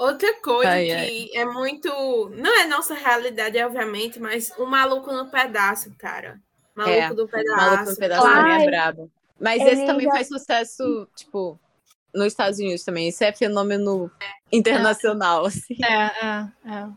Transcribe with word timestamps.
Outra 0.00 0.32
coisa 0.40 0.70
ai, 0.70 0.86
que 0.86 0.92
ai. 0.92 1.28
é 1.34 1.44
muito. 1.44 1.90
Não 2.34 2.58
é 2.58 2.66
nossa 2.66 2.94
realidade, 2.94 3.62
obviamente, 3.62 4.18
mas 4.18 4.50
o 4.56 4.64
maluco 4.64 5.12
no 5.12 5.30
pedaço, 5.30 5.94
cara. 5.98 6.40
Maluco 6.74 6.96
é, 6.96 7.12
do 7.12 7.28
pedaço. 7.28 7.56
Maluco 7.58 7.90
no 7.90 7.96
pedaço 7.96 8.22
também 8.22 8.62
é 8.62 8.64
brabo. 8.64 9.10
Mas 9.38 9.60
esse 9.60 9.84
também 9.84 10.06
já... 10.06 10.12
faz 10.12 10.28
sucesso, 10.28 11.06
tipo, 11.14 11.60
nos 12.14 12.28
Estados 12.28 12.58
Unidos 12.58 12.82
também. 12.82 13.10
Isso 13.10 13.22
é 13.22 13.30
fenômeno 13.30 14.10
internacional, 14.50 15.44
assim. 15.44 15.76
É, 15.84 16.04
é, 16.06 16.48
é. 16.64 16.88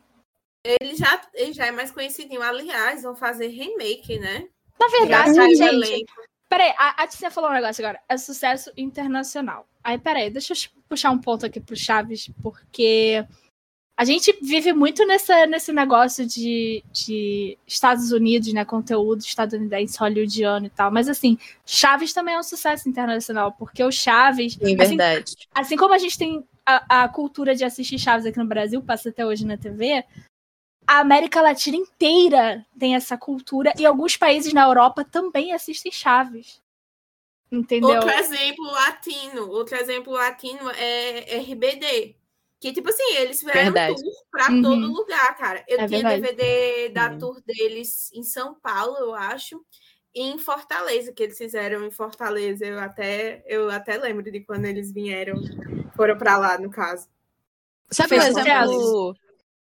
Ele 0.80 0.96
já, 0.96 1.22
ele 1.34 1.52
já 1.52 1.66
é 1.66 1.72
mais 1.72 1.92
conhecidinho. 1.92 2.42
Aliás, 2.42 3.04
vão 3.04 3.18
fazer 3.18 3.48
remake, 3.48 4.18
né? 4.18 4.48
Na 4.80 4.88
verdade, 4.88 5.34
gente. 5.34 6.06
Peraí, 6.54 6.72
a, 6.78 7.04
a 7.04 7.08
Ticia 7.08 7.32
falou 7.32 7.50
um 7.50 7.54
negócio 7.54 7.84
agora. 7.84 8.00
É 8.08 8.16
sucesso 8.16 8.72
internacional. 8.78 9.68
Aí, 9.84 9.98
peraí, 9.98 10.30
deixa 10.30 10.54
eu 10.54 10.58
puxar 10.88 11.10
um 11.10 11.18
ponto 11.18 11.48
aqui 11.48 11.60
pro 11.60 11.76
Chaves, 11.76 12.30
porque 12.44 13.26
a 13.98 14.06
gente 14.06 14.38
vive 14.40 14.72
muito 14.72 15.04
nessa, 15.08 15.48
nesse 15.48 15.74
negócio 15.74 16.28
de, 16.28 16.84
de 16.92 17.58
Estados 17.66 18.12
Unidos, 18.12 18.54
né? 18.54 18.64
Conteúdo 18.64 19.22
estadunidense, 19.22 19.98
hollywoodiano 19.98 20.68
e 20.68 20.70
tal. 20.70 20.92
Mas 20.92 21.10
assim, 21.10 21.40
Chaves 21.66 22.14
também 22.14 22.36
é 22.36 22.40
um 22.40 22.44
sucesso 22.44 22.88
internacional, 22.88 23.52
porque 23.54 23.84
o 23.84 23.92
Chaves. 23.92 24.56
Assim, 24.62 24.76
verdade. 24.76 25.36
Assim 25.56 25.76
como 25.76 25.96
a 25.96 25.98
gente 25.98 26.20
tem 26.20 26.44
a, 26.64 27.04
a 27.04 27.10
cultura 27.10 27.56
de 27.56 27.66
assistir 27.66 27.98
Chaves 27.98 28.28
aqui 28.28 28.38
no 28.38 28.46
Brasil, 28.46 28.80
passa 28.80 29.10
até 29.10 29.26
hoje 29.26 29.44
na 29.44 29.58
TV, 29.58 30.06
a 30.88 31.00
América 31.00 31.42
Latina 31.42 31.78
inteira 31.78 32.66
tem 32.78 32.96
essa 32.96 33.18
cultura 33.18 33.74
e 33.78 33.86
alguns 33.86 34.18
países 34.18 34.54
na 34.54 34.64
Europa 34.64 35.04
também 35.04 35.54
assistem 35.54 35.92
Chaves. 35.92 36.62
Entendeu? 37.52 37.90
Outro 37.90 38.10
exemplo 38.10 38.66
latino, 38.66 39.50
outro 39.50 39.76
exemplo 39.76 40.14
latino 40.14 40.70
é 40.72 41.38
RBD. 41.38 42.16
Que, 42.60 42.72
tipo 42.72 42.90
assim, 42.90 43.18
eles 43.18 43.40
fizeram 43.40 43.62
verdade. 43.62 44.02
tour 44.02 44.14
pra 44.32 44.50
uhum. 44.50 44.62
todo 44.62 44.94
lugar, 44.94 45.38
cara. 45.38 45.64
Eu 45.68 45.82
é 45.82 45.88
tinha 45.88 46.02
verdade. 46.02 46.22
DVD 46.22 46.90
da 46.90 47.12
uhum. 47.12 47.18
tour 47.20 47.42
deles 47.46 48.10
em 48.14 48.24
São 48.24 48.56
Paulo, 48.56 48.96
eu 48.98 49.14
acho, 49.14 49.62
e 50.16 50.22
em 50.22 50.38
Fortaleza, 50.38 51.12
que 51.12 51.24
eles 51.24 51.38
fizeram 51.38 51.86
em 51.86 51.92
Fortaleza. 51.92 52.66
Eu 52.66 52.80
até, 52.80 53.44
eu 53.48 53.70
até 53.70 53.98
lembro 53.98 54.32
de 54.32 54.40
quando 54.40 54.66
eles 54.66 54.92
vieram, 54.92 55.36
foram 55.96 56.18
pra 56.18 56.38
lá, 56.38 56.58
no 56.58 56.70
caso. 56.70 57.08
Sabe, 57.92 58.16
por 58.16 58.26
exemplo, 58.26 59.16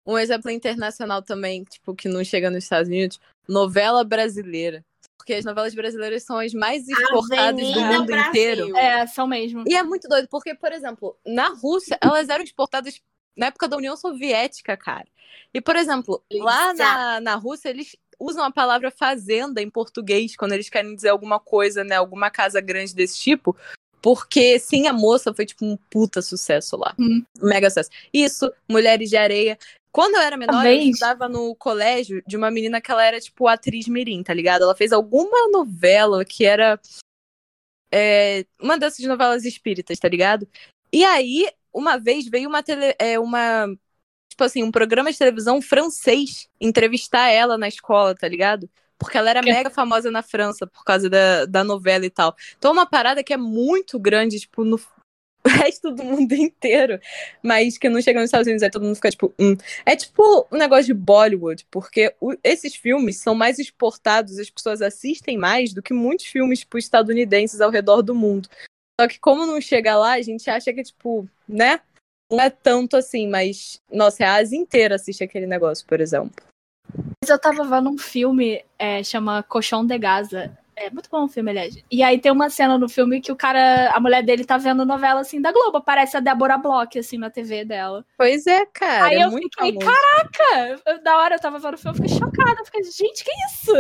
um 0.06 0.16
exemplo 0.18 0.50
internacional 0.50 1.20
também, 1.20 1.64
tipo, 1.64 1.94
que 1.94 2.08
não 2.08 2.22
chega 2.22 2.50
nos 2.50 2.64
Estados 2.64 2.88
Unidos, 2.88 3.20
novela 3.48 4.04
brasileira. 4.04 4.84
Porque 5.16 5.34
as 5.34 5.44
novelas 5.44 5.74
brasileiras 5.74 6.22
são 6.22 6.38
as 6.38 6.54
mais 6.54 6.88
exportadas 6.88 7.72
do 7.72 7.80
mundo 7.80 8.06
Brasil. 8.06 8.28
inteiro. 8.28 8.76
É, 8.76 9.06
são 9.08 9.26
mesmo. 9.26 9.64
E 9.66 9.74
é 9.74 9.82
muito 9.82 10.06
doido, 10.08 10.28
porque, 10.28 10.54
por 10.54 10.72
exemplo, 10.72 11.16
na 11.26 11.48
Rússia, 11.48 11.98
elas 12.00 12.28
eram 12.28 12.44
exportadas 12.44 13.00
na 13.36 13.46
época 13.46 13.66
da 13.66 13.76
União 13.76 13.96
Soviética, 13.96 14.76
cara. 14.76 15.06
E, 15.52 15.60
por 15.60 15.74
exemplo, 15.74 16.22
lá 16.32 16.72
na, 16.74 17.20
na 17.20 17.34
Rússia, 17.34 17.70
eles 17.70 17.96
usam 18.20 18.44
a 18.44 18.52
palavra 18.52 18.90
fazenda 18.90 19.60
em 19.60 19.68
português 19.68 20.36
quando 20.36 20.52
eles 20.52 20.68
querem 20.68 20.94
dizer 20.94 21.08
alguma 21.08 21.40
coisa, 21.40 21.82
né? 21.82 21.96
Alguma 21.96 22.30
casa 22.30 22.60
grande 22.60 22.94
desse 22.94 23.18
tipo. 23.18 23.56
Porque 24.00 24.58
Sim 24.58 24.86
a 24.86 24.92
Moça 24.92 25.34
foi 25.34 25.44
tipo 25.44 25.64
um 25.64 25.76
puta 25.90 26.22
sucesso 26.22 26.76
lá. 26.76 26.94
Hum. 26.98 27.24
Mega 27.42 27.68
sucesso. 27.68 27.90
Isso, 28.12 28.52
Mulheres 28.68 29.10
de 29.10 29.16
Areia. 29.16 29.58
Quando 29.96 30.16
eu 30.16 30.20
era 30.20 30.36
menor, 30.36 30.66
eu 30.66 30.74
estudava 30.74 31.26
no 31.26 31.56
colégio 31.56 32.22
de 32.26 32.36
uma 32.36 32.50
menina 32.50 32.82
que 32.82 32.90
ela 32.90 33.02
era, 33.02 33.18
tipo, 33.18 33.48
atriz 33.48 33.88
mirim, 33.88 34.22
tá 34.22 34.34
ligado? 34.34 34.60
Ela 34.60 34.76
fez 34.76 34.92
alguma 34.92 35.48
novela 35.48 36.22
que 36.22 36.44
era 36.44 36.78
é, 37.90 38.44
uma 38.60 38.76
dessas 38.76 39.06
novelas 39.06 39.46
espíritas, 39.46 39.98
tá 39.98 40.06
ligado? 40.06 40.46
E 40.92 41.02
aí, 41.02 41.48
uma 41.72 41.96
vez 41.96 42.28
veio 42.28 42.46
uma, 42.46 42.62
tele, 42.62 42.94
é, 42.98 43.18
uma 43.18 43.68
tipo 44.28 44.44
assim, 44.44 44.62
um 44.62 44.70
programa 44.70 45.10
de 45.10 45.16
televisão 45.16 45.62
francês 45.62 46.46
entrevistar 46.60 47.28
ela 47.28 47.56
na 47.56 47.66
escola, 47.66 48.14
tá 48.14 48.28
ligado? 48.28 48.68
Porque 48.98 49.16
ela 49.16 49.30
era 49.30 49.40
que... 49.40 49.50
mega 49.50 49.70
famosa 49.70 50.10
na 50.10 50.22
França 50.22 50.66
por 50.66 50.84
causa 50.84 51.08
da, 51.08 51.46
da 51.46 51.64
novela 51.64 52.04
e 52.04 52.10
tal. 52.10 52.36
Então, 52.58 52.72
é 52.72 52.74
uma 52.74 52.86
parada 52.86 53.24
que 53.24 53.32
é 53.32 53.38
muito 53.38 53.98
grande, 53.98 54.40
tipo, 54.40 54.62
no, 54.62 54.78
o 55.46 55.48
resto 55.48 55.90
do 55.90 56.02
mundo 56.02 56.32
inteiro, 56.34 57.00
mas 57.42 57.78
que 57.78 57.88
não 57.88 58.02
chega 58.02 58.20
nos 58.20 58.28
Estados 58.28 58.46
Unidos, 58.46 58.62
aí 58.62 58.70
todo 58.70 58.84
mundo 58.84 58.96
fica 58.96 59.10
tipo, 59.10 59.32
hum. 59.38 59.56
É 59.84 59.94
tipo 59.94 60.46
um 60.50 60.56
negócio 60.56 60.86
de 60.86 60.94
Bollywood, 60.94 61.66
porque 61.70 62.14
o, 62.20 62.34
esses 62.42 62.74
filmes 62.74 63.18
são 63.18 63.34
mais 63.34 63.58
exportados, 63.58 64.38
as 64.38 64.50
pessoas 64.50 64.82
assistem 64.82 65.38
mais 65.38 65.72
do 65.72 65.82
que 65.82 65.94
muitos 65.94 66.26
filmes 66.26 66.60
tipo, 66.60 66.78
estadunidenses 66.78 67.60
ao 67.60 67.70
redor 67.70 68.02
do 68.02 68.14
mundo. 68.14 68.48
Só 69.00 69.06
que 69.06 69.18
como 69.18 69.46
não 69.46 69.60
chega 69.60 69.96
lá, 69.96 70.14
a 70.14 70.22
gente 70.22 70.48
acha 70.48 70.72
que, 70.72 70.82
tipo, 70.82 71.28
né? 71.48 71.80
Não 72.30 72.40
é 72.40 72.50
tanto 72.50 72.96
assim, 72.96 73.28
mas, 73.28 73.80
nossa, 73.92 74.24
a 74.24 74.34
Ásia 74.34 74.58
inteira 74.58 74.96
assiste 74.96 75.22
aquele 75.22 75.46
negócio, 75.46 75.86
por 75.86 76.00
exemplo. 76.00 76.44
Mas 77.22 77.30
eu 77.30 77.38
tava 77.38 77.64
vendo 77.64 77.90
um 77.90 77.98
filme, 77.98 78.64
é, 78.78 79.02
chama 79.04 79.44
Colchão 79.44 79.86
de 79.86 79.96
Gaza. 79.96 80.56
É 80.76 80.90
muito 80.90 81.08
bom 81.10 81.24
o 81.24 81.28
filme, 81.28 81.50
aliás. 81.50 81.82
E 81.90 82.02
aí 82.02 82.20
tem 82.20 82.30
uma 82.30 82.50
cena 82.50 82.76
no 82.76 82.86
filme 82.86 83.20
que 83.20 83.32
o 83.32 83.36
cara, 83.36 83.90
a 83.92 83.98
mulher 83.98 84.22
dele 84.22 84.44
tá 84.44 84.58
vendo 84.58 84.84
novela 84.84 85.20
assim 85.20 85.40
da 85.40 85.50
Globo, 85.50 85.80
parece 85.80 86.18
a 86.18 86.20
Débora 86.20 86.58
Bloch 86.58 86.98
assim 86.98 87.16
na 87.16 87.30
TV 87.30 87.64
dela. 87.64 88.04
Pois 88.18 88.46
é, 88.46 88.66
cara. 88.66 89.06
Aí 89.06 89.16
é 89.16 89.24
eu 89.24 89.30
fiquei, 89.30 89.72
famoso. 89.72 89.86
caraca! 89.86 91.00
Da 91.02 91.16
hora 91.16 91.36
eu 91.36 91.40
tava 91.40 91.58
vendo 91.58 91.74
o 91.74 91.78
filme, 91.78 91.98
eu 91.98 92.02
fiquei 92.02 92.18
chocada. 92.18 92.60
Eu 92.60 92.64
fiquei, 92.66 92.82
gente, 92.84 93.24
que 93.24 93.30
isso? 93.46 93.72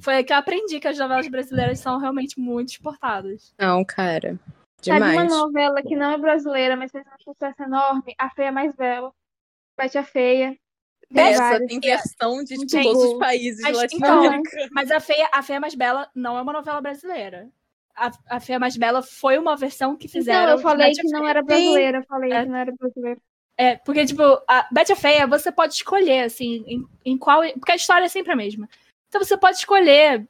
Foi 0.00 0.14
aí 0.16 0.24
que 0.24 0.32
eu 0.32 0.36
aprendi 0.36 0.80
que 0.80 0.88
as 0.88 0.98
novelas 0.98 1.28
brasileiras 1.28 1.78
são 1.78 1.98
realmente 1.98 2.38
muito 2.40 2.70
exportadas. 2.70 3.54
Não, 3.56 3.84
cara. 3.84 4.38
Demais. 4.82 5.14
Sabe 5.14 5.32
uma 5.32 5.38
novela 5.38 5.82
que 5.82 5.94
não 5.94 6.10
é 6.10 6.18
brasileira, 6.18 6.76
mas 6.76 6.90
fez 6.90 7.04
um 7.06 7.32
sucesso 7.32 7.62
enorme? 7.62 8.14
A 8.18 8.28
Feia 8.30 8.50
Mais 8.50 8.74
Bela. 8.74 9.12
Bete 9.78 9.98
a 9.98 10.04
Feia. 10.04 10.56
Essa 11.14 11.66
tem 11.66 11.80
versão 11.80 12.44
de 12.44 12.56
tipo, 12.66 12.82
todos 12.82 13.04
os 13.04 13.18
países 13.18 13.60
latino-americanos. 13.62 14.52
Então, 14.52 14.68
mas 14.70 14.90
a 14.90 15.00
Feia, 15.00 15.28
a 15.32 15.42
Feia 15.42 15.60
Mais 15.60 15.74
Bela 15.74 16.08
não 16.14 16.38
é 16.38 16.42
uma 16.42 16.52
novela 16.52 16.80
brasileira. 16.80 17.48
A, 17.96 18.10
a 18.28 18.40
Feia 18.40 18.58
Mais 18.58 18.76
Bela 18.76 19.02
foi 19.02 19.36
uma 19.36 19.56
versão 19.56 19.96
que 19.96 20.06
fizeram. 20.06 20.42
Então, 20.42 20.56
eu 20.56 20.58
falei 20.58 20.92
que 20.92 21.02
não 21.08 21.28
era 21.28 21.42
brasileira. 21.42 21.98
Eu 21.98 22.04
falei 22.04 22.32
é. 22.32 22.42
que 22.42 22.48
não 22.48 22.56
era 22.56 22.72
brasileira. 22.72 23.20
É, 23.56 23.76
porque, 23.76 24.06
tipo, 24.06 24.22
a 24.48 24.68
Betty 24.72 24.92
a 24.92 24.96
Feia, 24.96 25.26
você 25.26 25.52
pode 25.52 25.74
escolher, 25.74 26.24
assim, 26.24 26.64
em, 26.66 26.86
em 27.04 27.18
qual. 27.18 27.42
Porque 27.54 27.72
a 27.72 27.76
história 27.76 28.04
é 28.04 28.08
sempre 28.08 28.32
a 28.32 28.36
mesma. 28.36 28.68
Então 29.08 29.22
você 29.22 29.36
pode 29.36 29.56
escolher 29.58 30.26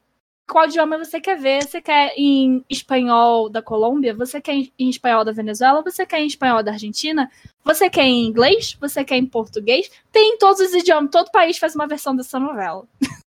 qual 0.51 0.65
idioma 0.65 0.97
você 0.97 1.21
quer 1.21 1.39
ver. 1.39 1.63
Você 1.63 1.81
quer 1.81 2.13
em 2.17 2.63
espanhol 2.69 3.49
da 3.49 3.61
Colômbia? 3.61 4.13
Você 4.13 4.41
quer 4.41 4.53
em 4.53 4.89
espanhol 4.89 5.23
da 5.23 5.31
Venezuela? 5.31 5.81
Você 5.81 6.05
quer 6.05 6.19
em 6.19 6.27
espanhol 6.27 6.61
da 6.61 6.73
Argentina? 6.73 7.31
Você 7.63 7.89
quer 7.89 8.03
em 8.03 8.25
inglês? 8.25 8.77
Você 8.81 9.05
quer 9.05 9.15
em 9.15 9.25
português? 9.25 9.89
Tem 10.11 10.33
em 10.33 10.37
todos 10.37 10.59
os 10.59 10.73
idiomas. 10.73 11.09
Todo 11.09 11.31
país 11.31 11.57
faz 11.57 11.73
uma 11.73 11.87
versão 11.87 12.13
dessa 12.13 12.37
novela. 12.37 12.85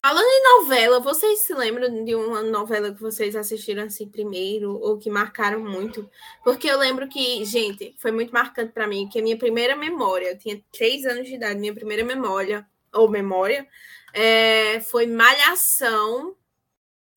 Falando 0.00 0.28
em 0.28 0.60
novela, 0.60 1.00
vocês 1.00 1.40
se 1.40 1.52
lembram 1.52 2.04
de 2.04 2.14
uma 2.14 2.40
novela 2.40 2.94
que 2.94 3.00
vocês 3.00 3.34
assistiram 3.34 3.82
assim 3.82 4.08
primeiro 4.08 4.78
ou 4.80 4.96
que 4.96 5.10
marcaram 5.10 5.58
muito? 5.58 6.08
Porque 6.44 6.68
eu 6.70 6.78
lembro 6.78 7.08
que, 7.08 7.44
gente, 7.44 7.96
foi 7.98 8.12
muito 8.12 8.32
marcante 8.32 8.70
para 8.70 8.86
mim, 8.86 9.08
que 9.08 9.18
a 9.18 9.22
minha 9.22 9.36
primeira 9.36 9.74
memória, 9.74 10.28
eu 10.28 10.38
tinha 10.38 10.62
três 10.72 11.04
anos 11.04 11.26
de 11.26 11.34
idade, 11.34 11.58
minha 11.58 11.74
primeira 11.74 12.04
memória, 12.04 12.64
ou 12.92 13.08
memória, 13.08 13.66
é, 14.12 14.80
foi 14.80 15.06
Malhação 15.06 16.34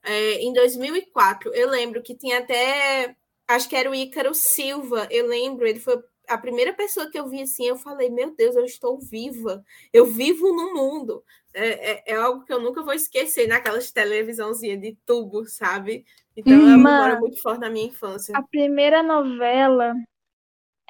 é, 0.03 0.33
em 0.35 0.53
2004. 0.53 1.53
Eu 1.53 1.69
lembro 1.69 2.01
que 2.01 2.15
tinha 2.15 2.39
até, 2.39 3.15
acho 3.47 3.69
que 3.69 3.75
era 3.75 3.89
o 3.89 3.95
Ícaro 3.95 4.33
Silva, 4.33 5.07
eu 5.11 5.27
lembro, 5.27 5.67
ele 5.67 5.79
foi 5.79 6.01
a 6.27 6.37
primeira 6.37 6.73
pessoa 6.73 7.09
que 7.09 7.19
eu 7.19 7.27
vi 7.27 7.41
assim, 7.41 7.65
eu 7.65 7.77
falei, 7.77 8.09
meu 8.09 8.33
Deus, 8.35 8.55
eu 8.55 8.63
estou 8.63 8.99
viva, 8.99 9.63
eu 9.91 10.05
vivo 10.05 10.47
no 10.53 10.73
mundo. 10.73 11.23
É, 11.53 11.91
é, 11.91 12.03
é 12.13 12.15
algo 12.15 12.45
que 12.45 12.53
eu 12.53 12.61
nunca 12.61 12.81
vou 12.81 12.93
esquecer 12.93 13.47
naquelas 13.47 13.91
televisãozinhas 13.91 14.79
de 14.79 14.97
tubo, 15.05 15.45
sabe? 15.45 16.05
Então 16.35 16.53
é 16.53 16.57
uma 16.57 16.77
memória 16.77 17.19
muito 17.19 17.41
forte 17.41 17.59
na 17.59 17.69
minha 17.69 17.87
infância. 17.87 18.33
A 18.37 18.41
primeira 18.41 19.03
novela 19.03 19.93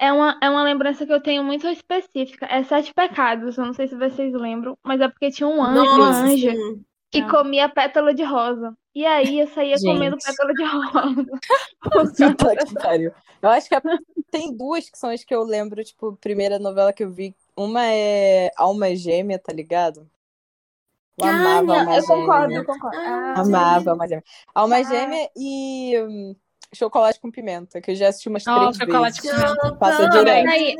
é 0.02 0.12
uma, 0.12 0.36
é 0.42 0.50
uma 0.50 0.64
lembrança 0.64 1.06
que 1.06 1.12
eu 1.12 1.20
tenho 1.20 1.44
muito 1.44 1.68
específica. 1.68 2.44
É 2.46 2.64
Sete 2.64 2.92
Pecados, 2.92 3.56
eu 3.56 3.64
não 3.64 3.72
sei 3.72 3.86
se 3.86 3.94
vocês 3.94 4.34
lembram, 4.34 4.76
mas 4.82 5.00
é 5.00 5.08
porque 5.08 5.30
tinha 5.30 5.48
um 5.48 5.62
anjo, 5.62 5.80
uma 5.80 6.08
anja, 6.08 6.52
que 7.08 7.20
ah. 7.20 7.30
comia 7.30 7.68
pétala 7.68 8.12
de 8.12 8.24
rosa. 8.24 8.76
E 8.92 9.06
aí 9.06 9.38
eu 9.38 9.46
saía 9.46 9.76
Gente. 9.76 9.94
comendo 9.94 10.16
pétala 10.18 10.52
de 10.52 10.64
rosa. 10.64 11.26
que 12.66 12.74
pariu. 12.74 13.12
Eu 13.40 13.48
acho 13.48 13.68
que 13.68 13.76
tem 14.28 14.52
duas 14.52 14.90
que 14.90 14.98
são 14.98 15.10
as 15.10 15.22
que 15.22 15.32
eu 15.32 15.44
lembro, 15.44 15.84
tipo, 15.84 16.16
primeira 16.16 16.58
novela 16.58 16.92
que 16.92 17.04
eu 17.04 17.10
vi. 17.10 17.36
Uma 17.56 17.86
é 17.86 18.50
Alma 18.56 18.96
Gêmea, 18.96 19.38
tá 19.38 19.52
ligado? 19.52 20.10
Eu 21.16 21.28
amava 21.28 21.74
ah, 21.74 21.78
Alma 21.78 21.94
eu 21.94 22.00
Gêmea. 22.00 22.02
Concordo, 22.06 22.54
eu 22.54 22.64
concordo. 22.64 22.96
Ah, 22.96 23.34
amava 23.36 23.90
Alma 23.92 24.08
Gêmea. 24.08 24.24
Alma 24.52 24.76
ah. 24.76 24.82
Gêmea 24.82 25.30
e 25.36 25.94
hum, 26.00 26.36
chocolate 26.74 27.20
com 27.20 27.30
pimenta, 27.30 27.80
que 27.80 27.90
eu 27.90 27.94
já 27.94 28.08
assisti 28.08 28.28
umas 28.28 28.44
três 28.44 28.76
chocolate 28.76 29.20
vezes. 29.20 29.40
Com 29.40 29.46
pimenta. 29.46 29.76
Passa 29.76 30.08
direto. 30.08 30.48
Aí, 30.48 30.76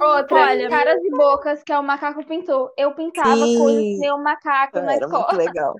outra, 0.00 0.36
Olha, 0.36 0.68
caras 0.68 1.02
e 1.04 1.10
bocas, 1.10 1.62
que 1.62 1.72
é 1.72 1.78
o 1.78 1.82
macaco 1.82 2.24
pintor. 2.24 2.72
Eu 2.76 2.92
pintava 2.92 3.36
Sim. 3.36 3.58
coisas 3.58 4.10
o 4.12 4.18
macaco 4.18 4.80
na 4.80 4.94
era 4.94 5.04
escola. 5.04 5.26
Muito 5.32 5.46
legal. 5.46 5.76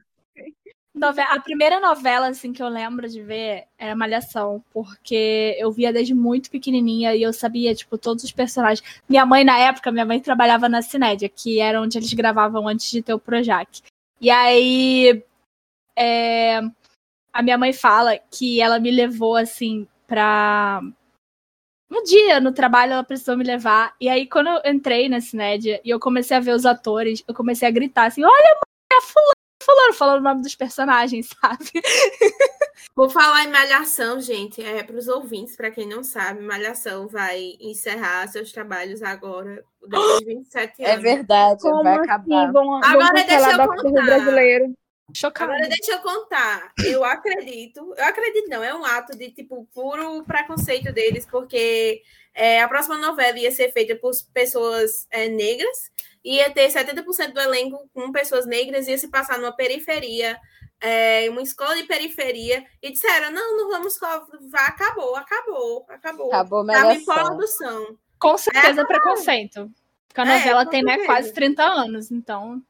a 1.30 1.40
primeira 1.40 1.80
novela 1.80 2.28
assim 2.28 2.52
que 2.52 2.62
eu 2.62 2.68
lembro 2.68 3.08
de 3.08 3.22
ver 3.22 3.64
era 3.78 3.96
Malhação, 3.96 4.62
porque 4.72 5.56
eu 5.58 5.70
via 5.72 5.92
desde 5.92 6.14
muito 6.14 6.50
pequenininha 6.50 7.14
e 7.14 7.22
eu 7.22 7.32
sabia 7.32 7.74
tipo 7.74 7.96
todos 7.96 8.24
os 8.24 8.32
personagens. 8.32 9.02
Minha 9.08 9.24
mãe 9.24 9.44
na 9.44 9.58
época, 9.58 9.90
minha 9.90 10.04
mãe 10.04 10.20
trabalhava 10.20 10.68
na 10.68 10.82
Cinédia, 10.82 11.28
que 11.28 11.60
era 11.60 11.80
onde 11.80 11.98
eles 11.98 12.12
gravavam 12.12 12.68
antes 12.68 12.90
de 12.90 13.02
ter 13.02 13.14
o 13.14 13.18
Projac. 13.18 13.80
E 14.20 14.30
aí 14.30 15.22
é, 15.96 16.60
a 17.32 17.42
minha 17.42 17.56
mãe 17.58 17.72
fala 17.72 18.18
que 18.30 18.60
ela 18.60 18.78
me 18.78 18.90
levou 18.90 19.36
assim 19.36 19.86
pra 20.06 20.82
um 21.90 22.02
dia 22.02 22.40
no 22.40 22.52
trabalho 22.52 22.92
ela 22.94 23.04
precisou 23.04 23.36
me 23.36 23.44
levar. 23.44 23.94
E 24.00 24.08
aí, 24.08 24.26
quando 24.26 24.48
eu 24.48 24.72
entrei 24.72 25.08
na 25.08 25.20
Cinédia 25.20 25.80
e 25.84 25.90
eu 25.90 26.00
comecei 26.00 26.36
a 26.36 26.40
ver 26.40 26.52
os 26.52 26.64
atores, 26.64 27.22
eu 27.28 27.34
comecei 27.34 27.68
a 27.68 27.70
gritar 27.70 28.06
assim: 28.06 28.24
Olha, 28.24 28.32
mãe, 28.32 28.98
a 28.98 29.02
fulano, 29.02 29.32
fulano, 29.62 29.92
falando 29.94 30.20
o 30.20 30.24
nome 30.24 30.42
dos 30.42 30.54
personagens, 30.54 31.28
sabe? 31.40 31.70
Vou 32.96 33.08
falar 33.10 33.44
em 33.44 33.48
Malhação, 33.50 34.20
gente, 34.20 34.62
é 34.62 34.82
para 34.82 34.96
os 34.96 35.06
ouvintes, 35.06 35.54
para 35.56 35.70
quem 35.70 35.86
não 35.86 36.02
sabe, 36.02 36.42
Malhação 36.42 37.06
vai 37.08 37.56
encerrar 37.60 38.26
seus 38.28 38.52
trabalhos 38.52 39.02
agora, 39.02 39.62
depois 39.86 40.18
de 40.18 40.24
27 40.24 40.82
é 40.82 40.92
anos. 40.92 41.04
É 41.04 41.14
verdade, 41.14 41.60
Como 41.62 41.82
vai 41.82 41.94
assim? 41.94 42.04
acabar. 42.04 42.52
Vão, 42.52 42.74
Agora 42.76 43.14
vão 43.14 43.26
deixa 43.26 43.50
eu 43.52 43.68
contar. 43.68 44.04
brasileiro. 44.04 44.74
Chocada. 45.14 45.52
Agora 45.52 45.68
deixa 45.68 45.92
eu 45.92 45.98
contar. 46.00 46.72
Eu 46.84 47.04
acredito, 47.04 47.94
eu 47.96 48.04
acredito 48.04 48.48
não, 48.48 48.62
é 48.62 48.74
um 48.74 48.84
ato 48.84 49.16
de 49.16 49.30
tipo 49.30 49.68
puro 49.74 50.24
preconceito 50.24 50.92
deles, 50.92 51.26
porque 51.30 52.02
é, 52.34 52.62
a 52.62 52.68
próxima 52.68 52.96
novela 52.98 53.38
ia 53.38 53.50
ser 53.50 53.70
feita 53.72 53.94
por 53.96 54.12
pessoas 54.32 55.06
é, 55.10 55.28
negras, 55.28 55.90
ia 56.24 56.50
ter 56.50 56.68
70% 56.68 57.32
do 57.32 57.40
elenco 57.40 57.88
com 57.92 58.10
pessoas 58.12 58.46
negras, 58.46 58.88
ia 58.88 58.96
se 58.96 59.08
passar 59.08 59.38
numa 59.38 59.52
periferia, 59.54 60.38
é, 60.80 61.28
uma 61.30 61.42
escola 61.42 61.76
de 61.76 61.84
periferia, 61.84 62.64
e 62.82 62.90
disseram: 62.90 63.30
não, 63.30 63.56
não 63.56 63.68
vamos, 63.68 63.98
vai, 63.98 64.66
acabou, 64.66 65.14
acabou, 65.16 65.86
acabou. 65.88 66.32
Acabou 66.32 66.66
Tava 66.66 66.94
em 66.94 67.04
Malhação. 67.04 67.14
produção. 67.26 67.98
Com 68.18 68.38
certeza 68.38 68.80
É, 68.80 68.84
preconceito. 68.84 69.70
Porque 70.08 70.20
a 70.20 70.24
É, 70.24 70.38
novela 70.38 70.66
tem 70.66 70.82
né, 70.82 71.04
quase 71.06 71.32
30 71.32 71.62
anos, 71.64 72.10
então. 72.10 72.62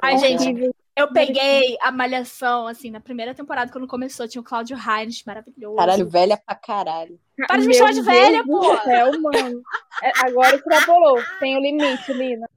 Ai, 0.00 0.14
É. 0.14 0.18
gente. 0.18 0.70
Eu 0.96 1.12
peguei 1.12 1.76
a 1.82 1.92
Malhação, 1.92 2.66
assim, 2.66 2.90
na 2.90 3.00
primeira 3.00 3.34
temporada, 3.34 3.70
quando 3.70 3.86
começou, 3.86 4.26
tinha 4.26 4.40
o 4.40 4.44
Cláudio 4.44 4.78
Heinz, 4.78 5.22
maravilhoso. 5.24 5.76
Caralho, 5.76 6.08
velha 6.08 6.38
pra 6.38 6.54
caralho. 6.54 7.20
Para 7.46 7.60
de 7.60 7.66
me 7.66 7.74
chamar 7.74 7.92
de 7.92 8.00
velha, 8.00 8.42
pô. 8.42 8.76
céu, 8.78 9.20
mano. 9.20 9.62
É, 10.02 10.12
agora 10.24 10.56
extrapolou. 10.56 11.22
Tem 11.38 11.54
o 11.54 11.60
limite, 11.60 12.10
Lina. 12.14 12.48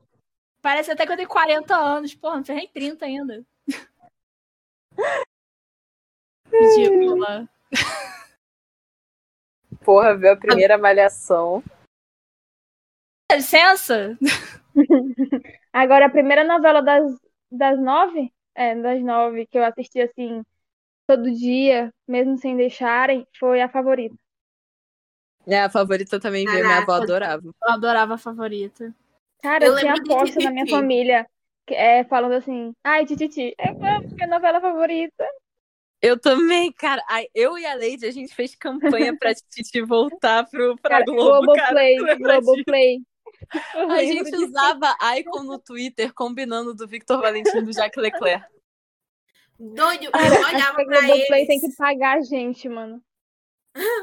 Parece 0.61 0.89
até 0.89 1.05
que 1.05 1.11
eu 1.11 1.17
tenho 1.17 1.27
40 1.27 1.75
anos. 1.75 2.15
Porra, 2.15 2.37
não 2.37 2.45
ferrei 2.45 2.69
30 2.69 3.05
ainda. 3.05 3.45
Ridícula. 6.49 7.49
Porra, 9.83 10.15
viu 10.15 10.31
a 10.31 10.37
primeira 10.37 10.77
malhação. 10.77 11.61
Dá 13.29 13.35
licença? 13.35 14.17
Agora, 15.73 16.05
a 16.05 16.09
primeira 16.09 16.43
novela 16.43 16.81
das, 16.81 17.19
das 17.51 17.79
nove, 17.79 18.33
é, 18.55 18.75
das 18.75 19.01
nove, 19.03 19.47
que 19.47 19.57
eu 19.57 19.63
assisti 19.65 20.01
assim, 20.01 20.43
todo 21.07 21.31
dia, 21.33 21.93
mesmo 22.07 22.37
sem 22.39 22.57
deixarem, 22.57 23.27
foi 23.39 23.61
a 23.61 23.69
favorita. 23.69 24.15
É, 25.47 25.59
a 25.61 25.69
favorita 25.69 26.19
também 26.19 26.47
veio, 26.47 26.65
minha 26.65 26.77
avó 26.77 26.91
adorava. 26.93 27.43
Eu 27.47 27.53
adorava 27.73 28.15
a 28.15 28.17
favorita. 28.17 28.93
Cara, 29.41 29.65
Eu 29.65 29.69
eu 29.69 29.73
tinha 29.73 29.93
lembro 29.93 30.03
de 30.03 30.11
aposta 30.11 30.41
na 30.41 30.51
minha 30.51 30.67
família, 30.67 31.25
que- 31.65 31.73
é, 31.75 32.03
falando 32.05 32.33
assim, 32.33 32.73
ai, 32.83 33.05
Tititi, 33.05 33.53
é 33.57 33.69
a 33.69 33.99
minha 34.17 34.27
novela 34.27 34.59
favorita. 34.61 35.25
Eu 36.01 36.19
também, 36.19 36.71
cara. 36.71 37.03
Ai, 37.09 37.27
eu 37.35 37.57
e 37.57 37.65
a 37.65 37.73
Leide, 37.73 38.05
a 38.05 38.11
gente 38.11 38.33
fez 38.33 38.55
campanha 38.55 39.13
pra 39.15 39.33
Titi 39.49 39.81
voltar 39.81 40.45
pro, 40.49 40.77
pra 40.77 41.01
Cara, 41.01 41.03
Globo, 41.03 41.49
cara. 41.51 41.85
Globoplay, 41.97 42.07
disso? 42.17 42.63
Globoplay. 42.63 43.01
Eu 43.75 43.89
A 43.91 44.03
gente 44.03 44.31
disso. 44.31 44.45
usava 44.47 44.95
icon 45.17 45.43
no 45.43 45.57
Twitter 45.59 46.13
combinando 46.13 46.73
do 46.73 46.87
Victor 46.87 47.21
Valentim 47.21 47.57
e 47.57 47.61
do 47.61 47.73
Jacques 47.73 48.01
Leclerc. 48.01 48.45
Doido, 49.59 50.05
eu 50.05 50.11
Cara, 50.11 50.35
olhava 50.47 50.73
pra 50.75 50.83
Globoplay 50.85 51.41
eles. 51.43 51.47
tem 51.47 51.59
que 51.59 51.75
pagar 51.75 52.17
a 52.17 52.21
gente, 52.21 52.69
mano. 52.69 53.01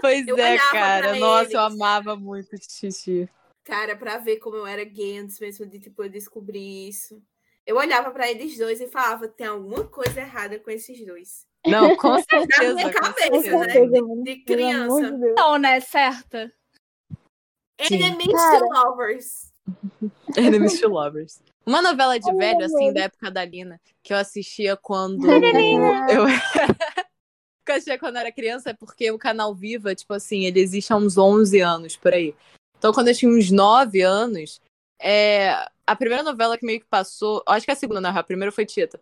Pois 0.00 0.26
Eu 0.26 0.36
é, 0.38 0.56
cara. 0.70 1.16
Nossa, 1.16 1.44
eu 1.52 1.60
eles. 1.60 1.72
amava 1.74 2.14
muito 2.16 2.56
Titi. 2.58 3.28
Cara, 3.64 3.96
pra 3.96 4.18
ver 4.18 4.36
como 4.36 4.56
eu 4.56 4.66
era 4.66 4.84
gay 4.84 5.18
antes 5.18 5.40
mesmo 5.40 5.66
de 5.66 5.80
tipo, 5.80 6.02
eu 6.04 6.08
descobrir 6.08 6.88
isso. 6.88 7.20
Eu 7.66 7.76
olhava 7.76 8.10
pra 8.12 8.30
eles 8.30 8.56
dois 8.56 8.80
e 8.80 8.86
falava, 8.86 9.26
tem 9.26 9.46
alguma 9.46 9.84
coisa 9.88 10.20
errada 10.20 10.58
com 10.60 10.70
esses 10.70 11.04
dois. 11.04 11.44
Não, 11.66 11.96
com 11.96 12.10
Na 12.14 12.22
certeza. 12.22 12.74
minha 12.74 12.92
com 12.92 13.00
cabeça, 13.00 13.30
Com 13.30 13.42
certeza. 13.42 13.90
né? 13.90 14.22
De 14.22 14.36
criança. 14.44 15.10
de 15.10 15.18
Deus. 15.18 15.34
Não, 15.36 15.58
né? 15.58 15.80
Certa. 15.80 16.52
Enemies 17.78 18.32
Cara. 18.32 18.58
to 18.61 18.67
lovers. 18.67 19.52
Enemies 20.37 20.81
to 20.81 20.88
Lovers. 20.88 21.43
Uma 21.64 21.82
novela 21.82 22.19
de 22.19 22.32
velho, 22.34 22.64
assim, 22.64 22.93
da 22.93 23.02
época 23.02 23.31
da 23.31 23.44
Lina, 23.44 23.81
que 24.02 24.12
eu 24.12 24.17
assistia 24.17 24.76
quando 24.76 25.26
eu. 26.08 26.26
que 27.67 27.73
eu 27.73 27.75
assistia 27.75 27.99
quando 27.99 28.17
eu 28.17 28.20
era 28.20 28.32
criança, 28.32 28.70
é 28.70 28.75
porque 28.75 29.11
o 29.11 29.19
canal 29.19 29.55
Viva, 29.55 29.94
tipo 29.94 30.14
assim, 30.14 30.44
ele 30.44 30.61
existe 30.61 30.93
há 30.93 30.96
uns 30.96 31.19
11 31.19 31.61
anos 31.61 31.96
por 31.96 32.14
aí. 32.14 32.34
Então, 32.78 32.93
quando 32.93 33.08
eu 33.08 33.14
tinha 33.14 33.31
uns 33.31 33.50
9 33.50 34.00
anos, 34.02 34.61
é... 35.00 35.50
a 35.87 35.96
primeira 35.96 36.23
novela 36.23 36.56
que 36.56 36.64
meio 36.64 36.81
que 36.81 36.87
passou, 36.87 37.43
acho 37.46 37.67
que 37.67 37.73
a 37.73 37.76
segunda, 37.76 38.00
não, 38.00 38.17
a 38.17 38.23
primeira 38.23 38.52
foi 38.52 38.64
Tita, 38.64 39.00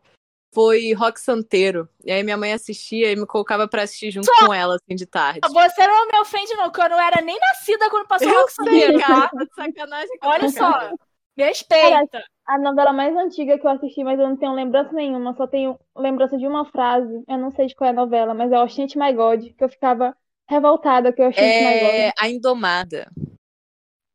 foi 0.55 0.93
Rock 0.93 1.21
Santeiro. 1.21 1.89
E 2.05 2.13
aí 2.13 2.23
minha 2.23 2.37
mãe 2.37 2.53
assistia 2.53 3.11
e 3.11 3.17
me 3.17 3.27
colocava 3.27 3.67
pra 3.67 3.83
assistir 3.83 4.13
junto 4.13 4.31
com 4.39 4.55
ela, 4.55 4.77
assim, 4.77 4.95
de 4.95 5.05
tarde. 5.05 5.41
Você 5.43 5.87
não 5.87 6.07
me 6.07 6.19
ofende, 6.21 6.55
não, 6.55 6.71
que 6.71 6.81
eu 6.81 6.89
não 6.89 7.01
era 7.01 7.21
nem 7.21 7.39
nascida 7.39 7.91
quando 7.91 8.07
passou 8.07 8.29
o 8.29 8.31
Eu 8.31 8.41
Rock 8.41 8.53
Santeiro, 8.53 8.99
cara, 9.01 9.29
tá? 9.29 9.47
sacanagem. 9.57 10.19
Olha 10.23 10.49
só. 10.49 10.73
cara. 10.73 10.95
Me 11.37 11.45
respeita. 11.45 12.23
A 12.47 12.59
novela 12.59 12.93
mais 12.93 13.17
antiga 13.17 13.59
que 13.59 13.67
eu 13.67 13.71
assisti, 13.71 14.05
mas 14.05 14.21
eu 14.21 14.29
não 14.29 14.37
tenho 14.37 14.53
lembrança 14.53 14.93
nenhuma, 14.93 15.35
só 15.35 15.47
tenho 15.47 15.79
lembrança 15.97 16.37
de 16.37 16.47
uma 16.47 16.65
frase. 16.67 17.25
Eu 17.27 17.39
não 17.39 17.51
sei 17.51 17.67
de 17.67 17.75
qual 17.75 17.89
é 17.89 17.91
a 17.91 17.97
novela, 17.97 18.35
mas 18.35 18.53
é 18.53 18.59
o 18.59 18.63
Oxente 18.63 18.99
My 18.99 19.13
God, 19.13 19.43
que 19.57 19.65
eu 19.65 19.69
ficava 19.69 20.15
revoltada 20.49 21.13
que 21.13 21.23
o 21.23 21.29
Oxente 21.29 21.47
É 21.47 22.13
a 22.17 22.29
Indomada. 22.29 23.11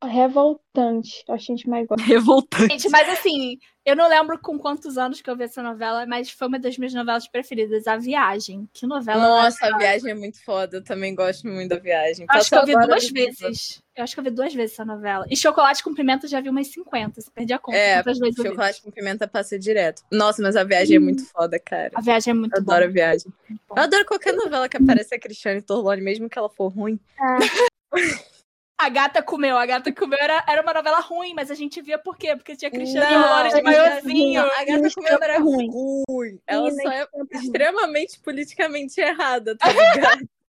My 0.03 0.07
God. 0.07 0.11
Revoltante, 0.11 1.23
Oxente 1.27 1.69
My 1.69 1.85
God. 1.85 1.99
Revoltante. 1.99 2.69
Gente, 2.69 2.89
mas 2.89 3.09
assim, 3.09 3.57
eu 3.85 3.95
não 3.95 4.07
lembro 4.07 4.39
com 4.39 4.57
quantos 4.57 4.97
anos 4.97 5.21
que 5.21 5.29
eu 5.29 5.35
vi 5.35 5.43
essa 5.43 5.61
novela, 5.61 6.05
mas 6.05 6.29
foi 6.29 6.47
uma 6.47 6.59
das 6.59 6.77
minhas 6.77 6.93
novelas 6.93 7.27
preferidas, 7.27 7.87
A 7.87 7.97
Viagem. 7.97 8.69
Que 8.73 8.85
novela 8.85 9.21
Nossa, 9.21 9.65
a 9.65 9.77
viagem 9.77 10.11
é 10.11 10.13
muito 10.13 10.43
foda. 10.43 10.77
Eu 10.77 10.83
também 10.83 11.13
gosto 11.13 11.47
muito 11.47 11.69
da 11.69 11.77
viagem. 11.77 12.25
Acho 12.29 12.49
que 12.49 12.55
eu 12.55 12.65
vi 12.65 12.73
duas 12.73 13.09
vezes. 13.09 13.81
Eu 13.95 14.03
acho 14.03 14.13
que 14.13 14.19
eu 14.19 14.23
vi 14.23 14.29
duas 14.29 14.53
vezes 14.53 14.73
essa 14.73 14.85
novela. 14.85 15.25
E 15.29 15.35
Chocolate 15.35 15.83
com 15.83 15.93
Pimenta 15.93 16.25
eu 16.25 16.29
já 16.29 16.39
vi 16.39 16.49
umas 16.49 16.67
50. 16.67 17.19
Você 17.19 17.29
perdi 17.31 17.51
a 17.51 17.59
conta 17.59 17.77
É, 17.77 18.01
vezes 18.01 18.21
eu 18.21 18.29
vi. 18.29 18.49
Chocolate 18.49 18.81
com 18.81 18.91
pimenta 18.91 19.27
passa 19.27 19.59
direto. 19.59 20.03
Nossa, 20.09 20.41
mas 20.41 20.55
a 20.55 20.63
viagem 20.63 20.95
é 20.95 20.99
muito 20.99 21.25
foda, 21.25 21.59
cara. 21.59 21.91
A 21.95 22.01
viagem 22.01 22.31
é 22.31 22.33
muito 22.33 22.55
Eu 22.55 22.61
adoro 22.61 22.85
a 22.85 22.87
viagem. 22.87 23.33
muito 23.49 23.61
bom. 23.67 23.75
Eu 23.75 23.83
adoro 23.83 24.05
qualquer 24.05 24.33
novela 24.33 24.69
que 24.69 24.77
aparece 24.77 25.13
a 25.13 25.19
Cristiane 25.19 25.61
Torlone, 25.61 26.01
mesmo 26.01 26.29
que 26.29 26.39
ela 26.39 26.49
for 26.49 26.69
ruim. 26.69 26.97
A 28.79 28.87
Gata 28.87 29.21
Comeu. 29.21 29.57
A 29.57 29.65
Gata 29.65 29.91
Comeu 29.93 30.17
era, 30.21 30.41
era 30.47 30.61
uma 30.61 30.73
novela 30.73 31.01
ruim, 31.01 31.33
mas 31.35 31.51
a 31.51 31.55
gente 31.55 31.81
via 31.81 31.99
por 31.99 32.17
quê? 32.17 32.33
Porque 32.33 32.55
tinha 32.55 32.71
Cristiane 32.71 33.13
Não, 33.13 33.21
Dolores 33.23 33.51
de 33.51 33.57
gente 33.57 33.65
maiorzinho. 33.65 34.41
A 34.41 34.63
gata 34.63 34.89
comeu 34.95 35.19
era 35.21 35.39
ruim. 35.39 35.69
ruim. 35.69 36.39
Ela 36.47 36.71
só 36.71 36.89
é 36.89 37.01
é 37.01 37.07
ruim. 37.13 37.27
extremamente 37.33 38.19
politicamente 38.21 39.01
errada, 39.01 39.57
tá 39.57 39.67
ligado? 39.67 40.29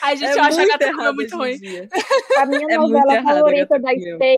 A 0.00 0.14
gente 0.14 0.38
é 0.38 0.40
acha 0.40 0.62
a 0.62 0.66
Gata 0.66 0.92
Comeu 0.92 1.14
muito 1.14 1.36
ruim. 1.36 1.56
A 2.38 2.46
minha 2.46 2.66
É 2.70 2.78
muito 2.78 2.92
novela 2.92 3.22
favorita 3.22 3.78
da 3.80 3.90
Stay 3.90 4.36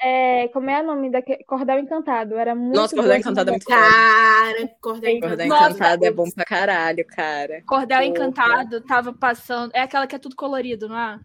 é. 0.00 0.48
Como 0.48 0.68
é 0.68 0.82
o 0.82 0.86
nome 0.86 1.10
daquele? 1.10 1.42
Cordel 1.44 1.78
Encantado. 1.78 2.36
Era 2.36 2.54
muito 2.54 2.76
Nossa, 2.76 2.94
Cordel 2.94 3.16
Encantado 3.16 3.50
é 3.50 3.52
muito. 3.52 3.66
Cara, 3.66 4.68
Cordel 4.80 5.20
Cordel 5.20 5.46
Nossa, 5.46 5.70
Encantado 5.70 6.04
é 6.04 6.10
bom 6.10 6.30
pra 6.30 6.44
caralho, 6.44 7.04
cara. 7.06 7.62
Cordel 7.66 7.98
Porra. 7.98 8.08
Encantado 8.08 8.80
tava 8.82 9.12
passando. 9.12 9.70
É 9.74 9.80
aquela 9.80 10.06
que 10.06 10.14
é 10.14 10.18
tudo 10.18 10.36
colorido, 10.36 10.88
não 10.88 10.98
é? 10.98 11.18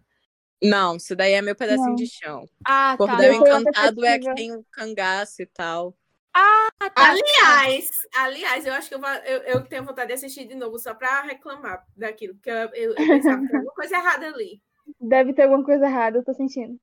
Não, 0.62 0.96
isso 0.96 1.16
daí 1.16 1.32
é 1.32 1.42
meu 1.42 1.56
pedacinho 1.56 1.88
Não. 1.88 1.94
de 1.94 2.06
chão. 2.06 2.46
Ah, 2.64 2.96
tá. 2.98 3.06
Cordel 3.06 3.32
uma 3.34 3.60
Encantado 3.60 4.04
é 4.04 4.18
que 4.18 4.34
tem 4.34 4.52
o 4.54 4.64
cangaço 4.70 5.42
e 5.42 5.46
tal. 5.46 5.96
Ah, 6.34 6.68
tá. 6.78 6.92
Aliás, 6.96 7.88
aliás, 8.14 8.66
eu 8.66 8.72
acho 8.74 8.88
que 8.88 8.94
eu, 8.94 9.00
vou- 9.00 9.08
eu, 9.08 9.38
eu 9.42 9.60
tenho 9.66 9.84
vontade 9.84 10.08
de 10.08 10.14
assistir 10.14 10.46
de 10.46 10.54
novo 10.54 10.78
só 10.78 10.94
pra 10.94 11.22
reclamar 11.22 11.84
daquilo, 11.96 12.34
porque 12.34 12.50
eu, 12.50 12.56
eu, 12.74 12.90
eu 12.90 13.06
pensava 13.08 13.40
que 13.40 13.46
tinha 13.48 13.58
alguma 13.58 13.74
coisa 13.74 13.96
errada 13.96 14.26
ali. 14.26 14.62
Deve 15.00 15.32
ter 15.32 15.42
alguma 15.42 15.64
coisa 15.64 15.86
errada, 15.86 16.18
eu 16.18 16.24
tô 16.24 16.32
sentindo. 16.34 16.78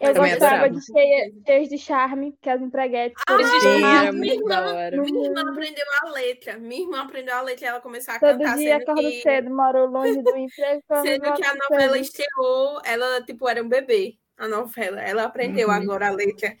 Eu 0.00 0.14
também 0.14 0.30
gostava 0.30 0.54
adorava. 0.64 0.70
de 0.70 0.84
cheias, 0.86 1.68
de 1.68 1.78
charme, 1.78 2.34
que 2.40 2.48
as 2.48 2.62
empreguetes. 2.62 3.22
Ah, 3.28 3.34
era 3.34 4.12
minha 4.12 4.32
irmã, 4.34 4.90
minha 5.02 5.26
irmã 5.26 5.50
aprendeu 5.52 5.84
a 6.02 6.10
letra. 6.10 6.56
Minha 6.58 6.82
irmã 6.82 7.02
aprendeu 7.02 7.34
a 7.34 7.42
letra 7.42 7.64
e 7.66 7.68
ela 7.68 7.80
começou 7.82 8.14
a 8.14 8.18
Todo 8.18 8.38
cantar, 8.38 8.56
dia 8.56 8.78
sendo 8.78 8.82
acordo 8.90 9.10
que, 9.10 9.22
cedo, 9.22 9.50
moro 9.50 9.86
longe 9.90 10.22
do 10.22 10.36
emprego. 10.36 10.82
sendo 11.04 11.34
que 11.34 11.44
a 11.44 11.54
novela 11.54 11.92
cedo. 11.92 12.02
estreou, 12.02 12.80
ela, 12.84 13.22
tipo, 13.22 13.46
era 13.46 13.62
um 13.62 13.68
bebê, 13.68 14.16
a 14.38 14.48
novela. 14.48 15.02
Ela 15.02 15.24
aprendeu 15.24 15.68
Uhum. 15.68 15.74
agora 15.74 16.08
a 16.08 16.10
letra. 16.12 16.56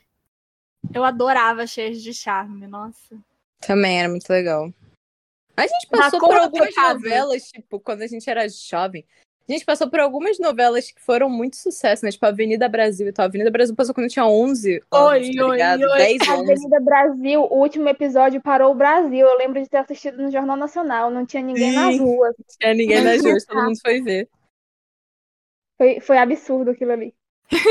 Eu 0.94 1.02
adorava 1.02 1.66
Cheias 1.66 2.02
de 2.02 2.12
Charme, 2.12 2.66
nossa. 2.66 3.18
Também 3.60 4.00
era 4.00 4.08
muito 4.08 4.28
legal. 4.28 4.70
A 5.56 5.66
gente 5.66 5.88
passou 5.88 6.20
por 6.20 6.36
algumas 6.36 6.74
novelas, 6.74 7.42
tipo, 7.44 7.80
quando 7.80 8.02
a 8.02 8.06
gente 8.06 8.28
era 8.28 8.46
jovem. 8.48 9.06
A 9.50 9.52
gente 9.52 9.64
passou 9.64 9.90
por 9.90 9.98
algumas 9.98 10.38
novelas 10.38 10.92
que 10.92 11.00
foram 11.00 11.28
muito 11.28 11.56
sucesso, 11.56 12.04
né? 12.04 12.12
Tipo, 12.12 12.24
Avenida 12.24 12.68
Brasil 12.68 13.08
e 13.08 13.12
tal. 13.12 13.24
Avenida 13.24 13.50
Brasil 13.50 13.74
passou 13.74 13.92
quando 13.92 14.04
eu 14.04 14.10
tinha 14.10 14.24
11 14.24 14.80
anos, 14.92 15.28
oi, 15.28 15.34
tá 15.34 15.48
ligado? 15.48 15.80
Oi, 15.80 15.88
oi. 15.88 15.98
10 15.98 16.28
anos. 16.28 16.50
Avenida 16.50 16.80
Brasil, 16.80 17.42
o 17.42 17.58
último 17.58 17.88
episódio 17.88 18.40
parou 18.40 18.70
o 18.70 18.76
Brasil. 18.76 19.26
Eu 19.26 19.36
lembro 19.36 19.60
de 19.60 19.68
ter 19.68 19.78
assistido 19.78 20.22
no 20.22 20.30
Jornal 20.30 20.56
Nacional. 20.56 21.10
Não 21.10 21.26
tinha 21.26 21.42
ninguém 21.42 21.70
Sim. 21.70 21.76
nas 21.76 21.98
ruas. 21.98 22.34
Não 22.38 22.56
tinha 22.60 22.74
ninguém 22.74 23.02
nas 23.02 23.22
ruas, 23.24 23.44
todo 23.44 23.64
mundo 23.64 23.80
foi 23.84 24.00
ver. 24.00 24.28
Foi, 25.76 25.98
foi 25.98 26.18
absurdo 26.18 26.70
aquilo 26.70 26.92
ali. 26.92 27.12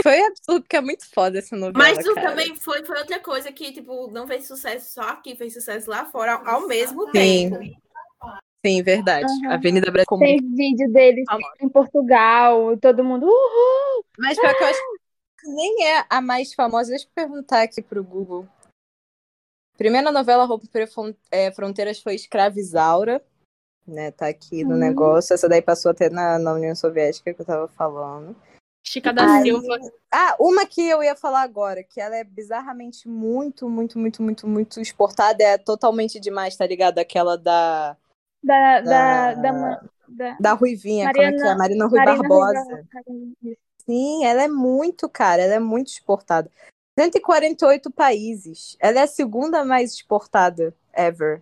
Foi 0.03 0.21
absurdo, 0.21 0.63
porque 0.63 0.75
é 0.75 0.81
muito 0.81 1.09
foda 1.09 1.39
essa 1.39 1.55
novela. 1.55 1.77
Mas 1.77 1.99
isso 1.99 2.13
também 2.15 2.55
foi, 2.57 2.83
foi 2.83 2.97
outra 2.97 3.19
coisa 3.19 3.53
que, 3.53 3.71
tipo, 3.71 4.11
não 4.11 4.27
fez 4.27 4.45
sucesso 4.45 4.91
só 4.91 5.03
aqui, 5.03 5.33
fez 5.33 5.53
sucesso 5.53 5.89
lá 5.89 6.03
fora 6.03 6.33
ao, 6.33 6.55
ao 6.55 6.67
mesmo 6.67 7.05
Sim. 7.05 7.11
tempo. 7.13 7.79
Sim, 8.65 8.83
verdade. 8.83 9.31
Uhum. 9.43 9.51
Avenida 9.51 9.89
Brasil. 9.89 10.17
Tem 10.19 10.37
vídeo 10.55 10.91
deles 10.91 11.25
em 11.61 11.69
Portugal, 11.69 12.77
todo 12.77 13.03
mundo. 13.03 13.25
Uhul! 13.25 14.05
Mas 14.17 14.37
pior 14.37 14.53
que 14.55 14.63
eu 14.63 14.67
acho 14.67 14.81
que 15.39 15.49
nem 15.49 15.87
é 15.87 16.05
a 16.09 16.19
mais 16.19 16.53
famosa. 16.53 16.89
Deixa 16.89 17.05
eu 17.05 17.11
perguntar 17.15 17.61
aqui 17.61 17.81
pro 17.81 18.03
Google. 18.03 18.45
Primeira 19.77 20.11
novela 20.11 20.43
Romper 20.43 20.89
é, 21.31 21.51
Fronteiras 21.51 22.01
foi 22.01 22.15
Escravizaura, 22.15 23.23
né? 23.87 24.11
Tá 24.11 24.27
aqui 24.27 24.65
no 24.65 24.71
uhum. 24.71 24.77
negócio. 24.77 25.33
Essa 25.33 25.47
daí 25.47 25.61
passou 25.61 25.91
até 25.91 26.09
na, 26.09 26.37
na 26.37 26.53
União 26.53 26.75
Soviética 26.75 27.33
que 27.33 27.41
eu 27.41 27.45
tava 27.45 27.67
falando. 27.69 28.35
Chica 28.85 29.13
da 29.13 29.35
Aí... 29.35 29.43
Silva. 29.43 29.77
Ah, 30.11 30.35
uma 30.37 30.65
que 30.65 30.81
eu 30.81 31.01
ia 31.01 31.15
falar 31.15 31.43
agora, 31.43 31.81
que 31.83 32.01
ela 32.01 32.17
é 32.17 32.23
bizarramente 32.25 33.07
muito, 33.07 33.69
muito, 33.69 33.97
muito, 33.97 34.21
muito, 34.21 34.47
muito 34.47 34.81
exportada, 34.81 35.43
é 35.43 35.57
totalmente 35.57 36.19
demais, 36.19 36.57
tá 36.57 36.65
ligado? 36.65 36.99
Aquela 36.99 37.37
da 37.37 37.95
da, 38.43 38.81
da, 38.81 39.33
da, 39.33 39.81
da, 40.07 40.37
da 40.39 40.53
Ruivinha, 40.53 41.05
Mariana, 41.05 41.31
como 41.31 41.41
é 41.41 41.43
que 41.43 41.49
é? 41.49 41.55
Marina 41.55 41.85
Rui 41.87 41.99
Marina 41.99 42.17
Barbosa. 42.17 42.87
Rui 43.07 43.57
Sim, 43.85 44.23
ela 44.25 44.43
é 44.43 44.47
muito, 44.47 45.09
cara, 45.09 45.41
ela 45.41 45.55
é 45.55 45.59
muito 45.59 45.87
exportada. 45.87 46.49
148 46.99 47.89
países. 47.91 48.77
Ela 48.79 48.99
é 48.99 49.03
a 49.03 49.07
segunda 49.07 49.63
mais 49.63 49.93
exportada 49.93 50.75
ever. 50.93 51.41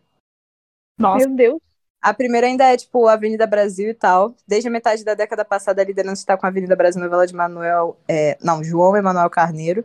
Nossa. 0.97 1.27
Meu 1.27 1.35
Deus. 1.35 1.61
A 2.01 2.13
primeira 2.13 2.47
ainda 2.47 2.63
é, 2.65 2.77
tipo, 2.77 3.07
a 3.07 3.13
Avenida 3.13 3.47
Brasil 3.47 3.89
e 3.89 3.93
tal. 3.93 4.35
Desde 4.47 4.69
a 4.69 4.71
metade 4.71 5.03
da 5.03 5.13
década 5.13 5.43
passada, 5.43 5.81
a 5.81 5.85
liderança 5.85 6.21
está 6.21 6.37
com 6.37 6.45
a 6.45 6.49
Avenida 6.49 6.75
Brasil, 6.75 7.01
novela 7.01 7.25
de 7.25 7.35
Manuel. 7.35 7.97
É, 8.07 8.37
não, 8.41 8.63
João 8.63 8.95
Emanuel 8.95 9.29
Carneiro. 9.29 9.83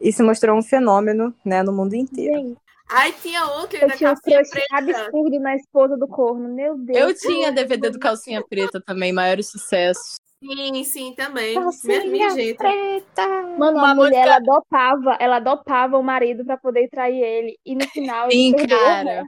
E 0.00 0.12
se 0.12 0.22
mostrou 0.22 0.56
um 0.58 0.62
fenômeno, 0.62 1.34
né, 1.44 1.62
no 1.62 1.72
mundo 1.72 1.94
inteiro. 1.94 2.38
Gente, 2.38 2.58
Ai, 2.88 3.12
tinha 3.12 3.44
outro 3.46 3.78
eu 3.78 3.88
da 3.88 3.96
tinha 3.96 4.10
calcinha 4.10 4.40
um 4.40 4.50
preta. 4.50 4.76
absurdo 4.76 5.40
na 5.40 5.56
esposa 5.56 5.96
do 5.96 6.06
corno, 6.06 6.48
meu 6.48 6.76
Deus. 6.76 6.98
Eu 6.98 7.14
tinha 7.14 7.50
DVD 7.50 7.90
do 7.90 7.98
Calcinha 7.98 8.42
Preta 8.42 8.80
também, 8.80 9.12
maiores 9.12 9.50
sucessos. 9.50 10.16
Sim, 10.42 10.84
sim, 10.84 11.14
também. 11.14 11.54
Calcinha 11.54 12.54
preta. 12.56 13.26
Mano, 13.58 13.78
uma, 13.78 13.94
mulher, 13.94 14.10
música... 14.10 14.18
ela 14.18 14.36
adotava, 14.36 15.16
ela 15.18 15.36
adotava 15.36 15.98
o 15.98 16.02
marido 16.02 16.44
para 16.44 16.58
poder 16.58 16.88
trair 16.90 17.22
ele. 17.22 17.58
E 17.64 17.74
no 17.74 17.88
final 17.88 18.30
Sim, 18.30 18.52
cara. 18.68 19.24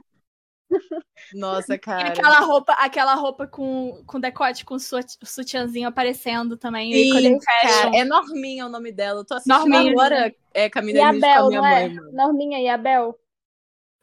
Nossa, 1.33 1.77
cara. 1.77 2.09
E 2.09 2.11
aquela 2.11 2.39
roupa, 2.41 2.73
aquela 2.73 3.15
roupa 3.15 3.47
com, 3.47 4.03
com 4.05 4.19
decote, 4.19 4.65
com 4.65 4.77
sutiãzinho 4.77 5.87
aparecendo 5.87 6.57
também. 6.57 6.93
Sim, 6.93 7.39
cara, 7.39 7.95
é 7.95 8.05
Norminha 8.05 8.65
o 8.65 8.69
nome 8.69 8.91
dela. 8.91 9.21
Eu 9.21 9.25
tô 9.25 9.33
assistindo 9.33 9.67
Norminha. 9.67 9.91
agora 9.91 10.35
é, 10.53 10.69
Caminho 10.69 10.97
e 10.97 11.01
Abel, 11.01 11.41
com 11.41 11.45
a 11.45 11.49
minha 11.49 11.61
mãe. 11.61 11.85
É? 11.85 12.15
Norminha 12.15 12.59
e 12.59 12.69
Abel. 12.69 13.17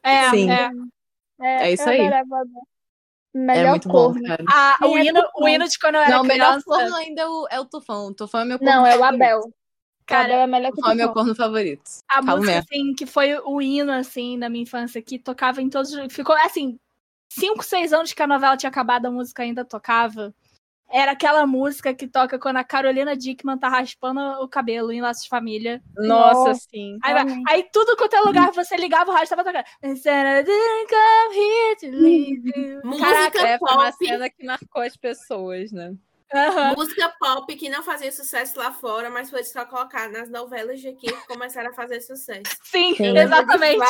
É, 0.05 0.29
Sim. 0.29 0.51
é. 0.51 0.69
É, 1.41 1.63
é 1.67 1.73
isso 1.73 1.89
aí. 1.89 2.09
Melhor 3.33 3.65
é 3.65 3.69
muito 3.71 3.89
corno. 3.89 4.21
bom, 4.21 4.27
cara. 4.27 4.45
Ah, 4.47 4.77
o, 4.83 4.97
hino, 4.97 5.21
o 5.35 5.47
hino 5.47 5.67
de 5.67 5.77
quando 5.77 5.95
eu 5.95 6.01
era 6.01 6.11
Não, 6.11 6.21
o 6.21 6.25
melhor 6.25 6.63
corno 6.63 6.95
ainda 6.95 7.21
é 7.23 7.27
o, 7.27 7.47
é 7.51 7.59
o 7.59 7.65
Tufão. 7.65 8.07
O 8.07 8.13
Tufão 8.13 8.41
é 8.41 8.45
meu 8.45 8.57
corno 8.57 8.73
Não, 8.73 8.87
é 8.87 8.97
o 8.97 9.03
Abel. 9.03 9.41
Cara, 10.05 10.33
é 10.33 10.47
melhor 10.47 10.71
que 10.71 10.75
o 10.75 10.75
Tufão 10.75 10.91
é 10.91 10.95
meu 10.95 11.11
corno 11.11 11.35
favorito. 11.35 11.83
A 12.07 12.15
Calma 12.15 12.37
música, 12.37 12.53
mesmo. 12.53 12.67
assim, 12.71 12.93
que 12.93 13.05
foi 13.05 13.37
o 13.39 13.61
hino, 13.61 13.91
assim, 13.91 14.39
da 14.39 14.47
minha 14.47 14.63
infância, 14.63 15.01
que 15.01 15.19
tocava 15.19 15.61
em 15.61 15.69
todos... 15.69 15.93
Ficou, 16.09 16.33
assim, 16.37 16.79
cinco, 17.27 17.61
seis 17.61 17.91
anos 17.91 18.13
que 18.13 18.23
a 18.23 18.27
novela 18.27 18.55
tinha 18.55 18.69
acabado, 18.69 19.07
a 19.07 19.11
música 19.11 19.43
ainda 19.43 19.65
tocava. 19.65 20.33
Era 20.89 21.11
aquela 21.11 21.45
música 21.47 21.93
que 21.93 22.07
toca 22.07 22.37
quando 22.37 22.57
a 22.57 22.63
Carolina 22.63 23.15
Dickman 23.15 23.57
tá 23.57 23.67
raspando 23.67 24.19
o 24.41 24.47
cabelo 24.47 24.91
em 24.91 25.01
Laços 25.01 25.23
de 25.23 25.29
Família. 25.29 25.81
Nossa, 25.97 26.49
Nossa. 26.49 26.67
sim. 26.69 26.97
Aí, 27.03 27.13
aí, 27.47 27.69
tudo 27.71 27.97
quanto 27.97 28.15
é 28.15 28.21
lugar 28.21 28.51
você 28.53 28.77
ligava 28.77 29.11
o 29.11 29.13
rádio 29.13 29.29
tava 29.29 29.43
tocando. 29.43 29.65
Caraca, 32.99 33.47
é, 33.47 33.57
foi 33.57 33.73
uma 33.73 33.91
cena 33.91 34.29
que 34.29 34.45
marcou 34.45 34.81
as 34.81 34.95
pessoas, 34.95 35.71
né? 35.71 35.95
Uhum. 36.33 36.75
Música 36.75 37.13
pop 37.19 37.55
que 37.55 37.69
não 37.69 37.83
fazia 37.83 38.11
sucesso 38.11 38.57
lá 38.57 38.71
fora, 38.71 39.09
mas 39.09 39.29
foi 39.29 39.43
só 39.43 39.63
colocar 39.65 40.09
nas 40.09 40.29
novelas 40.29 40.81
de 40.81 40.89
aqui 40.89 41.07
que 41.07 41.27
começaram 41.27 41.69
a 41.69 41.73
fazer 41.73 42.01
sucesso. 42.01 42.41
Sim, 42.63 42.95
Sim. 42.95 43.17
exatamente. 43.17 43.83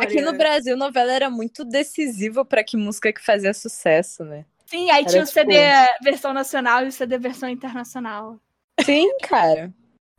Aqui 0.00 0.20
no 0.20 0.32
Brasil, 0.32 0.76
novela 0.76 1.12
era 1.12 1.30
muito 1.30 1.64
decisiva 1.64 2.44
para 2.44 2.64
que 2.64 2.76
música 2.76 3.12
que 3.12 3.24
fazia 3.24 3.52
sucesso, 3.54 4.24
né? 4.24 4.44
Sim, 4.68 4.90
aí 4.90 5.00
Era 5.00 5.10
tinha 5.10 5.22
o 5.22 5.26
CD 5.26 5.54
tipo... 5.54 6.04
versão 6.04 6.34
nacional 6.34 6.84
e 6.84 6.88
o 6.88 6.92
CD 6.92 7.16
versão 7.16 7.48
internacional. 7.48 8.38
Sim, 8.84 9.16
cara. 9.22 9.72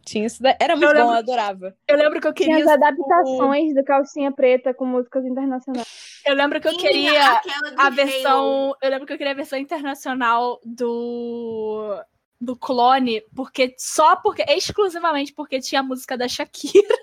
Tinha 0.04 0.26
isso 0.26 0.42
daí. 0.42 0.56
Era 0.60 0.76
muito 0.76 0.90
eu 0.90 0.94
bom, 0.94 0.96
lembro, 0.96 1.14
eu 1.14 1.20
adorava. 1.20 1.78
Eu 1.88 1.98
lembro 1.98 2.20
que 2.20 2.28
eu 2.28 2.34
queria. 2.34 2.56
Tinha 2.56 2.66
as 2.66 2.72
adaptações 2.72 3.76
do 3.76 3.84
Calcinha 3.84 4.32
Preta 4.32 4.74
com 4.74 4.86
músicas 4.86 5.24
internacionais. 5.24 5.88
Eu 6.26 6.34
lembro 6.34 6.60
que 6.60 6.68
eu 6.68 6.72
Sim, 6.72 6.80
queria 6.80 7.42
a 7.78 7.90
versão. 7.92 8.70
Halo. 8.70 8.78
Eu 8.82 8.90
lembro 8.90 9.06
que 9.06 9.14
eu 9.14 9.18
queria 9.20 9.34
a 9.34 9.36
versão 9.36 9.60
internacional 9.60 10.60
do. 10.66 12.04
Do 12.42 12.56
clone, 12.56 13.22
porque 13.36 13.76
só 13.78 14.16
porque. 14.16 14.44
Exclusivamente 14.48 15.32
porque 15.32 15.60
tinha 15.60 15.82
a 15.82 15.84
música 15.84 16.18
da 16.18 16.28
Shakira. 16.28 16.98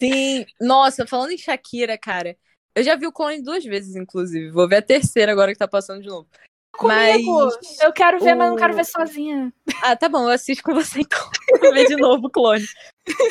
Sim, 0.00 0.46
nossa, 0.58 1.06
falando 1.06 1.32
em 1.32 1.38
Shakira, 1.38 1.98
cara, 1.98 2.34
eu 2.74 2.82
já 2.82 2.96
vi 2.96 3.06
o 3.06 3.12
clone 3.12 3.42
duas 3.42 3.64
vezes, 3.64 3.94
inclusive. 3.94 4.50
Vou 4.50 4.68
ver 4.68 4.76
a 4.76 4.82
terceira 4.82 5.32
agora 5.32 5.52
que 5.52 5.58
tá 5.58 5.68
passando 5.68 6.02
de 6.02 6.08
novo. 6.08 6.28
Comigo. 6.76 7.46
Mas. 7.46 7.80
Eu 7.80 7.92
quero 7.92 8.18
ver, 8.18 8.34
o... 8.34 8.38
mas 8.38 8.50
não 8.50 8.56
quero 8.56 8.74
ver 8.74 8.84
sozinha. 8.84 9.52
Ah, 9.82 9.96
tá 9.96 10.08
bom, 10.08 10.24
eu 10.24 10.30
assisto 10.30 10.62
com 10.62 10.74
você 10.74 11.00
então. 11.00 11.30
Vou 11.60 11.72
ver 11.72 11.86
de 11.86 11.96
novo 11.96 12.26
o 12.26 12.30
clone. 12.30 12.66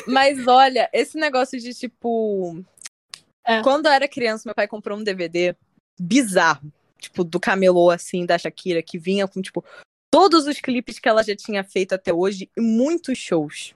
Mas 0.07 0.47
olha, 0.47 0.89
esse 0.93 1.17
negócio 1.17 1.59
de 1.59 1.73
tipo. 1.73 2.63
É. 3.45 3.62
Quando 3.62 3.88
eu 3.88 3.91
era 3.91 4.07
criança, 4.07 4.43
meu 4.45 4.55
pai 4.55 4.67
comprou 4.67 4.97
um 4.97 5.03
DVD 5.03 5.55
bizarro. 6.00 6.71
Tipo, 6.97 7.25
do 7.25 7.38
camelô, 7.38 7.89
assim, 7.89 8.25
da 8.25 8.38
Shakira, 8.38 8.81
que 8.81 8.97
vinha 8.97 9.27
com, 9.27 9.41
tipo, 9.41 9.63
todos 10.09 10.47
os 10.47 10.62
clipes 10.62 11.00
que 11.00 11.09
ela 11.09 11.21
já 11.21 11.35
tinha 11.35 11.62
feito 11.65 11.93
até 11.93 12.13
hoje 12.13 12.50
e 12.55 12.62
muitos 12.62 13.17
shows. 13.17 13.75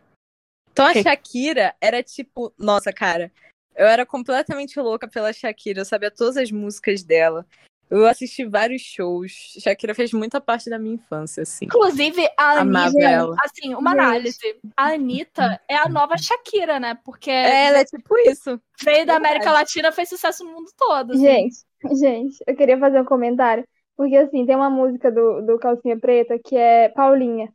Então 0.71 0.85
a 0.85 0.93
Shakira 0.93 1.75
era 1.81 2.01
tipo, 2.01 2.53
nossa, 2.57 2.93
cara, 2.93 3.31
eu 3.77 3.85
era 3.85 4.05
completamente 4.05 4.79
louca 4.79 5.07
pela 5.07 5.31
Shakira, 5.31 5.81
eu 5.81 5.85
sabia 5.85 6.09
todas 6.09 6.35
as 6.35 6.51
músicas 6.51 7.03
dela. 7.03 7.45
Eu 7.89 8.05
assisti 8.05 8.43
vários 8.43 8.81
shows. 8.81 9.31
Shakira 9.61 9.95
fez 9.95 10.11
muita 10.11 10.41
parte 10.41 10.69
da 10.69 10.77
minha 10.77 10.95
infância, 10.95 11.43
assim. 11.43 11.65
Inclusive, 11.65 12.27
a 12.37 12.59
Anitta, 12.59 13.35
assim, 13.45 13.73
uma 13.75 13.91
análise. 13.91 14.37
A 14.75 14.89
Anitta 14.89 15.61
é 15.69 15.77
a 15.77 15.87
nova 15.87 16.17
Shakira, 16.17 16.81
né? 16.81 16.97
Porque. 17.05 17.31
É, 17.31 17.67
ela 17.67 17.79
é 17.79 17.85
tipo 17.85 18.17
isso. 18.29 18.59
Veio 18.83 19.05
da 19.05 19.15
América 19.15 19.53
Latina, 19.53 19.91
fez 19.93 20.09
sucesso 20.09 20.43
no 20.43 20.51
mundo 20.51 20.69
todo. 20.77 21.13
Assim. 21.13 21.23
Gente, 21.23 21.57
gente, 21.97 22.43
eu 22.45 22.55
queria 22.57 22.77
fazer 22.77 22.99
um 22.99 23.05
comentário. 23.05 23.65
Porque, 23.95 24.17
assim, 24.17 24.45
tem 24.45 24.55
uma 24.55 24.69
música 24.69 25.09
do, 25.09 25.41
do 25.41 25.57
Calcinha 25.57 25.97
Preta 25.97 26.37
que 26.43 26.57
é 26.57 26.89
Paulinha. 26.89 27.53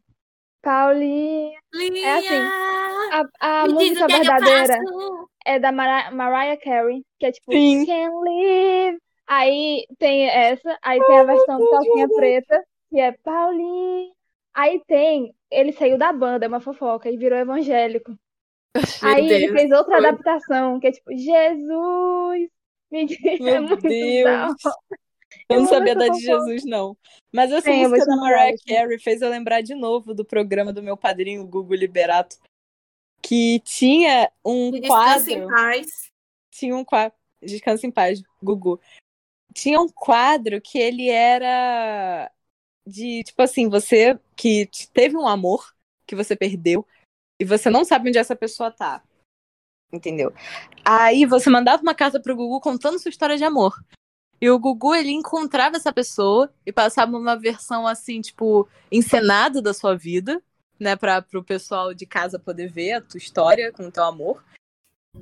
Paulinha. 0.63 1.59
Linha, 1.75 2.07
é 2.07 2.19
assim. 2.19 2.83
A, 3.41 3.63
a 3.63 3.67
música 3.69 4.07
verdadeira 4.07 4.79
é 5.45 5.59
da 5.59 5.73
Mar 5.73 6.13
Mariah 6.13 6.57
Carey, 6.57 7.05
que 7.19 7.27
é 7.27 7.33
tipo 7.33 7.53
Sim. 7.53 7.87
Can't 7.87 8.15
Live. 8.25 8.99
Aí 9.27 9.87
tem 9.99 10.29
essa, 10.29 10.79
aí 10.83 11.01
tem 11.05 11.19
a 11.19 11.25
versão 11.25 11.59
do 11.59 11.71
Calcinha 11.71 12.09
Preta, 12.09 12.65
que 12.91 13.01
é 13.01 13.13
Paulinha. 13.13 14.13
Aí 14.55 14.83
tem, 14.87 15.35
ele 15.51 15.73
saiu 15.73 15.97
da 15.97 16.13
banda, 16.13 16.45
é 16.45 16.49
uma 16.49 16.61
fofoca, 16.61 17.11
e 17.11 17.17
virou 17.17 17.39
evangélico. 17.39 18.11
Meu 18.75 18.85
aí 19.03 19.29
Deus, 19.29 19.43
ele 19.43 19.53
fez 19.53 19.71
outra 19.71 19.99
adaptação, 19.99 20.79
que 20.79 20.89
é 20.89 20.93
tipo, 20.93 21.11
Jesus! 21.17 22.51
Meu 23.41 23.55
é 23.55 23.61
muito 23.61 23.89
Deus! 23.89 24.55
Eu 25.49 25.61
não 25.61 25.67
sabia 25.67 25.95
da 25.95 26.09
de 26.09 26.21
Jesus, 26.21 26.65
não. 26.65 26.97
Mas 27.33 27.51
essa 27.51 27.71
Sim, 27.71 27.87
música 27.87 28.05
da 28.05 28.17
Mariah 28.17 28.57
Carey 28.67 28.99
fez 28.99 29.23
eu 29.23 29.31
lembrar 29.31 29.63
de 29.63 29.75
novo 29.75 30.15
do 30.15 30.25
programa 30.25 30.73
do 30.73 30.83
meu 30.83 30.97
padrinho, 30.97 31.47
Google 31.47 31.77
Liberato, 31.77 32.37
que 33.23 33.61
tinha 33.61 34.31
um 34.45 34.71
quadro. 34.81 35.25
Descansa 35.25 35.33
em 35.33 35.47
paz. 35.47 36.13
Tinha 36.51 36.77
um 36.77 36.85
quadro. 36.85 37.17
Descansa 37.43 37.87
em 37.87 37.91
paz, 37.91 38.23
Gugu. 38.43 38.81
Tinha 39.55 39.81
um 39.81 39.89
quadro 39.89 40.61
que 40.61 40.79
ele 40.79 41.09
era 41.09 42.31
de, 42.87 43.23
tipo 43.23 43.43
assim, 43.43 43.69
você 43.69 44.19
que 44.37 44.69
teve 44.93 45.17
um 45.17 45.27
amor 45.27 45.75
que 46.07 46.17
você 46.17 46.35
perdeu 46.35 46.87
e 47.41 47.45
você 47.45 47.71
não 47.71 47.85
sabe 47.85 48.09
onde 48.09 48.19
essa 48.19 48.37
pessoa 48.37 48.71
tá. 48.71 49.03
Entendeu? 49.93 50.33
Aí 50.85 51.27
você 51.27 51.51
mandava 51.51 51.83
uma 51.83 51.95
carta 51.95 52.21
pro 52.21 52.37
Gugu 52.37 52.61
contando 52.61 52.99
sua 52.99 53.11
história 53.11 53.37
de 53.37 53.45
amor. 53.45 53.85
E 54.41 54.51
o 54.51 54.59
Gugu, 54.59 54.95
ele 54.95 55.11
encontrava 55.11 55.77
essa 55.77 55.93
pessoa 55.93 56.53
e 56.67 56.73
passava 56.73 57.17
uma 57.17 57.37
versão 57.37 57.87
assim, 57.87 58.21
tipo, 58.21 58.69
encenada 58.91 59.63
da 59.63 59.73
sua 59.73 59.97
vida, 59.97 60.43
né, 60.83 60.97
para 60.97 61.25
o 61.35 61.45
pessoal 61.45 61.95
de 61.95 62.05
casa 62.05 62.39
poder 62.39 62.69
ver 62.69 62.95
a 62.95 63.01
tua 63.01 63.19
história 63.19 63.73
com 63.73 63.87
o 63.87 63.91
teu 63.91 64.05
amor. 64.05 64.43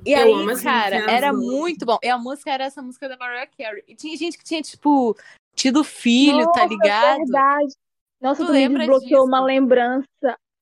E 0.05 0.13
eu 0.13 0.49
aí, 0.49 0.63
cara, 0.63 0.95
era 1.11 1.31
muito 1.31 1.85
bom. 1.85 1.99
E 2.01 2.09
a 2.09 2.17
música 2.17 2.49
era 2.51 2.65
essa 2.65 2.81
música 2.81 3.07
da 3.07 3.17
Mariah 3.17 3.47
Carey. 3.57 3.83
E 3.87 3.95
tinha 3.95 4.15
gente 4.17 4.37
que 4.37 4.43
tinha, 4.43 4.61
tipo, 4.61 5.15
tido 5.53 5.83
filho, 5.83 6.39
tá 6.39 6.45
Nossa, 6.45 6.59
tá 6.59 6.65
ligado? 6.65 7.17
verdade. 7.17 7.73
Nossa, 8.19 8.43
tu, 8.43 8.47
tu 8.47 8.53
me 8.53 8.69
desbloqueou 8.69 9.25
uma 9.25 9.43
lembrança. 9.43 10.07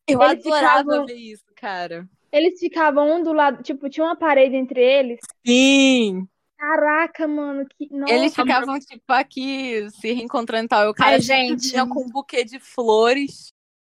Eu 0.07 0.21
eles 0.23 0.45
adorava 0.45 0.79
ficavam... 0.79 1.05
ver 1.05 1.13
isso, 1.13 1.45
cara. 1.55 2.09
Eles 2.31 2.59
ficavam 2.59 3.19
um 3.19 3.23
do 3.23 3.33
lado, 3.33 3.63
tipo, 3.63 3.89
tinha 3.89 4.05
uma 4.05 4.15
parede 4.15 4.55
entre 4.55 4.81
eles. 4.81 5.19
Sim! 5.45 6.27
Caraca, 6.57 7.27
mano, 7.27 7.65
que. 7.69 7.87
Nossa, 7.93 8.13
Eles 8.13 8.35
ficavam, 8.35 8.77
tipo, 8.79 9.13
aqui 9.13 9.89
se 9.91 10.11
reencontrando 10.11 10.65
e 10.65 10.67
tal. 10.67 10.89
O 10.89 10.93
cara 10.93 11.11
Ai, 11.11 11.21
gente. 11.21 11.69
Tinha 11.69 11.87
com 11.87 12.03
um 12.03 12.09
buquê 12.09 12.43
de 12.43 12.59
flores. 12.59 13.53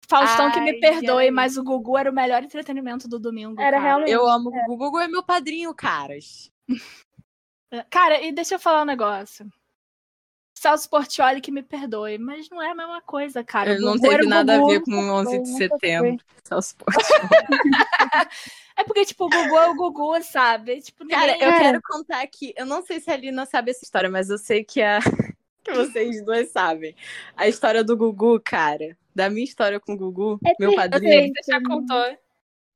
Faustão 0.09 0.47
ai, 0.47 0.51
que 0.51 0.59
me 0.59 0.79
perdoe, 0.79 1.25
ai. 1.25 1.31
mas 1.31 1.55
o 1.55 1.63
Gugu 1.63 1.95
era 1.95 2.09
o 2.09 2.13
melhor 2.13 2.43
entretenimento 2.43 3.07
do 3.07 3.19
domingo. 3.19 3.61
Era 3.61 3.77
cara. 3.77 3.79
realmente. 3.79 4.11
Eu 4.11 4.27
amo 4.27 4.49
o 4.49 4.51
Gugu. 4.51 4.73
O 4.73 4.77
Gugu 4.77 4.99
é 4.99 5.07
meu 5.07 5.21
padrinho, 5.21 5.73
caras. 5.73 6.51
Cara, 7.91 8.19
e 8.19 8.31
deixa 8.31 8.55
eu 8.55 8.59
falar 8.59 8.81
um 8.81 8.85
negócio. 8.85 9.47
Celso 10.55 10.89
Portioli 10.89 11.39
que 11.39 11.51
me 11.51 11.61
perdoe, 11.61 12.17
mas 12.17 12.49
não 12.49 12.59
é 12.59 12.71
a 12.71 12.75
mesma 12.75 12.99
coisa, 12.99 13.43
cara. 13.43 13.73
Ele 13.73 13.85
não 13.85 13.97
teve 13.97 14.25
nada 14.25 14.57
Gugu, 14.57 14.65
a 14.65 14.73
ver 14.73 14.81
com 14.81 14.91
o 14.91 15.13
11 15.19 15.39
de 15.43 15.49
setembro. 15.49 16.25
Celso 16.43 16.75
Portioli. 16.75 17.29
é 18.75 18.83
porque, 18.83 19.05
tipo, 19.05 19.25
o 19.25 19.29
Gugu 19.29 19.57
é 19.57 19.67
o 19.69 19.75
Gugu, 19.75 20.23
sabe? 20.23 20.81
Tipo, 20.81 21.03
ninguém... 21.03 21.19
Cara, 21.19 21.37
eu 21.37 21.49
é. 21.49 21.59
quero 21.59 21.81
contar 21.83 22.21
aqui. 22.21 22.53
Eu 22.57 22.65
não 22.65 22.83
sei 22.83 22.99
se 22.99 23.11
a 23.11 23.15
Lina 23.15 23.45
sabe 23.45 23.69
essa 23.69 23.85
história, 23.85 24.09
mas 24.09 24.31
eu 24.31 24.39
sei 24.39 24.63
que, 24.63 24.81
a... 24.81 24.99
que 25.63 25.73
vocês 25.73 26.23
dois 26.23 26.49
sabem. 26.51 26.95
A 27.35 27.47
história 27.47 27.83
do 27.83 27.95
Gugu, 27.95 28.39
cara. 28.39 28.97
Da 29.13 29.29
minha 29.29 29.43
história 29.43 29.79
com 29.79 29.93
o 29.93 29.97
Gugu, 29.97 30.39
é 30.45 30.53
meu 30.59 30.75
padrinho. 30.75 31.33
Você 31.41 31.51
já 31.51 31.61
contou. 31.61 32.17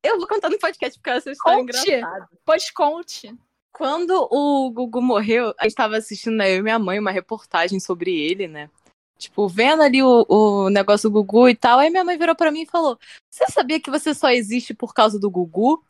Eu 0.04 0.18
vou 0.18 0.28
contar 0.28 0.50
no 0.50 0.60
podcast 0.60 1.00
porque 1.00 1.10
essa 1.10 1.32
história 1.32 1.60
conte. 1.60 1.90
é 1.90 1.98
engraçada. 1.98 2.30
Pois 2.44 2.70
conte. 2.72 3.34
Quando 3.72 4.28
o 4.30 4.70
Gugu 4.72 5.02
morreu, 5.02 5.54
a 5.58 5.64
gente 5.64 5.76
tava 5.76 5.98
assistindo, 5.98 6.36
né, 6.36 6.52
eu 6.52 6.58
e 6.58 6.62
minha 6.62 6.78
mãe, 6.78 7.00
uma 7.00 7.12
reportagem 7.12 7.80
sobre 7.80 8.14
ele, 8.20 8.48
né? 8.48 8.70
Tipo, 9.18 9.48
vendo 9.48 9.82
ali 9.82 10.04
o, 10.04 10.26
o 10.28 10.70
negócio 10.70 11.10
do 11.10 11.14
Gugu 11.14 11.48
e 11.48 11.56
tal. 11.56 11.80
Aí 11.80 11.90
minha 11.90 12.04
mãe 12.04 12.18
virou 12.18 12.36
para 12.36 12.52
mim 12.52 12.64
e 12.64 12.70
falou: 12.70 13.00
Você 13.30 13.46
sabia 13.50 13.80
que 13.80 13.90
você 13.90 14.14
só 14.14 14.30
existe 14.30 14.74
por 14.74 14.94
causa 14.94 15.20
do 15.20 15.32
Gugu? 15.32 15.84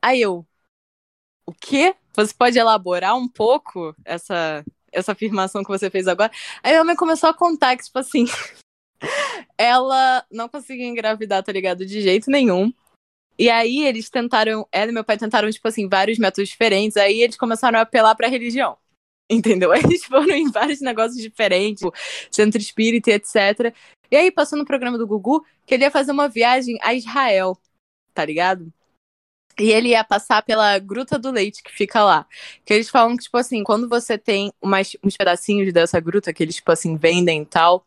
Aí 0.00 0.20
eu. 0.20 0.46
O 1.44 1.52
quê? 1.52 1.94
Você 2.14 2.32
pode 2.32 2.58
elaborar 2.58 3.16
um 3.16 3.28
pouco 3.28 3.94
essa, 4.04 4.64
essa 4.96 5.12
afirmação 5.12 5.62
que 5.62 5.68
você 5.68 5.90
fez 5.90 6.08
agora? 6.08 6.32
Aí 6.62 6.72
minha 6.72 6.84
mãe 6.84 6.96
começou 6.96 7.28
a 7.30 7.34
contar 7.34 7.76
que, 7.76 7.84
tipo 7.84 7.98
assim. 7.98 8.26
ela 9.58 10.24
não 10.30 10.48
conseguia 10.48 10.86
engravidar, 10.86 11.42
tá 11.42 11.52
ligado? 11.52 11.84
De 11.84 12.00
jeito 12.00 12.30
nenhum. 12.30 12.72
E 13.38 13.50
aí 13.50 13.84
eles 13.84 14.08
tentaram, 14.08 14.66
ela 14.72 14.90
e 14.90 14.94
meu 14.94 15.04
pai 15.04 15.18
tentaram, 15.18 15.50
tipo 15.50 15.68
assim, 15.68 15.88
vários 15.88 16.18
métodos 16.18 16.48
diferentes. 16.48 16.96
Aí 16.96 17.20
eles 17.20 17.36
começaram 17.36 17.78
a 17.78 17.82
apelar 17.82 18.14
pra 18.14 18.28
religião. 18.28 18.78
Entendeu? 19.28 19.74
Eles 19.74 20.04
foram 20.04 20.30
em 20.30 20.50
vários 20.50 20.80
negócios 20.80 21.20
diferentes, 21.20 21.80
tipo, 21.80 21.92
centro 22.30 22.60
espírita, 22.60 23.10
etc. 23.10 23.74
E 24.10 24.16
aí 24.16 24.30
passou 24.30 24.56
no 24.56 24.64
programa 24.64 24.96
do 24.96 25.06
Gugu 25.06 25.44
que 25.66 25.74
ele 25.74 25.82
ia 25.82 25.90
fazer 25.90 26.12
uma 26.12 26.28
viagem 26.28 26.78
a 26.80 26.94
Israel, 26.94 27.58
tá 28.14 28.24
ligado? 28.24 28.72
E 29.58 29.72
ele 29.72 29.88
ia 29.88 30.04
passar 30.04 30.42
pela 30.42 30.78
Gruta 30.78 31.18
do 31.18 31.30
Leite, 31.30 31.62
que 31.62 31.72
fica 31.72 32.04
lá. 32.04 32.26
Que 32.64 32.74
eles 32.74 32.90
falam 32.90 33.16
que, 33.16 33.24
tipo 33.24 33.38
assim, 33.38 33.64
quando 33.64 33.88
você 33.88 34.18
tem 34.18 34.52
umas, 34.60 34.96
uns 35.02 35.16
pedacinhos 35.16 35.72
dessa 35.72 35.98
gruta 35.98 36.32
que 36.32 36.42
eles, 36.42 36.56
tipo 36.56 36.70
assim, 36.70 36.96
vendem 36.96 37.42
e 37.42 37.46
tal, 37.46 37.86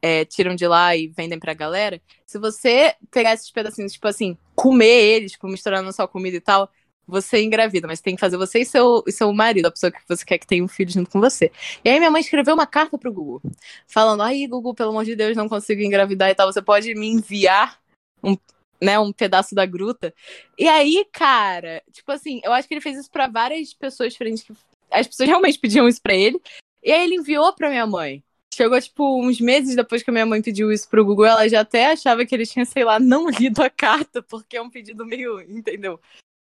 é, 0.00 0.24
tiram 0.24 0.54
de 0.54 0.66
lá 0.66 0.96
e 0.96 1.08
vendem 1.08 1.38
pra 1.38 1.54
galera, 1.54 2.00
se 2.26 2.38
você 2.38 2.94
pegar 3.10 3.34
esses 3.34 3.50
pedacinhos, 3.50 3.92
tipo 3.92 4.08
assim, 4.08 4.36
comer 4.54 4.86
eles, 4.86 5.32
tipo, 5.32 5.46
misturando 5.46 5.86
na 5.86 5.92
sua 5.92 6.08
comida 6.08 6.36
e 6.36 6.40
tal, 6.40 6.68
você 7.06 7.42
engravida, 7.42 7.86
mas 7.86 8.00
tem 8.00 8.14
que 8.14 8.20
fazer 8.20 8.36
você 8.36 8.60
e 8.60 8.64
seu, 8.64 9.02
e 9.06 9.12
seu 9.12 9.32
marido, 9.32 9.66
a 9.66 9.70
pessoa 9.70 9.90
que 9.92 10.00
você 10.08 10.24
quer 10.24 10.38
que 10.38 10.46
tenha 10.46 10.64
um 10.64 10.68
filho 10.68 10.90
junto 10.90 11.10
com 11.10 11.20
você. 11.20 11.52
E 11.84 11.88
aí 11.88 11.98
minha 11.98 12.10
mãe 12.10 12.20
escreveu 12.20 12.54
uma 12.54 12.66
carta 12.66 12.98
pro 12.98 13.12
Google, 13.12 13.42
falando, 13.86 14.22
aí, 14.22 14.46
Google, 14.46 14.74
pelo 14.74 14.90
amor 14.90 15.04
de 15.04 15.14
Deus, 15.14 15.36
não 15.36 15.48
consigo 15.48 15.82
engravidar 15.82 16.30
e 16.30 16.34
tal, 16.34 16.52
você 16.52 16.62
pode 16.62 16.94
me 16.94 17.08
enviar 17.08 17.80
um, 18.22 18.36
né, 18.82 18.98
um 18.98 19.12
pedaço 19.12 19.54
da 19.54 19.64
gruta. 19.64 20.12
E 20.58 20.68
aí, 20.68 21.06
cara, 21.12 21.80
tipo 21.92 22.10
assim, 22.10 22.40
eu 22.42 22.52
acho 22.52 22.66
que 22.66 22.74
ele 22.74 22.80
fez 22.80 22.98
isso 22.98 23.10
para 23.10 23.28
várias 23.28 23.72
pessoas 23.72 24.12
diferentes, 24.12 24.44
as 24.90 25.06
pessoas 25.06 25.28
realmente 25.28 25.58
pediam 25.58 25.86
isso 25.86 26.02
para 26.02 26.14
ele, 26.14 26.40
e 26.82 26.90
aí 26.90 27.04
ele 27.04 27.14
enviou 27.14 27.54
pra 27.54 27.70
minha 27.70 27.86
mãe. 27.86 28.22
Chegou, 28.52 28.78
tipo, 28.80 29.22
uns 29.22 29.40
meses 29.40 29.76
depois 29.76 30.02
que 30.02 30.10
a 30.10 30.12
minha 30.12 30.26
mãe 30.26 30.42
pediu 30.42 30.70
isso 30.72 30.88
pro 30.90 31.04
Google, 31.04 31.24
ela 31.24 31.48
já 31.48 31.60
até 31.60 31.92
achava 31.92 32.26
que 32.26 32.34
ele 32.34 32.44
tinha, 32.44 32.66
sei 32.66 32.84
lá, 32.84 32.98
não 32.98 33.30
lido 33.30 33.62
a 33.62 33.70
carta, 33.70 34.20
porque 34.20 34.56
é 34.56 34.62
um 34.62 34.68
pedido 34.68 35.06
meio, 35.06 35.40
entendeu? 35.40 35.98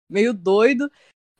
Meio 0.10 0.34
doido. 0.34 0.92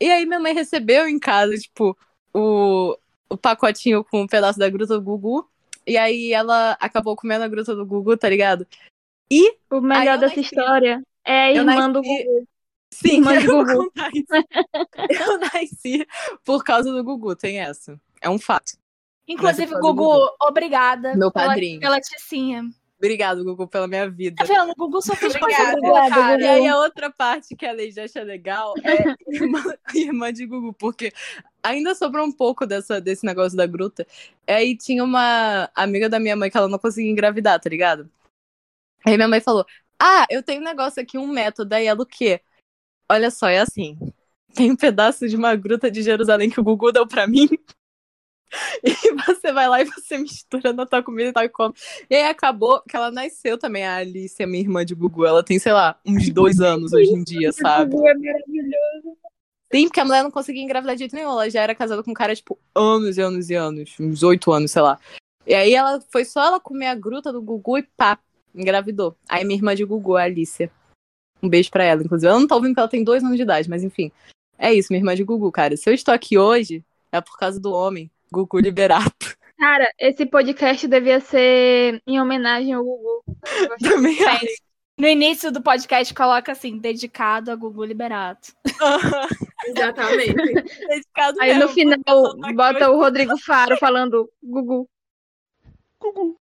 E 0.02 0.10
aí 0.10 0.26
minha 0.26 0.40
mãe 0.40 0.54
recebeu 0.54 1.08
em 1.08 1.20
casa, 1.20 1.56
tipo, 1.56 1.96
o, 2.34 2.98
o 3.30 3.38
pacotinho 3.38 4.04
com 4.04 4.22
um 4.22 4.28
pedaço 4.28 4.58
da 4.58 4.70
gruta 4.70 4.96
do 4.96 5.02
Gugu. 5.02 5.48
E 5.86 5.98
aí 5.98 6.34
ela 6.34 6.72
acabou 6.80 7.16
comendo 7.16 7.44
a 7.44 7.48
gruta 7.48 7.76
do 7.76 7.86
Gugu, 7.86 8.18
tá 8.18 8.28
ligado? 8.28 8.66
E. 9.30 9.58
O 9.72 9.82
melhor 9.82 10.18
dessa 10.18 10.40
história 10.40 11.02
é 11.26 11.46
a 11.46 11.52
irmã 11.54 11.92
do 11.92 12.02
Gugu. 12.02 12.48
Sim, 12.92 13.18
irmã 13.18 13.34
eu 13.42 13.66
Gugu. 13.66 13.92
eu 15.10 15.40
nasci 15.40 16.08
por 16.44 16.64
causa 16.64 16.92
do 16.92 17.04
Gugu, 17.04 17.36
tem 17.36 17.60
essa. 17.60 18.00
É 18.22 18.30
um 18.30 18.40
fato. 18.40 18.74
Inclusive, 19.28 19.74
Gugu, 19.80 20.14
obrigada. 20.42 21.16
Meu 21.16 21.32
padrinho. 21.32 21.80
Pela, 21.80 21.96
pela 21.96 22.02
ticinha. 22.02 22.64
Obrigado, 22.98 23.44
Gugu, 23.44 23.68
pela 23.68 23.88
minha 23.88 24.10
vida. 24.10 24.38
Tá 24.38 24.46
vendo? 24.46 24.74
Gugu 24.78 25.02
só 25.02 25.16
fez 25.16 25.36
boa, 25.36 26.10
cara. 26.10 26.42
E 26.42 26.48
aí 26.48 26.68
a 26.68 26.78
outra 26.78 27.12
parte 27.12 27.56
que 27.56 27.66
a 27.66 27.72
Lei 27.72 27.92
já 27.92 28.06
acha 28.06 28.24
legal 28.24 28.74
é 28.84 29.16
irmã, 29.28 29.64
irmã 29.94 30.32
de 30.32 30.46
Gugu, 30.46 30.74
porque 30.74 31.12
ainda 31.62 31.94
sobrou 31.94 32.26
um 32.26 32.32
pouco 32.32 32.66
dessa, 32.66 33.02
desse 33.02 33.26
negócio 33.26 33.58
da 33.58 33.66
gruta. 33.66 34.08
Aí 34.48 34.78
tinha 34.78 35.04
uma 35.04 35.70
amiga 35.76 36.08
da 36.08 36.20
minha 36.20 36.36
mãe 36.36 36.50
que 36.50 36.58
ela 36.58 36.70
não 36.70 36.80
conseguia 36.80 37.12
engravidar, 37.12 37.60
tá 37.60 37.70
ligado? 37.70 38.10
Aí 39.06 39.16
minha 39.16 39.28
mãe 39.28 39.40
falou: 39.40 39.66
Ah, 40.00 40.26
eu 40.30 40.42
tenho 40.42 40.62
um 40.62 40.66
negócio 40.66 41.02
aqui, 41.02 41.18
um 41.18 41.28
método. 41.28 41.74
Aí 41.74 41.86
ela 41.86 42.02
o 42.02 42.06
quê? 42.06 42.42
Olha 43.10 43.30
só, 43.30 43.48
é 43.48 43.60
assim. 43.60 43.98
Tem 44.56 44.72
um 44.72 44.76
pedaço 44.76 45.28
de 45.28 45.36
uma 45.36 45.56
gruta 45.56 45.92
de 45.92 46.02
Jerusalém 46.02 46.50
que 46.50 46.60
o 46.60 46.64
Gugu 46.64 46.92
deu 46.92 47.08
pra 47.08 47.28
mim. 47.28 47.48
E 48.84 49.12
você 49.26 49.52
vai 49.52 49.68
lá 49.68 49.82
e 49.82 49.86
você 49.86 50.18
mistura 50.18 50.72
na 50.72 50.86
tua 50.86 51.04
comida 51.04 51.30
e 51.30 51.34
tal 51.34 51.44
e 51.44 51.50
come. 51.50 51.74
E 52.10 52.16
aí 52.16 52.24
acabou 52.24 52.82
que 52.88 52.96
ela 52.96 53.12
nasceu 53.12 53.58
também, 53.58 53.84
a 53.84 53.98
Alice, 53.98 54.42
a 54.42 54.48
minha 54.48 54.62
irmã 54.62 54.86
de 54.86 54.96
Gugu. 54.96 55.26
Ela 55.26 55.44
tem, 55.44 55.60
sei 55.60 55.74
lá, 55.74 56.00
uns 56.06 56.30
dois 56.30 56.62
anos 56.62 56.94
hoje 56.94 57.12
em 57.12 57.24
dia, 57.24 57.52
sabe? 57.54 57.92
Gugu 57.92 58.08
é 58.08 58.14
maravilhoso. 58.14 59.18
Sim, 59.74 59.88
porque 59.88 60.00
a 60.00 60.06
mulher 60.06 60.24
não 60.24 60.32
conseguia 60.32 60.64
engravidar 60.64 60.96
de 60.96 61.00
jeito 61.00 61.16
nenhum. 61.16 61.32
Ela 61.32 61.50
já 61.50 61.62
era 61.64 61.76
casada 61.76 62.02
com 62.02 62.12
um 62.12 62.14
cara, 62.14 62.36
tipo, 62.36 62.58
anos 62.74 63.18
e 63.18 63.22
anos 63.22 63.50
e 63.50 63.56
anos. 63.56 63.96
Uns 64.00 64.24
oito 64.24 64.54
anos, 64.54 64.72
sei 64.72 64.82
lá. 64.82 65.00
E 65.46 65.54
aí 65.54 65.74
ela 65.74 66.00
foi 66.10 66.24
só 66.24 66.46
ela 66.46 66.60
comer 66.60 66.88
a 66.88 66.96
gruta 66.96 67.34
do 67.34 67.42
Gugu 67.42 67.80
e 67.80 67.84
pá, 67.84 68.18
engravidou. 68.56 69.16
Aí 69.28 69.44
minha 69.44 69.58
irmã 69.58 69.76
de 69.76 69.84
Gugu, 69.84 70.16
a 70.16 70.24
Alicia. 70.24 70.72
Um 71.44 71.50
beijo 71.50 71.70
pra 71.70 71.84
ela, 71.84 72.04
inclusive. 72.04 72.30
Ela 72.30 72.40
não 72.40 72.48
tá 72.48 72.56
ouvindo 72.56 72.72
porque 72.72 72.80
ela 72.80 72.90
tem 72.90 73.04
dois 73.04 73.24
anos 73.24 73.38
de 73.38 73.44
idade, 73.44 73.70
mas 73.70 73.84
enfim. 73.84 74.12
É 74.58 74.74
isso, 74.74 74.88
minha 74.92 75.00
irmã 75.00 75.16
de 75.16 75.24
Gugu, 75.24 75.52
cara. 75.52 75.76
Se 75.76 75.90
eu 75.90 75.94
estou 75.94 76.14
aqui 76.14 76.38
hoje, 76.38 76.84
é 77.12 77.20
por 77.22 77.38
causa 77.38 77.60
do 77.60 77.72
homem 77.74 78.10
Gugu 78.32 78.60
Liberato. 78.60 79.36
Cara, 79.58 79.90
esse 79.98 80.26
podcast 80.26 80.86
devia 80.86 81.22
ser 81.22 82.02
em 82.06 82.20
homenagem 82.20 82.74
ao 82.74 82.84
Gugu. 82.84 83.24
Também 83.82 84.22
acho. 84.22 84.66
No 84.98 85.08
início 85.08 85.52
do 85.52 85.62
podcast 85.62 86.14
coloca 86.14 86.54
assim, 86.54 86.78
dedicado 86.78 87.52
a 87.52 87.56
Gugu 87.56 87.84
Liberato. 87.84 88.54
Exatamente. 89.68 90.34
dedicado 90.88 91.42
Aí 91.42 91.54
mesmo, 91.54 91.68
no 91.68 91.70
final 91.70 92.54
bota 92.54 92.90
o 92.90 92.98
Rodrigo 92.98 93.38
Faro 93.38 93.78
falando 93.78 94.30
Gugu. 94.42 94.90
Gugu. 96.00 96.38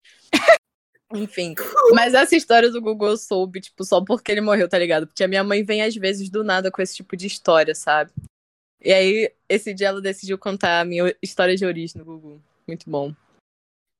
Enfim, 1.13 1.55
mas 1.93 2.13
essa 2.13 2.35
história 2.35 2.69
do 2.69 2.81
Gugu 2.81 3.05
eu 3.05 3.17
soube, 3.17 3.59
tipo, 3.59 3.83
só 3.83 4.03
porque 4.03 4.31
ele 4.31 4.41
morreu, 4.41 4.69
tá 4.69 4.77
ligado? 4.77 5.07
Porque 5.07 5.23
a 5.23 5.27
minha 5.27 5.43
mãe 5.43 5.63
vem 5.63 5.81
às 5.81 5.95
vezes 5.95 6.29
do 6.29 6.43
nada 6.43 6.71
com 6.71 6.81
esse 6.81 6.95
tipo 6.95 7.17
de 7.17 7.27
história, 7.27 7.75
sabe? 7.75 8.11
E 8.83 8.91
aí, 8.91 9.31
esse 9.47 9.73
dia 9.73 9.89
ela 9.89 10.01
decidiu 10.01 10.37
contar 10.37 10.79
a 10.79 10.85
minha 10.85 11.13
história 11.21 11.55
de 11.55 11.65
origem 11.65 11.99
no 11.99 12.05
Gugu. 12.05 12.41
Muito 12.67 12.89
bom. 12.89 13.13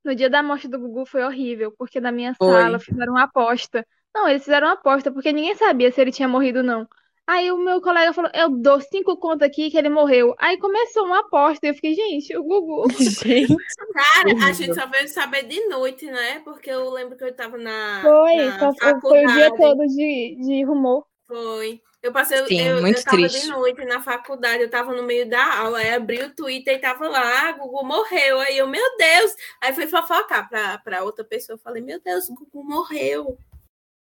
No 0.03 0.15
dia 0.15 0.29
da 0.29 0.41
morte 0.41 0.67
do 0.67 0.79
Gugu 0.79 1.05
foi 1.05 1.23
horrível, 1.23 1.71
porque 1.77 1.99
na 1.99 2.11
minha 2.11 2.33
foi. 2.33 2.47
sala 2.47 2.79
fizeram 2.79 3.13
uma 3.13 3.23
aposta. 3.23 3.85
Não, 4.13 4.27
eles 4.27 4.43
fizeram 4.43 4.67
uma 4.67 4.73
aposta, 4.73 5.11
porque 5.11 5.31
ninguém 5.31 5.55
sabia 5.55 5.91
se 5.91 6.01
ele 6.01 6.11
tinha 6.11 6.27
morrido 6.27 6.59
ou 6.59 6.65
não. 6.65 6.87
Aí 7.27 7.51
o 7.51 7.57
meu 7.57 7.81
colega 7.81 8.13
falou, 8.13 8.31
eu 8.33 8.49
dou 8.49 8.81
cinco 8.81 9.15
contas 9.17 9.47
aqui 9.47 9.69
que 9.69 9.77
ele 9.77 9.89
morreu. 9.89 10.35
Aí 10.37 10.57
começou 10.57 11.05
uma 11.05 11.19
aposta 11.19 11.65
e 11.65 11.69
eu 11.69 11.73
fiquei, 11.75 11.93
gente, 11.93 12.35
o 12.35 12.43
Gugu. 12.43 12.87
Gente. 12.99 13.55
Cara, 13.93 14.49
a 14.49 14.51
gente 14.51 14.73
só 14.73 14.87
veio 14.87 15.07
saber 15.07 15.43
de 15.43 15.67
noite, 15.67 16.05
né? 16.05 16.41
Porque 16.43 16.69
eu 16.69 16.89
lembro 16.89 17.17
que 17.17 17.23
eu 17.23 17.33
tava 17.33 17.57
na. 17.57 18.01
Foi, 18.01 18.35
na 18.35 18.73
foi, 18.73 19.01
foi 19.01 19.25
o 19.25 19.33
dia 19.33 19.55
todo 19.55 19.87
de, 19.87 20.37
de 20.41 20.63
rumor. 20.63 21.05
Foi. 21.27 21.81
Eu 22.01 22.11
passei, 22.11 22.43
Sim, 22.47 22.61
eu, 22.61 22.81
muito 22.81 22.97
eu 22.97 23.03
tava 23.03 23.17
triste. 23.17 23.41
de 23.41 23.47
noite 23.49 23.85
na 23.85 24.01
faculdade, 24.01 24.63
eu 24.63 24.69
tava 24.69 24.91
no 24.91 25.03
meio 25.03 25.29
da 25.29 25.59
aula, 25.59 25.77
aí 25.77 25.93
abri 25.93 26.19
o 26.23 26.33
Twitter 26.33 26.75
e 26.75 26.79
tava 26.79 27.07
lá, 27.07 27.47
ah, 27.47 27.51
Gugu 27.51 27.85
morreu. 27.85 28.39
Aí 28.39 28.57
eu, 28.57 28.67
meu 28.67 28.97
Deus! 28.97 29.35
Aí 29.61 29.71
fui 29.71 29.85
fofocar 29.85 30.49
pra, 30.49 30.79
pra 30.79 31.03
outra 31.03 31.23
pessoa, 31.23 31.55
eu 31.55 31.61
falei, 31.61 31.81
meu 31.83 32.01
Deus, 32.01 32.27
Gugu 32.27 32.63
morreu. 32.63 33.37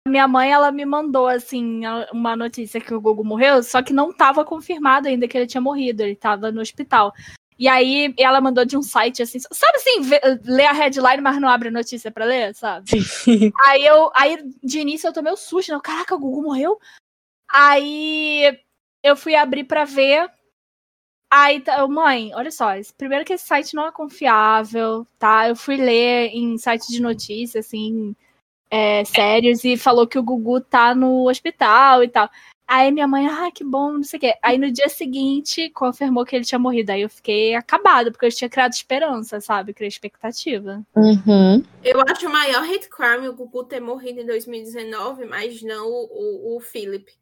Minha 0.06 0.26
mãe, 0.26 0.50
ela 0.50 0.72
me 0.72 0.84
mandou, 0.84 1.28
assim, 1.28 1.82
uma 2.12 2.34
notícia 2.36 2.80
que 2.80 2.92
o 2.92 3.00
Gugu 3.00 3.24
morreu, 3.24 3.62
só 3.62 3.82
que 3.82 3.92
não 3.92 4.12
tava 4.12 4.44
confirmado 4.44 5.06
ainda 5.06 5.28
que 5.28 5.38
ele 5.38 5.46
tinha 5.46 5.60
morrido, 5.60 6.02
ele 6.02 6.16
tava 6.16 6.50
no 6.50 6.60
hospital. 6.60 7.12
E 7.58 7.68
aí 7.68 8.12
ela 8.18 8.40
mandou 8.40 8.64
de 8.64 8.76
um 8.76 8.82
site 8.82 9.22
assim, 9.22 9.38
sabe 9.38 9.76
assim, 9.76 10.00
vê, 10.00 10.20
lê 10.44 10.64
a 10.64 10.72
headline, 10.72 11.22
mas 11.22 11.40
não 11.40 11.48
abre 11.48 11.68
a 11.68 11.72
notícia 11.72 12.10
pra 12.10 12.24
ler, 12.24 12.52
sabe? 12.56 12.90
aí 13.64 13.86
eu, 13.86 14.10
aí 14.16 14.38
de 14.62 14.80
início 14.80 15.06
eu 15.06 15.12
tomei 15.12 15.30
o 15.30 15.34
um 15.34 15.36
susto, 15.36 15.70
não, 15.70 15.80
caraca, 15.80 16.14
o 16.14 16.18
Gugu 16.18 16.42
morreu? 16.42 16.76
Aí 17.48 18.58
eu 19.02 19.16
fui 19.16 19.36
abrir 19.36 19.64
pra 19.64 19.84
ver. 19.84 20.28
Aí, 21.30 21.60
tá, 21.60 21.86
mãe, 21.86 22.34
olha 22.34 22.50
só, 22.50 22.70
primeiro 22.98 23.24
que 23.24 23.32
esse 23.32 23.46
site 23.46 23.74
não 23.74 23.86
é 23.86 23.92
confiável, 23.92 25.06
tá? 25.18 25.48
Eu 25.48 25.56
fui 25.56 25.76
ler 25.76 26.30
em 26.34 26.58
sites 26.58 26.88
de 26.88 27.00
notícias, 27.00 27.66
assim, 27.66 28.14
é, 28.72 29.04
sérios, 29.04 29.64
e 29.64 29.76
falou 29.76 30.06
que 30.06 30.18
o 30.18 30.22
Gugu 30.22 30.58
tá 30.62 30.94
no 30.94 31.28
hospital 31.28 32.02
e 32.02 32.08
tal. 32.08 32.30
Aí 32.66 32.90
minha 32.90 33.06
mãe, 33.06 33.26
ah, 33.26 33.50
que 33.52 33.62
bom, 33.62 33.92
não 33.92 34.02
sei 34.02 34.16
o 34.16 34.20
quê. 34.20 34.34
Aí 34.40 34.56
no 34.56 34.72
dia 34.72 34.88
seguinte, 34.88 35.68
confirmou 35.68 36.24
que 36.24 36.34
ele 36.34 36.44
tinha 36.46 36.58
morrido. 36.58 36.90
Aí 36.90 37.02
eu 37.02 37.10
fiquei 37.10 37.54
acabada, 37.54 38.10
porque 38.10 38.24
eu 38.24 38.30
tinha 38.30 38.48
criado 38.48 38.72
esperança, 38.72 39.42
sabe? 39.42 39.74
Criei 39.74 39.88
expectativa. 39.88 40.82
Uhum. 40.96 41.62
Eu 41.84 42.00
acho 42.08 42.26
o 42.26 42.32
maior 42.32 42.64
hate 42.64 42.88
crime 42.88 43.28
o 43.28 43.34
Gugu 43.34 43.64
ter 43.64 43.80
morrido 43.80 44.22
em 44.22 44.26
2019, 44.26 45.26
mas 45.26 45.60
não 45.60 45.86
o, 45.86 46.54
o, 46.54 46.56
o 46.56 46.60
Philip. 46.60 47.12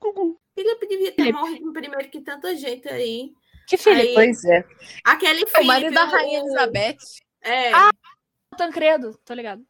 Gugu. 0.00 0.40
Philip 0.54 0.88
devia 0.88 1.12
ter 1.12 1.24
Felipe. 1.24 1.38
morrido 1.38 1.72
primeiro 1.74 2.08
que 2.08 2.22
tanta 2.22 2.56
gente 2.56 2.88
aí. 2.88 3.34
Que 3.68 3.76
Felipe? 3.76 4.08
Aí, 4.08 4.14
pois 4.14 4.42
é. 4.46 4.64
Aquele 5.04 5.44
Felipe. 5.44 5.60
O 5.60 5.66
marido 5.66 5.92
da 5.92 6.04
Rainha 6.04 6.38
Elizabeth. 6.38 6.96
É. 7.42 7.72
Ah, 7.72 7.90
Tancredo, 8.56 9.18
tô 9.24 9.34
ligado. 9.34 9.64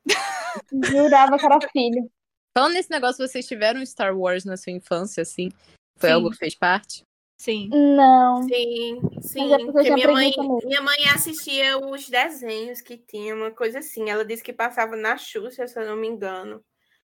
Jurava 0.90 1.38
que 1.38 1.46
era 1.46 1.60
filho. 1.70 2.10
Falando 2.56 2.72
nesse 2.72 2.90
negócio, 2.90 3.26
vocês 3.26 3.46
tiveram 3.46 3.84
Star 3.84 4.16
Wars 4.16 4.44
na 4.44 4.56
sua 4.56 4.72
infância, 4.72 5.22
assim? 5.22 5.50
Foi 5.98 6.08
sim. 6.08 6.14
algo 6.14 6.30
que 6.30 6.38
fez 6.38 6.54
parte? 6.54 7.02
Sim. 7.38 7.68
Não. 7.68 8.42
Sim, 8.44 9.00
sim. 9.20 9.52
É 9.52 9.58
porque 9.58 9.90
minha 9.90 10.10
mãe, 10.10 10.32
minha 10.64 10.80
mãe 10.80 10.96
assistia 11.14 11.78
os 11.78 12.08
desenhos 12.08 12.80
que 12.80 12.96
tinha, 12.96 13.34
uma 13.34 13.50
coisa 13.50 13.80
assim. 13.80 14.08
Ela 14.08 14.24
disse 14.24 14.42
que 14.42 14.54
passava 14.54 14.96
na 14.96 15.18
Xuxa, 15.18 15.66
se 15.66 15.78
eu 15.78 15.86
não 15.86 15.96
me 15.96 16.08
engano. 16.08 16.64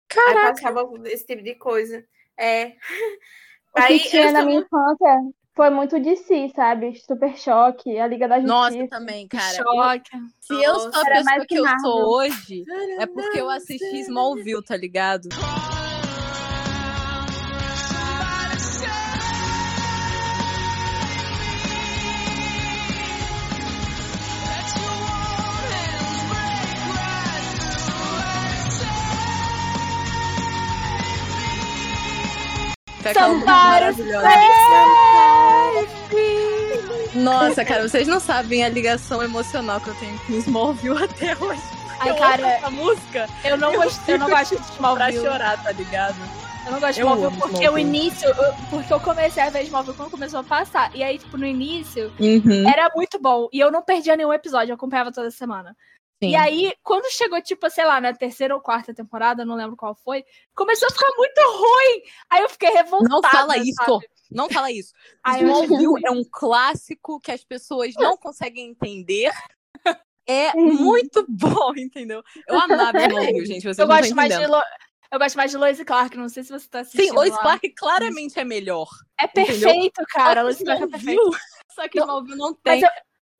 Caraca. 0.06 0.48
Aí 0.48 0.54
passava 0.54 0.86
esse 1.06 1.24
tipo 1.24 1.42
de 1.42 1.54
coisa. 1.54 2.04
É. 2.36 2.74
O 3.76 3.86
que 3.86 4.00
tinha 4.10 4.32
na 4.32 4.42
minha 4.44 4.60
infância 4.60 5.32
foi 5.58 5.70
muito 5.70 5.98
de 5.98 6.14
si, 6.14 6.52
sabe? 6.54 6.94
Super 6.94 7.36
Choque, 7.36 7.98
a 7.98 8.06
Liga 8.06 8.28
da 8.28 8.36
Justiça. 8.36 8.54
Nossa, 8.54 8.86
também, 8.86 9.26
cara. 9.26 9.54
Choque. 9.56 10.10
Se 10.40 10.52
Nossa, 10.52 10.64
eu 10.64 10.78
sou 10.78 11.02
a 11.02 11.04
pessoa 11.04 11.40
que, 11.40 11.46
que 11.46 11.54
eu 11.56 11.66
sou 11.80 12.16
hoje, 12.16 12.64
é 13.00 13.06
porque 13.06 13.40
eu 13.40 13.50
assisti 13.50 13.98
Smallville, 14.02 14.62
tá 14.62 14.76
ligado? 14.76 15.28
São 33.14 33.40
vários 33.44 33.96
Nossa, 37.14 37.64
cara, 37.64 37.88
vocês 37.88 38.06
não 38.06 38.20
sabem 38.20 38.64
a 38.64 38.68
ligação 38.68 39.22
emocional 39.22 39.80
que 39.80 39.88
eu 39.88 39.94
tenho 39.94 40.18
com 40.20 40.32
Smallville 40.34 41.02
até 41.04 41.36
hoje. 41.36 41.62
Ai, 42.00 42.16
cara, 42.16 42.48
essa 42.48 42.70
música. 42.70 43.26
Eu 43.44 43.56
não 43.56 43.72
gosto, 43.72 44.08
eu 44.08 44.18
não 44.18 44.28
gosto 44.28 44.56
de 44.56 44.72
Smallville. 44.72 45.20
pra 45.20 45.30
chorar, 45.30 45.62
tá 45.62 45.72
ligado? 45.72 46.16
Eu 46.64 46.72
não 46.72 46.80
gosto 46.80 46.94
de 46.94 47.00
Smallville 47.00 47.36
porque 47.40 47.64
Smallville. 47.64 47.74
o 47.74 47.78
início, 47.78 48.28
eu, 48.28 48.54
porque 48.70 48.92
eu 48.92 49.00
comecei 49.00 49.42
a 49.42 49.50
ver 49.50 49.62
Smallville 49.62 49.96
quando 49.96 50.10
começou 50.10 50.40
a 50.40 50.44
passar. 50.44 50.94
E 50.94 51.02
aí, 51.02 51.18
tipo, 51.18 51.36
no 51.36 51.46
início, 51.46 52.12
uhum. 52.20 52.68
era 52.68 52.90
muito 52.94 53.18
bom. 53.18 53.48
E 53.52 53.58
eu 53.58 53.72
não 53.72 53.82
perdia 53.82 54.16
nenhum 54.16 54.32
episódio, 54.32 54.70
eu 54.70 54.76
acompanhava 54.76 55.10
toda 55.10 55.30
semana. 55.30 55.76
Sim. 56.22 56.30
E 56.30 56.36
aí, 56.36 56.74
quando 56.82 57.10
chegou, 57.12 57.40
tipo, 57.40 57.70
sei 57.70 57.84
lá, 57.84 58.00
na 58.00 58.12
terceira 58.12 58.54
ou 58.54 58.60
quarta 58.60 58.92
temporada, 58.92 59.44
não 59.44 59.54
lembro 59.54 59.76
qual 59.76 59.94
foi, 59.94 60.24
começou 60.52 60.88
a 60.88 60.90
ficar 60.90 61.10
muito 61.16 61.40
ruim. 61.40 62.02
Aí 62.28 62.42
eu 62.42 62.48
fiquei 62.48 62.70
revoltada. 62.70 63.08
Não 63.08 63.22
fala 63.22 63.54
sabe? 63.54 63.68
isso. 63.68 64.00
Não 64.30 64.50
fala 64.50 64.70
isso. 64.72 64.92
Smallville 65.26 66.04
é 66.04 66.10
um 66.10 66.24
clássico 66.30 67.20
que 67.20 67.30
as 67.30 67.44
pessoas 67.44 67.94
não 67.96 68.16
conseguem 68.16 68.68
entender. 68.68 69.32
É 70.26 70.52
muito 70.54 71.24
bom, 71.28 71.72
entendeu? 71.76 72.22
Eu 72.46 72.58
amava 72.58 72.98
Smallville, 73.00 73.46
gente. 73.46 73.62
Vocês 73.62 73.78
eu 73.78 73.86
gosto 73.86 74.14
mais 74.14 74.36
de. 74.36 74.46
Lo... 74.46 74.60
Eu 75.10 75.18
gosto 75.18 75.36
mais 75.36 75.50
de 75.50 75.56
Lois 75.56 75.82
Clark, 75.82 76.18
não 76.18 76.28
sei 76.28 76.42
se 76.42 76.50
você 76.50 76.68
tá 76.68 76.80
assistindo. 76.80 77.06
Sim, 77.06 77.12
Lois 77.12 77.30
lá. 77.30 77.38
Clark 77.38 77.70
claramente 77.70 78.38
é 78.38 78.44
melhor. 78.44 78.88
É 79.18 79.26
perfeito, 79.26 80.02
cara. 80.10 80.42
Lois 80.42 80.58
Clark 80.58 80.82
é 80.82 80.86
perfeito. 80.86 81.22
Só 81.74 81.88
que 81.88 81.98
Smallville 81.98 82.36
não 82.36 82.52
tem. 82.52 82.80
Mas 82.80 82.82
eu, 82.82 82.90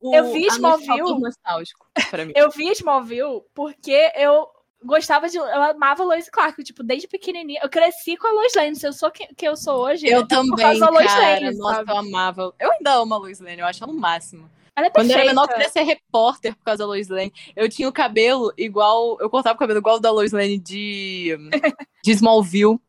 o, 0.01 0.15
eu 0.15 0.31
vi 0.31 0.45
Smallville. 0.47 1.19
nostálgico 1.19 1.85
pra 2.09 2.25
mim. 2.25 2.33
eu 2.35 2.49
vi 2.49 2.69
Smallville 2.71 3.41
porque 3.53 4.11
eu 4.15 4.47
gostava 4.83 5.27
de. 5.27 5.37
Eu 5.37 5.61
amava 5.61 6.03
Lois 6.03 6.29
Clark, 6.29 6.63
tipo, 6.63 6.83
desde 6.83 7.07
pequenininha. 7.07 7.59
Eu 7.61 7.69
cresci 7.69 8.15
com 8.15 8.27
a 8.27 8.31
Lois 8.31 8.53
Lane. 8.55 8.75
Se 8.75 8.87
eu 8.87 8.93
sou 8.93 9.11
que, 9.11 9.27
que 9.35 9.45
eu 9.47 9.55
sou 9.57 9.81
hoje. 9.81 10.07
Eu 10.07 10.21
é 10.21 10.27
também, 10.27 10.51
por 10.51 10.59
causa 10.59 10.79
da 10.79 10.89
Lois 10.89 11.05
cara. 11.07 11.39
Lane, 11.41 11.57
Nossa, 11.57 11.75
sabe? 11.75 11.91
eu 11.91 11.97
amava. 11.97 12.53
Eu 12.59 12.71
ainda 12.71 12.93
amo 12.93 13.13
a 13.13 13.17
Lois 13.17 13.39
Lane, 13.39 13.59
eu 13.59 13.65
acho 13.65 13.83
ela 13.83 13.91
o 13.91 13.95
máximo. 13.95 14.49
Ela 14.75 14.87
é 14.87 14.89
Quando 14.89 15.11
eu 15.11 15.17
era 15.17 15.25
menor, 15.25 15.43
eu 15.43 15.47
queria 15.49 15.69
ser 15.69 15.81
repórter 15.81 16.55
por 16.55 16.63
causa 16.63 16.77
da 16.83 16.85
Lois 16.87 17.09
Lane. 17.09 17.33
Eu 17.53 17.67
tinha 17.67 17.89
o 17.89 17.91
cabelo 17.91 18.53
igual. 18.57 19.17
Eu 19.19 19.29
cortava 19.29 19.55
o 19.55 19.59
cabelo 19.59 19.79
igual 19.79 19.97
o 19.97 19.99
da 19.99 20.09
Lois 20.11 20.31
Lane 20.31 20.57
de, 20.57 21.35
de 22.01 22.11
Smallville, 22.13 22.79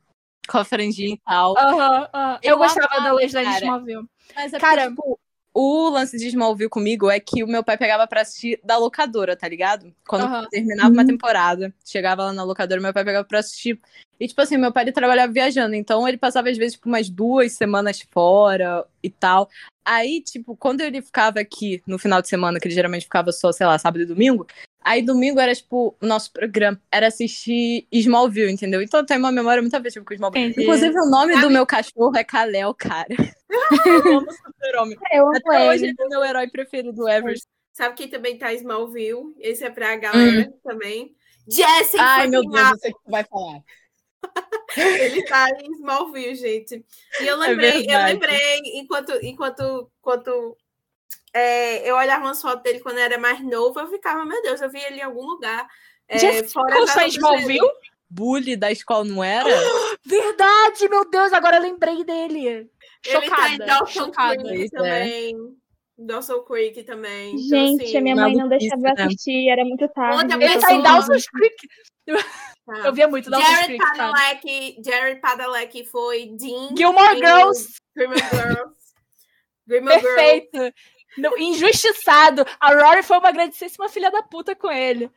com 0.49 0.59
a 0.59 0.65
franjinha 0.65 1.15
e 1.15 1.19
tal. 1.27 1.59
Aham, 1.59 2.09
aham. 2.15 2.39
Eu, 2.43 2.53
Eu 2.53 2.59
gostava 2.59 2.87
amava, 2.87 3.03
da 3.09 3.13
Lois 3.15 3.33
Lane 3.33 3.49
de. 3.51 3.57
Smallville. 3.65 4.07
Mas 4.37 4.53
é 4.53 4.59
Cara- 4.61 4.83
porque, 4.93 5.03
tipo, 5.03 5.21
o 5.53 5.89
lance 5.89 6.17
de 6.17 6.29
Smallville 6.29 6.71
comigo 6.71 7.11
é 7.11 7.19
que 7.19 7.43
o 7.43 7.49
meu 7.49 7.65
pai 7.65 7.77
pegava 7.77 8.07
pra 8.07 8.21
assistir 8.21 8.61
da 8.63 8.77
locadora, 8.77 9.37
tá 9.37 9.49
ligado? 9.49 9.93
Quando 10.07 10.25
Aham. 10.25 10.47
terminava 10.51 10.93
uma 10.93 11.05
temporada, 11.05 11.75
chegava 11.85 12.25
lá 12.25 12.33
na 12.33 12.45
locadora, 12.45 12.81
meu 12.81 12.93
pai 12.93 13.05
pegava 13.05 13.27
pra 13.27 13.41
assistir. 13.41 13.81
E, 14.19 14.29
tipo 14.29 14.41
assim, 14.41 14.57
meu 14.57 14.73
pai 14.73 14.85
ele 14.85 14.93
trabalhava 14.93 15.33
viajando, 15.33 15.75
então 15.75 16.07
ele 16.07 16.19
passava, 16.19 16.51
às 16.51 16.59
vezes, 16.59 16.75
tipo, 16.75 16.89
umas 16.89 17.09
duas 17.09 17.53
semanas 17.53 18.01
fora 18.11 18.87
e 19.03 19.09
tal. 19.09 19.49
Aí, 19.85 20.21
tipo, 20.21 20.57
quando 20.57 20.83
ele 20.83 21.01
ficava 21.03 21.41
aqui 21.41 21.83
no 21.87 21.99
final 21.99 22.21
de 22.21 22.29
semana, 22.29 22.61
que 22.61 22.69
ele 22.69 22.75
geralmente 22.75 23.05
ficava 23.05 23.33
só, 23.33 23.51
sei 23.51 23.67
lá, 23.67 23.79
sábado 23.79 24.03
e 24.03 24.07
domingo, 24.07 24.47
aí 24.83 25.03
domingo 25.03 25.39
era, 25.41 25.55
tipo, 25.55 25.97
o 26.01 26.07
nosso 26.07 26.33
programa, 26.33 26.81
era 26.91 27.07
assistir 27.07 27.87
Smallville, 27.93 28.53
entendeu? 28.53 28.83
Então 28.83 29.01
eu 29.01 29.07
tenho 29.07 29.21
uma 29.21 29.33
memória 29.33 29.63
muito 29.63 29.75
afetiva 29.75 30.05
com 30.05 30.15
Smallville. 30.15 30.47
Entendi. 30.47 30.63
Inclusive, 30.63 30.99
o 30.99 31.11
nome 31.11 31.41
do 31.41 31.51
meu 31.51 31.67
cachorro 31.67 32.17
é 32.17 32.25
Kalel, 32.25 32.75
cara. 32.75 33.09
Eu 33.87 34.19
amo 34.19 34.33
super-homem. 34.33 34.97
Eu 35.13 35.27
amo 35.27 35.37
Até 35.37 35.69
hoje 35.69 35.85
ele. 35.87 35.95
é 35.99 36.09
meu 36.09 36.25
herói 36.25 36.49
preferido 36.49 37.09
ever. 37.09 37.35
Sabe 37.73 37.95
quem 37.97 38.09
também 38.09 38.39
tá 38.39 38.53
Smallville? 38.55 39.35
Esse 39.39 39.65
é 39.65 39.71
pra 39.71 39.97
galera 39.97 40.53
também. 40.63 41.15
Jesse 41.49 41.97
Hum. 41.97 42.01
Ai, 42.01 42.27
meu 42.29 42.43
Deus, 42.43 42.71
eu 42.71 42.79
sei 42.79 42.91
o 42.91 42.95
que 42.95 43.05
tu 43.05 43.11
vai 43.11 43.25
falar. 43.25 43.61
Ele 44.77 45.25
tá 45.25 45.49
em 45.63 45.73
Smallville, 45.73 46.35
gente. 46.35 46.85
E 47.21 47.27
eu 47.27 47.37
lembrei, 47.37 47.71
eu 47.71 47.87
verdade. 47.87 48.13
lembrei, 48.13 48.61
enquanto, 48.75 49.13
enquanto, 49.23 49.91
enquanto 49.99 50.57
é, 51.33 51.89
eu 51.89 51.97
olhava 51.97 52.25
umas 52.25 52.41
fotos 52.41 52.63
dele 52.63 52.81
quando 52.81 52.99
era 52.99 53.19
mais 53.19 53.43
novo, 53.45 53.79
eu 53.79 53.87
ficava, 53.89 54.25
meu 54.25 54.43
Deus, 54.43 54.61
eu 54.61 54.71
vi 54.71 54.81
ele 54.81 54.99
em 54.99 55.03
algum 55.03 55.25
lugar. 55.25 55.67
É, 56.09 56.19
Jesse 56.19 56.53
fora 56.53 56.77
Smallville? 57.07 57.69
Bully 58.11 58.57
da 58.57 58.73
escola 58.73 59.05
não 59.05 59.23
era? 59.23 59.49
Verdade, 60.05 60.89
meu 60.89 61.09
Deus, 61.09 61.33
agora 61.33 61.59
eu 61.59 61.63
lembrei 61.63 62.03
dele. 62.03 62.47
Ele 62.49 62.69
tá 63.07 63.49
em 63.49 63.59
Chocada, 63.59 63.67
Dawson 63.67 64.05
chocada. 64.07 64.43
Creek 64.43 64.65
é. 64.65 64.69
também. 64.79 65.37
Dawson 65.97 66.41
Creek 66.41 66.83
também. 66.83 67.37
Então, 67.37 67.49
Gente, 67.49 67.85
assim, 67.85 67.97
a 67.97 68.01
minha 68.01 68.17
mãe 68.17 68.35
não 68.35 68.49
deixava 68.49 68.81
eu 68.81 68.95
né? 68.95 69.05
assistir, 69.05 69.49
era 69.49 69.65
muito 69.65 69.87
tarde. 69.89 70.35
Ele 70.35 70.59
tá 70.59 70.73
em 70.73 70.83
Dawson's 70.83 71.27
Creek. 71.29 71.69
tá. 72.67 72.79
Eu 72.87 72.93
via 72.93 73.07
muito 73.07 73.31
Dawson's 73.31 73.51
Jared 73.51 73.79
Creek? 73.79 73.97
Padalecki, 73.97 74.83
Jared 74.85 75.21
Padalecki 75.21 75.85
foi 75.85 76.35
Dean. 76.37 76.75
Gilmore 76.77 77.17
Girls. 77.17 77.75
Gilmore 77.97 78.21
Girls. 78.21 78.75
Gilmore 79.69 80.01
Girls. 80.01 80.17
Perfeito. 80.17 80.75
No- 81.19 81.37
injustiçado. 81.39 82.45
A 82.59 82.75
Rory 82.75 83.03
foi 83.03 83.19
uma 83.19 83.33
grandíssima 83.33 83.89
filha 83.89 84.11
da 84.11 84.23
puta 84.23 84.55
com 84.55 84.71
ele. 84.71 85.11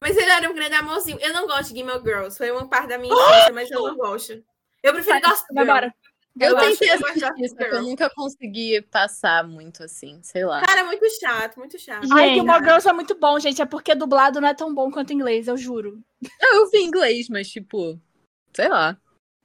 Mas 0.00 0.16
ele 0.16 0.30
era 0.30 0.50
um 0.50 0.54
grande 0.54 0.74
amorzinho. 0.74 1.18
Eu 1.20 1.32
não 1.32 1.46
gosto 1.46 1.72
de 1.72 1.78
Gilmore 1.78 2.02
Girls. 2.02 2.36
Foi 2.38 2.50
uma 2.50 2.66
parte 2.68 2.88
da 2.88 2.98
minha 2.98 3.12
infância, 3.12 3.52
mas 3.52 3.70
eu 3.70 3.82
não 3.82 3.96
gosto. 3.96 4.42
Eu 4.82 4.94
prefiro 4.94 5.20
Gossip 5.20 5.46
Girl. 5.50 5.62
embora. 5.62 5.94
Eu, 6.38 6.50
Eu 6.50 6.56
tentei 6.58 6.88
que 6.88 6.94
eu 6.94 7.00
gosto 7.00 7.18
de 7.18 7.24
assistir 7.24 7.56
que 7.56 7.64
eu 7.64 7.82
nunca 7.82 8.08
consegui 8.14 8.80
passar 8.82 9.44
muito 9.46 9.82
assim, 9.82 10.20
sei 10.22 10.44
lá. 10.44 10.64
Cara, 10.64 10.84
muito 10.84 11.04
chato, 11.20 11.58
muito 11.58 11.78
chato. 11.78 12.02
Gente. 12.04 12.12
Ai, 12.18 12.34
Gilmore 12.34 12.62
Girls 12.62 12.88
é 12.88 12.92
muito 12.92 13.14
bom, 13.16 13.38
gente. 13.38 13.60
É 13.60 13.66
porque 13.66 13.94
dublado 13.94 14.40
não 14.40 14.48
é 14.48 14.54
tão 14.54 14.72
bom 14.72 14.90
quanto 14.90 15.12
em 15.12 15.16
inglês, 15.16 15.48
eu 15.48 15.56
juro. 15.56 16.00
Eu, 16.40 16.54
eu 16.60 16.70
vi 16.70 16.78
inglês, 16.82 17.28
mas 17.28 17.48
tipo, 17.50 18.00
Sei 18.54 18.68
lá. 18.68 18.96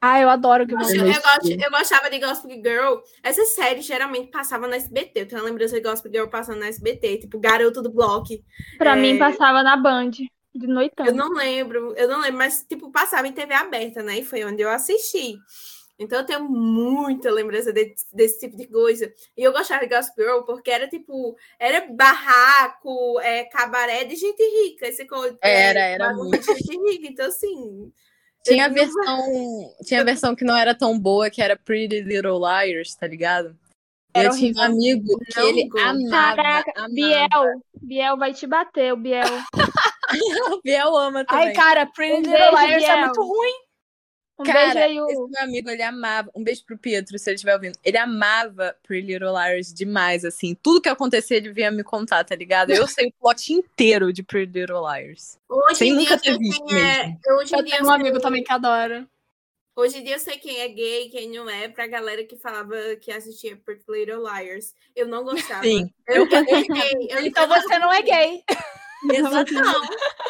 Ah, 0.07 0.21
eu 0.21 0.29
adoro 0.29 0.67
Gilmore 0.67 0.95
eu, 0.95 1.05
eu, 1.07 1.59
eu 1.59 1.71
gostava 1.71 2.11
de 2.11 2.19
Gospel 2.19 2.51
Girl. 2.51 2.99
Essa 3.23 3.43
série 3.45 3.81
geralmente 3.81 4.29
passava 4.29 4.67
na 4.67 4.75
SBT. 4.75 5.21
Eu 5.21 5.27
tenho 5.27 5.41
uma 5.41 5.49
lembrança 5.49 5.75
de 5.75 5.81
Gospel 5.81 6.11
Girl 6.11 6.27
passando 6.27 6.59
na 6.59 6.67
SBT, 6.67 7.17
tipo 7.21 7.39
Garoto 7.39 7.81
do 7.81 7.89
Block. 7.89 8.43
Pra 8.77 8.95
é... 8.95 9.01
mim 9.01 9.17
passava 9.17 9.63
na 9.63 9.75
Band, 9.75 10.11
de 10.11 10.67
noitão. 10.67 11.07
Eu 11.07 11.15
não 11.15 11.33
lembro, 11.33 11.95
eu 11.97 12.07
não 12.07 12.21
lembro, 12.21 12.37
mas 12.37 12.63
tipo, 12.69 12.91
passava 12.91 13.27
em 13.27 13.31
TV 13.31 13.55
aberta, 13.55 14.03
né? 14.03 14.19
E 14.19 14.23
foi 14.23 14.43
onde 14.45 14.61
eu 14.61 14.69
assisti. 14.69 15.39
Então 15.97 16.19
eu 16.19 16.25
tenho 16.25 16.43
muita 16.43 17.31
lembrança 17.31 17.73
de, 17.73 17.95
desse 18.13 18.41
tipo 18.41 18.55
de 18.55 18.67
coisa. 18.67 19.11
E 19.35 19.41
eu 19.41 19.51
gostava 19.51 19.87
de 19.87 19.95
Gospel 19.95 20.25
Girl 20.25 20.41
porque 20.43 20.69
era 20.69 20.87
tipo, 20.87 21.35
era 21.57 21.87
barraco, 21.89 23.19
é, 23.21 23.45
cabaré 23.45 24.03
de 24.03 24.15
gente 24.15 24.43
rica. 24.43 24.87
Esse, 24.87 25.07
era, 25.41 25.79
é, 25.79 25.93
era 25.93 26.13
muito. 26.13 26.37
De 26.37 26.59
gente 26.59 26.91
rica. 26.91 27.07
Então, 27.07 27.25
assim, 27.25 27.91
tinha 28.45 28.65
a 28.65 28.69
versão, 28.69 29.73
tinha 29.83 30.01
a 30.01 30.03
versão 30.03 30.35
que 30.35 30.45
não 30.45 30.55
era 30.55 30.75
tão 30.75 30.97
boa, 30.97 31.29
que 31.29 31.41
era 31.41 31.57
Pretty 31.57 32.01
Little 32.01 32.39
Liars, 32.39 32.95
tá 32.95 33.07
ligado? 33.07 33.57
eu 34.15 34.31
tinha 34.31 34.53
um 34.55 34.61
amigo 34.61 35.19
que 35.19 35.37
não, 35.37 35.47
ele 35.49 35.69
amava, 35.77 36.35
Caraca, 36.35 36.71
amava. 36.77 36.93
Biel, 36.93 37.61
Biel 37.81 38.17
vai 38.17 38.33
te 38.33 38.47
bater, 38.47 38.93
o 38.93 38.97
Biel. 38.97 39.25
o 40.53 40.61
Biel 40.63 40.95
ama 40.95 41.25
também. 41.25 41.47
Ai, 41.47 41.53
cara, 41.53 41.85
Pretty 41.85 42.15
um 42.15 42.31
Little 42.31 42.51
Liars 42.51 42.83
é 42.83 43.01
muito 43.01 43.21
ruim. 43.21 43.64
Um 44.37 44.43
Cara, 44.43 44.73
beijo 44.73 44.79
aí, 44.79 44.99
o... 44.99 45.09
esse 45.09 45.31
meu 45.31 45.43
amigo, 45.43 45.69
ele 45.69 45.81
amava. 45.81 46.29
Um 46.35 46.43
beijo 46.43 46.65
pro 46.65 46.77
Pietro, 46.77 47.17
se 47.17 47.29
ele 47.29 47.35
estiver 47.35 47.53
ouvindo. 47.53 47.77
Ele 47.83 47.97
amava 47.97 48.75
Pretty 48.83 49.07
Little 49.07 49.31
Liars 49.31 49.73
demais, 49.73 50.25
assim. 50.25 50.53
Tudo 50.61 50.81
que 50.81 50.89
acontecia, 50.89 51.37
ele 51.37 51.53
vinha 51.53 51.71
me 51.71 51.83
contar, 51.83 52.23
tá 52.25 52.35
ligado? 52.35 52.71
Eu 52.71 52.85
sei 52.87 53.07
o 53.07 53.13
plot 53.13 53.53
inteiro 53.53 54.11
de 54.11 54.23
Pretty 54.23 54.59
Little 54.59 54.81
Liars. 54.81 55.39
Hoje 55.47 55.75
sem 55.75 55.93
nunca 55.93 56.17
ter 56.17 56.37
visto 56.37 56.69
é... 56.69 56.73
mesmo. 56.73 57.19
Hoje 57.39 57.55
eu 57.55 57.63
tenho 57.63 57.85
um 57.85 57.91
amigo 57.91 58.19
também 58.19 58.43
que 58.43 58.51
adora. 58.51 59.07
Hoje 59.77 59.97
em 59.97 60.03
dia 60.03 60.15
eu 60.15 60.19
sei 60.19 60.37
quem 60.37 60.59
é 60.59 60.67
gay, 60.69 61.09
quem 61.09 61.29
não 61.29 61.49
é, 61.49 61.67
pra 61.67 61.85
galera 61.85 62.23
que 62.23 62.37
falava 62.37 62.75
que 63.01 63.11
assistia 63.11 63.57
Pretty 63.57 63.83
Little 63.89 64.23
Liars. 64.23 64.73
Eu 64.95 65.07
não 65.07 65.23
gostava. 65.23 65.63
Sim. 65.63 65.89
Eu, 66.07 66.25
eu, 66.25 66.45
eu, 66.45 67.07
eu 67.09 67.25
então 67.25 67.47
você 67.47 67.79
não 67.79 67.91
é 67.91 68.01
gay. 68.01 68.43
Exato. 69.11 69.53
Não. 69.53 69.81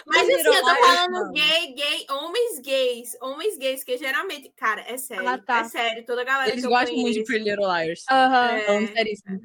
Mas 0.07 0.29
assim, 0.29 0.47
eu 0.47 0.61
tô 0.61 0.75
falando 0.75 1.31
gay, 1.33 1.73
gay, 1.73 2.05
homens 2.09 2.59
gays, 2.59 3.17
homens 3.21 3.57
gays, 3.57 3.83
que 3.83 3.97
geralmente, 3.97 4.51
cara, 4.55 4.83
é 4.87 4.97
sério, 4.97 5.27
ah, 5.27 5.37
tá. 5.37 5.59
é 5.59 5.63
sério, 5.65 6.05
toda 6.05 6.21
a 6.21 6.25
galera 6.25 6.51
Eles 6.51 6.65
gostam 6.65 6.95
muito 6.95 7.15
de 7.15 7.23
Pretty 7.23 7.49
Little 7.49 7.65
Liars. 7.65 8.05
Aham. 8.09 8.51
Uhum. 8.51 8.83
É... 8.83 8.87
seríssimo. 8.87 9.41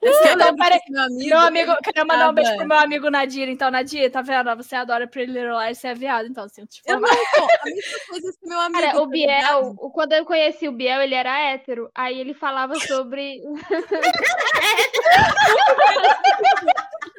Então, 0.00 0.54
peraí, 0.54 0.78
meu 0.88 1.02
amigo, 1.02 1.28
meu 1.28 1.38
amigo 1.40 1.76
queria 1.82 2.04
mandar 2.04 2.30
um 2.30 2.32
beijo 2.32 2.56
pro 2.56 2.68
meu 2.68 2.78
amigo 2.78 3.10
Nadir. 3.10 3.48
Então, 3.48 3.70
Nadir, 3.70 4.10
tá 4.10 4.22
vendo? 4.22 4.54
Você 4.56 4.76
adora 4.76 5.08
Pretty 5.08 5.32
Little 5.32 5.58
Liars, 5.58 5.78
você 5.78 5.88
é 5.88 5.94
viado. 5.94 6.28
Então, 6.28 6.44
assim, 6.44 6.64
tipo, 6.66 6.88
eu 6.88 7.00
não, 7.00 7.08
a 7.08 7.64
mesma 7.64 7.98
coisa 8.08 8.32
que 8.40 8.48
meu 8.48 8.60
amigo. 8.60 8.80
Cara, 8.80 9.02
o 9.02 9.06
Biel, 9.06 9.74
o, 9.76 9.90
quando 9.90 10.12
eu 10.12 10.24
conheci 10.24 10.68
o 10.68 10.72
Biel, 10.72 11.00
ele 11.00 11.14
era 11.14 11.36
hétero. 11.50 11.90
Aí 11.94 12.18
ele 12.18 12.32
falava 12.32 12.74
sobre. 12.76 13.40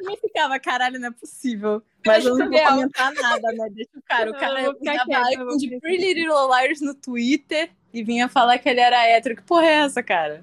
Eu 0.00 0.16
ficava, 0.16 0.58
caralho, 0.58 0.98
não 0.98 1.08
é 1.08 1.10
possível. 1.10 1.82
Mas 2.06 2.24
eu 2.24 2.36
não 2.36 2.50
vou 2.50 2.64
comentar 2.64 3.12
nada, 3.12 3.52
né? 3.52 3.68
Deixa 3.70 3.90
o 3.94 4.02
cara. 4.02 4.30
O 4.30 4.34
cara 4.34 4.70
usava 4.70 5.32
icon 5.32 5.56
de 5.58 5.78
Pretty 5.78 6.14
Little 6.14 6.48
Liars 6.48 6.80
no 6.80 6.94
Twitter 6.94 7.70
e 7.92 8.02
vinha 8.02 8.28
falar 8.28 8.58
que 8.58 8.68
ele 8.68 8.80
era 8.80 9.06
hétero. 9.06 9.36
Que 9.36 9.42
porra 9.42 9.66
é 9.66 9.74
essa, 9.80 10.02
cara? 10.02 10.42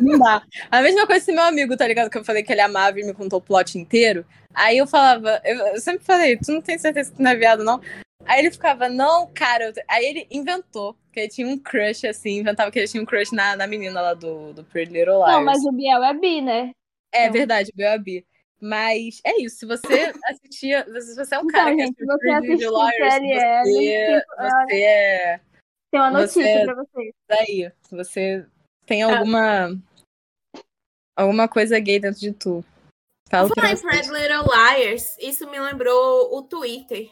Não 0.00 0.18
dá. 0.18 0.42
A 0.70 0.82
mesma 0.82 1.06
coisa 1.06 1.22
esse 1.22 1.32
meu 1.32 1.44
amigo, 1.44 1.76
tá 1.76 1.86
ligado? 1.86 2.10
Que 2.10 2.18
eu 2.18 2.24
falei 2.24 2.42
que 2.42 2.52
ele 2.52 2.60
amava 2.60 2.98
e 3.00 3.04
me 3.04 3.14
contou 3.14 3.38
o 3.38 3.42
plot 3.42 3.78
inteiro. 3.78 4.24
Aí 4.54 4.78
eu 4.78 4.86
falava, 4.86 5.40
eu, 5.44 5.56
eu 5.68 5.80
sempre 5.80 6.04
falei, 6.04 6.36
tu 6.36 6.52
não 6.52 6.60
tem 6.60 6.78
certeza 6.78 7.10
que 7.10 7.16
tu 7.16 7.22
não 7.22 7.30
é 7.30 7.36
viado, 7.36 7.62
não? 7.62 7.80
Aí 8.24 8.40
ele 8.40 8.50
ficava, 8.50 8.88
não, 8.88 9.26
cara. 9.32 9.72
Aí 9.88 10.04
ele 10.04 10.26
inventou 10.30 10.96
que 11.12 11.20
ele 11.20 11.28
tinha 11.28 11.46
um 11.46 11.58
crush, 11.58 12.06
assim, 12.06 12.38
inventava 12.38 12.70
que 12.70 12.78
ele 12.78 12.88
tinha 12.88 13.02
um 13.02 13.06
crush 13.06 13.32
na, 13.32 13.56
na 13.56 13.66
menina 13.66 14.00
lá 14.00 14.14
do, 14.14 14.52
do 14.52 14.64
Pretty 14.64 14.92
Little 14.92 15.18
Liars. 15.18 15.32
Não, 15.32 15.44
mas 15.44 15.64
o 15.64 15.72
Biel 15.72 16.04
é 16.04 16.14
bi, 16.14 16.40
né? 16.40 16.72
É 17.12 17.22
então... 17.22 17.32
verdade, 17.32 17.70
o 17.72 17.76
Biel 17.76 17.92
é 17.92 17.98
bi. 17.98 18.26
Mas 18.60 19.20
é 19.24 19.40
isso, 19.40 19.56
se 19.60 19.66
você 19.66 20.12
assistia. 20.28 20.84
Se 21.00 21.16
você 21.16 21.34
é 21.34 21.38
um 21.38 21.46
cara 21.46 21.72
então, 21.72 21.76
que 21.76 21.86
gente, 21.86 22.04
você 22.04 22.30
assistiu 22.30 22.72
Lawyers, 22.72 23.14
CLL, 23.14 23.62
você, 23.64 24.22
você 24.38 24.82
é. 24.82 25.40
Tem 25.90 26.00
uma 26.00 26.10
notícia 26.10 26.42
você, 26.42 26.64
pra 26.64 26.74
vocês. 26.74 27.14
Daí, 27.26 27.72
se 27.82 27.96
você 27.96 28.46
tem 28.86 29.02
alguma. 29.02 29.76
Alguma 31.16 31.48
coisa 31.48 31.78
gay 31.78 31.98
dentro 31.98 32.20
de 32.20 32.32
tu. 32.32 32.64
Fala 33.28 33.48
em 33.48 33.74
Red 33.74 34.08
Little 34.08 34.44
Liars, 34.52 35.16
isso 35.20 35.48
me 35.48 35.60
lembrou 35.60 36.36
o 36.36 36.42
Twitter. 36.42 37.08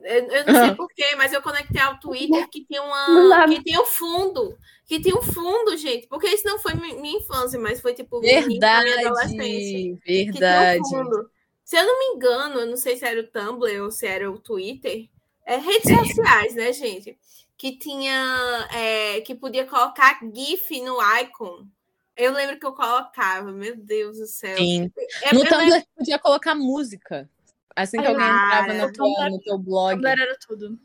Eu, 0.00 0.24
eu 0.28 0.46
não 0.46 0.54
sei 0.54 0.74
porquê, 0.74 1.14
mas 1.16 1.32
eu 1.32 1.40
conectei 1.40 1.80
ao 1.80 1.98
Twitter 1.98 2.48
que 2.50 2.64
tem 2.64 2.80
uma. 2.80 3.46
que 3.46 3.62
tem 3.62 3.78
um 3.78 3.84
fundo. 3.84 4.58
Que 4.86 5.00
tem 5.00 5.14
um 5.14 5.22
fundo, 5.22 5.76
gente. 5.76 6.06
Porque 6.06 6.28
isso 6.28 6.46
não 6.46 6.58
foi 6.58 6.74
minha 6.74 7.18
infância, 7.18 7.58
mas 7.58 7.80
foi 7.80 7.94
tipo 7.94 8.20
verdade, 8.20 8.84
minha 8.84 9.08
adolescência. 9.08 9.98
Verdade. 10.04 10.80
Um 10.94 11.36
se 11.66 11.76
eu 11.76 11.84
não 11.84 11.98
me 11.98 12.14
engano, 12.14 12.60
eu 12.60 12.66
não 12.66 12.76
sei 12.76 12.96
se 12.96 13.04
era 13.04 13.20
o 13.20 13.26
Tumblr 13.26 13.82
ou 13.82 13.90
se 13.90 14.06
era 14.06 14.30
o 14.30 14.38
Twitter. 14.38 15.08
É 15.44 15.56
redes 15.56 15.92
sociais, 15.96 16.54
né, 16.54 16.72
gente? 16.72 17.18
Que 17.58 17.78
tinha. 17.78 18.68
É, 18.72 19.20
que 19.22 19.34
podia 19.34 19.66
colocar 19.66 20.20
GIF 20.34 20.80
no 20.82 20.98
icon. 21.20 21.66
Eu 22.16 22.32
lembro 22.32 22.58
que 22.58 22.66
eu 22.66 22.72
colocava, 22.72 23.52
meu 23.52 23.76
Deus 23.76 24.18
do 24.18 24.26
céu. 24.26 24.56
Sim. 24.56 24.90
É, 25.22 25.34
no 25.34 25.44
Tumblr 25.44 25.70
lembro... 25.70 25.88
podia 25.96 26.18
colocar 26.18 26.54
música. 26.54 27.28
Assim 27.74 28.00
que 28.00 28.06
alguém 28.06 28.26
entrava 28.26 28.72
no, 28.72 28.92
tua, 28.92 29.30
no 29.30 29.40
teu 29.40 29.58
blog. 29.58 29.96
Tumblr 29.96 30.20
era 30.20 30.38
tudo. 30.46 30.78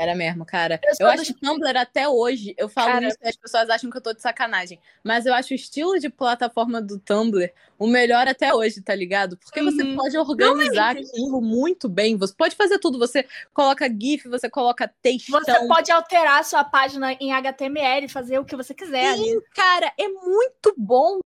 Era 0.00 0.14
mesmo, 0.14 0.46
cara. 0.46 0.80
Eu, 0.82 1.06
eu 1.06 1.12
acho 1.12 1.26
que 1.26 1.34
Tumblr 1.34 1.76
até 1.76 2.08
hoje, 2.08 2.54
eu 2.56 2.70
falo 2.70 2.92
cara... 2.92 3.08
isso 3.08 3.18
e 3.22 3.28
as 3.28 3.36
pessoas 3.36 3.68
acham 3.68 3.90
que 3.90 3.96
eu 3.98 4.00
tô 4.00 4.14
de 4.14 4.22
sacanagem. 4.22 4.80
Mas 5.04 5.26
eu 5.26 5.34
acho 5.34 5.52
o 5.52 5.54
estilo 5.54 5.98
de 5.98 6.08
plataforma 6.08 6.80
do 6.80 6.98
Tumblr 6.98 7.52
o 7.78 7.86
melhor 7.86 8.26
até 8.26 8.54
hoje, 8.54 8.80
tá 8.80 8.94
ligado? 8.94 9.36
Porque 9.36 9.60
uhum. 9.60 9.70
você 9.70 9.84
pode 9.94 10.16
organizar 10.16 10.96
aquilo 10.96 11.42
muito 11.42 11.86
bem. 11.86 12.16
Você 12.16 12.34
pode 12.34 12.56
fazer 12.56 12.78
tudo. 12.78 12.98
Você 12.98 13.26
coloca 13.52 13.90
GIF, 13.90 14.26
você 14.26 14.48
coloca 14.48 14.90
texto. 15.02 15.30
Você 15.30 15.66
pode 15.66 15.92
alterar 15.92 16.40
a 16.40 16.44
sua 16.44 16.64
página 16.64 17.12
em 17.20 17.32
HTML, 17.32 18.08
fazer 18.08 18.38
o 18.38 18.44
que 18.44 18.56
você 18.56 18.72
quiser. 18.72 19.14
Sim, 19.16 19.32
ali. 19.32 19.42
cara, 19.54 19.92
é 19.98 20.08
muito 20.08 20.74
bom. 20.78 21.20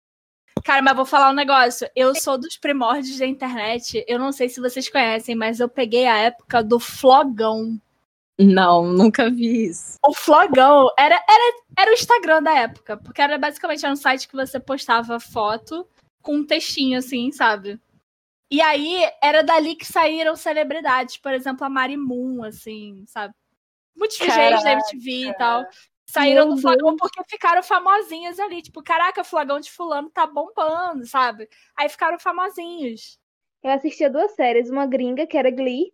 Cara, 0.64 0.80
mas 0.80 0.96
vou 0.96 1.04
falar 1.04 1.30
um 1.30 1.34
negócio. 1.34 1.88
Eu 1.94 2.14
sou 2.14 2.38
dos 2.38 2.56
primórdios 2.56 3.18
da 3.18 3.26
internet. 3.26 4.02
Eu 4.08 4.18
não 4.18 4.32
sei 4.32 4.48
se 4.48 4.60
vocês 4.60 4.88
conhecem, 4.88 5.34
mas 5.34 5.60
eu 5.60 5.68
peguei 5.68 6.06
a 6.06 6.16
época 6.16 6.62
do 6.62 6.80
flogão. 6.80 7.78
Não, 8.38 8.84
nunca 8.84 9.30
vi 9.30 9.66
isso. 9.66 9.98
O 10.04 10.12
flogão 10.12 10.90
era, 10.98 11.14
era, 11.14 11.54
era 11.78 11.90
o 11.90 11.94
Instagram 11.94 12.42
da 12.42 12.52
época, 12.52 12.96
porque 12.96 13.22
era 13.22 13.38
basicamente 13.38 13.86
um 13.86 13.94
site 13.94 14.26
que 14.26 14.34
você 14.34 14.58
postava 14.58 15.20
foto 15.20 15.88
com 16.20 16.36
um 16.36 16.46
textinho 16.46 16.98
assim, 16.98 17.30
sabe? 17.30 17.78
E 18.50 18.60
aí 18.60 19.08
era 19.22 19.42
dali 19.42 19.76
que 19.76 19.86
saíram 19.86 20.34
celebridades, 20.36 21.16
por 21.16 21.32
exemplo, 21.32 21.64
a 21.64 21.68
Mari 21.68 21.96
Moon, 21.96 22.42
assim, 22.42 23.04
sabe? 23.06 23.34
Muitos 23.96 24.18
VGs 24.18 24.64
da 24.64 24.72
MTV 24.72 25.28
e 25.28 25.34
tal. 25.34 25.64
Saíram 26.06 26.48
do 26.48 26.60
flagão 26.60 26.96
porque 26.96 27.22
ficaram 27.28 27.62
famosinhas 27.62 28.38
ali. 28.38 28.62
Tipo, 28.62 28.82
caraca, 28.82 29.22
o 29.22 29.24
flagão 29.24 29.58
de 29.60 29.70
fulano 29.70 30.10
tá 30.10 30.26
bombando, 30.26 31.06
sabe? 31.06 31.48
Aí 31.76 31.88
ficaram 31.88 32.18
famosinhos. 32.18 33.18
Eu 33.62 33.70
assistia 33.70 34.10
duas 34.10 34.32
séries, 34.34 34.70
uma 34.70 34.86
gringa, 34.86 35.26
que 35.26 35.38
era 35.38 35.50
Glee, 35.50 35.92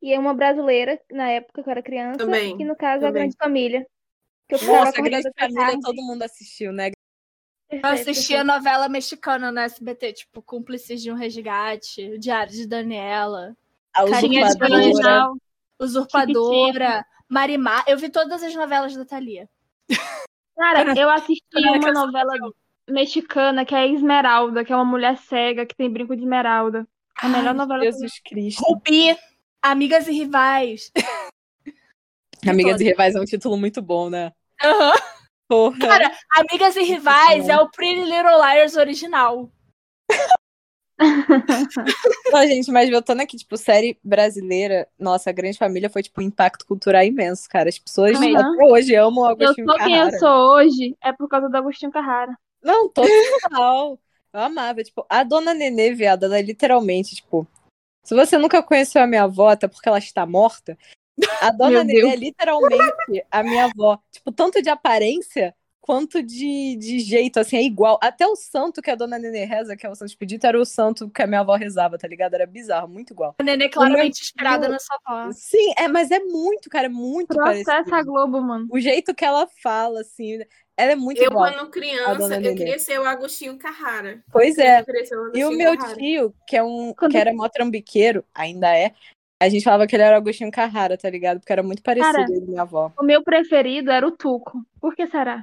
e 0.00 0.16
uma 0.16 0.34
brasileira, 0.34 1.00
na 1.10 1.28
época 1.28 1.62
que 1.62 1.68
eu 1.68 1.70
era 1.70 1.82
criança, 1.82 2.18
também, 2.18 2.56
que 2.56 2.64
no 2.64 2.76
caso 2.76 3.00
também. 3.00 3.08
a 3.08 3.12
Grande 3.12 3.36
Família. 3.36 3.86
Que 4.48 4.54
eu 4.54 4.64
Nossa, 4.64 4.98
a 4.98 5.02
Grande 5.02 5.30
Família 5.38 5.80
todo 5.82 6.02
mundo 6.02 6.22
assistiu, 6.22 6.72
né? 6.72 6.90
Eu 7.70 7.80
assistia 7.84 8.42
novela 8.42 8.88
mexicana 8.88 9.52
no 9.52 9.60
SBT, 9.60 10.12
tipo 10.14 10.40
Cúmplices 10.40 11.02
de 11.02 11.12
um 11.12 11.14
Resgate, 11.14 12.14
O 12.14 12.18
Diário 12.18 12.52
de 12.52 12.66
Daniela, 12.66 13.54
a 13.92 14.04
Usurpadora, 14.04 15.32
Usurpadora 15.78 17.06
Marimar. 17.28 17.84
Eu 17.86 17.98
vi 17.98 18.08
todas 18.08 18.42
as 18.42 18.54
novelas 18.54 18.96
da 18.96 19.04
Thalia. 19.04 19.48
Cara, 20.56 20.98
eu 20.98 21.10
assisti 21.10 21.44
uma 21.54 21.92
novela 21.92 22.32
mexicana 22.88 23.64
que 23.64 23.74
é 23.74 23.86
Esmeralda, 23.86 24.64
que 24.64 24.72
é 24.72 24.76
uma 24.76 24.84
mulher 24.84 25.16
cega 25.18 25.66
que 25.66 25.76
tem 25.76 25.90
brinco 25.90 26.16
de 26.16 26.22
esmeralda. 26.22 26.88
A 27.20 27.28
melhor 27.28 27.48
Ai, 27.48 27.54
novela. 27.54 27.82
Jesus 27.82 28.18
Cristo. 28.20 28.62
Rubi, 28.62 29.16
Amigas 29.62 30.06
e 30.06 30.12
Rivais. 30.12 30.92
Amigas 32.48 32.80
e 32.80 32.84
Rivais 32.84 33.14
é 33.14 33.20
um 33.20 33.24
título 33.24 33.56
muito 33.56 33.82
bom, 33.82 34.08
né? 34.08 34.32
Aham. 34.62 34.92
Uhum. 35.50 35.78
Cara, 35.78 36.12
Amigas 36.36 36.76
e 36.76 36.82
Rivais 36.82 37.48
é 37.48 37.56
o 37.56 37.70
Pretty 37.70 38.02
Little 38.02 38.36
Liars 38.36 38.76
original. 38.76 39.50
Não, 42.32 42.46
gente, 42.46 42.70
mas 42.70 42.90
voltando 42.90 43.20
aqui, 43.20 43.36
tipo, 43.36 43.56
série 43.56 43.98
brasileira, 44.02 44.88
nossa, 44.98 45.30
a 45.30 45.32
Grande 45.32 45.56
Família 45.56 45.88
foi, 45.88 46.02
tipo, 46.02 46.20
um 46.20 46.24
impacto 46.24 46.66
cultural 46.66 47.02
imenso, 47.04 47.48
cara. 47.48 47.68
As 47.68 47.78
pessoas 47.78 48.18
uhum. 48.18 48.36
até 48.36 48.64
hoje 48.64 48.94
amam 48.94 49.24
o 49.24 49.26
Agostinho 49.26 49.66
Carrara. 49.66 49.84
Eu 49.84 49.88
sou 49.88 49.88
Carrara. 49.88 50.10
quem 50.10 50.14
eu 50.14 50.18
sou 50.18 50.54
hoje 50.54 50.96
é 51.02 51.12
por 51.12 51.28
causa 51.28 51.48
do 51.48 51.56
Agostinho 51.56 51.92
Carrara. 51.92 52.36
Não, 52.62 52.88
total. 52.88 53.98
eu 54.32 54.40
amava, 54.40 54.82
tipo, 54.82 55.06
a 55.08 55.22
Dona 55.22 55.54
Nenê, 55.54 55.94
viada, 55.94 56.26
ela 56.26 56.40
literalmente, 56.40 57.14
tipo, 57.14 57.46
se 58.08 58.14
você 58.14 58.38
nunca 58.38 58.62
conheceu 58.62 59.02
a 59.02 59.06
minha 59.06 59.24
avó, 59.24 59.50
até 59.50 59.68
porque 59.68 59.86
ela 59.86 59.98
está 59.98 60.24
morta, 60.24 60.78
A 61.42 61.50
dona 61.52 61.84
Nenê 61.84 62.08
é 62.08 62.16
literalmente 62.16 63.26
a 63.30 63.42
minha 63.42 63.66
avó. 63.66 63.98
Tipo, 64.10 64.32
tanto 64.32 64.62
de 64.62 64.70
aparência 64.70 65.54
quanto 65.78 66.22
de, 66.22 66.74
de 66.76 67.00
jeito, 67.00 67.38
assim, 67.38 67.58
é 67.58 67.62
igual. 67.62 67.98
Até 68.02 68.26
o 68.26 68.34
santo 68.34 68.80
que 68.80 68.90
a 68.90 68.94
dona 68.94 69.18
Nenê 69.18 69.44
reza, 69.44 69.76
que 69.76 69.86
é 69.86 69.90
o 69.90 69.94
santo 69.94 70.08
expedito, 70.08 70.46
era 70.46 70.58
o 70.58 70.64
santo 70.64 71.10
que 71.10 71.20
a 71.20 71.26
minha 71.26 71.40
avó 71.40 71.54
rezava, 71.54 71.98
tá 71.98 72.08
ligado? 72.08 72.32
Era 72.32 72.46
bizarro, 72.46 72.88
muito 72.88 73.12
igual. 73.12 73.34
A 73.38 73.42
Nenê 73.42 73.68
claramente 73.68 74.22
inspirada 74.22 74.70
na 74.70 74.78
sua 74.78 74.98
avó. 75.04 75.30
Sim, 75.32 75.74
é, 75.76 75.86
mas 75.86 76.10
é 76.10 76.20
muito, 76.20 76.70
cara, 76.70 76.86
é 76.86 76.90
muito 76.90 77.34
Processa 77.34 77.64
parecido. 77.72 77.94
a 77.94 78.02
Globo, 78.02 78.40
mano. 78.40 78.66
O 78.70 78.80
jeito 78.80 79.14
que 79.14 79.24
ela 79.24 79.46
fala, 79.62 80.00
assim, 80.00 80.38
ela 80.78 80.92
é 80.92 80.96
muito 80.96 81.18
Eu, 81.20 81.30
igual. 81.30 81.50
quando 81.52 81.66
a 81.66 81.70
criança, 81.70 82.22
eu 82.22 82.28
Nenê. 82.40 82.54
queria 82.54 82.78
ser 82.78 82.98
o 83.00 83.04
Agostinho 83.04 83.58
Carrara. 83.58 84.22
Pois 84.32 84.56
é. 84.58 84.84
Eu 85.10 85.20
o 85.22 85.36
E 85.36 85.44
o 85.44 85.50
meu 85.50 85.76
Carrara. 85.76 85.96
tio, 85.96 86.34
que 86.46 86.56
é 86.56 86.62
um 86.62 86.94
Quando- 86.94 87.10
que 87.10 87.18
era 87.18 87.32
mó 87.34 87.48
trambiqueiro, 87.48 88.24
ainda 88.34 88.74
é, 88.76 88.92
a 89.42 89.48
gente 89.48 89.62
falava 89.64 89.86
que 89.86 89.94
ele 89.96 90.02
era 90.04 90.16
o 90.16 90.20
Agostinho 90.20 90.50
Carrara, 90.50 90.96
tá 90.96 91.10
ligado? 91.10 91.40
Porque 91.40 91.52
era 91.52 91.62
muito 91.62 91.82
parecido 91.82 92.12
Cara, 92.12 92.24
ele 92.30 92.44
e 92.44 92.48
minha 92.48 92.62
avó. 92.62 92.92
O 92.98 93.02
meu 93.02 93.22
preferido 93.22 93.90
era 93.90 94.06
o 94.06 94.10
Tuco. 94.12 94.62
Por 94.80 94.94
que 94.94 95.06
será? 95.06 95.42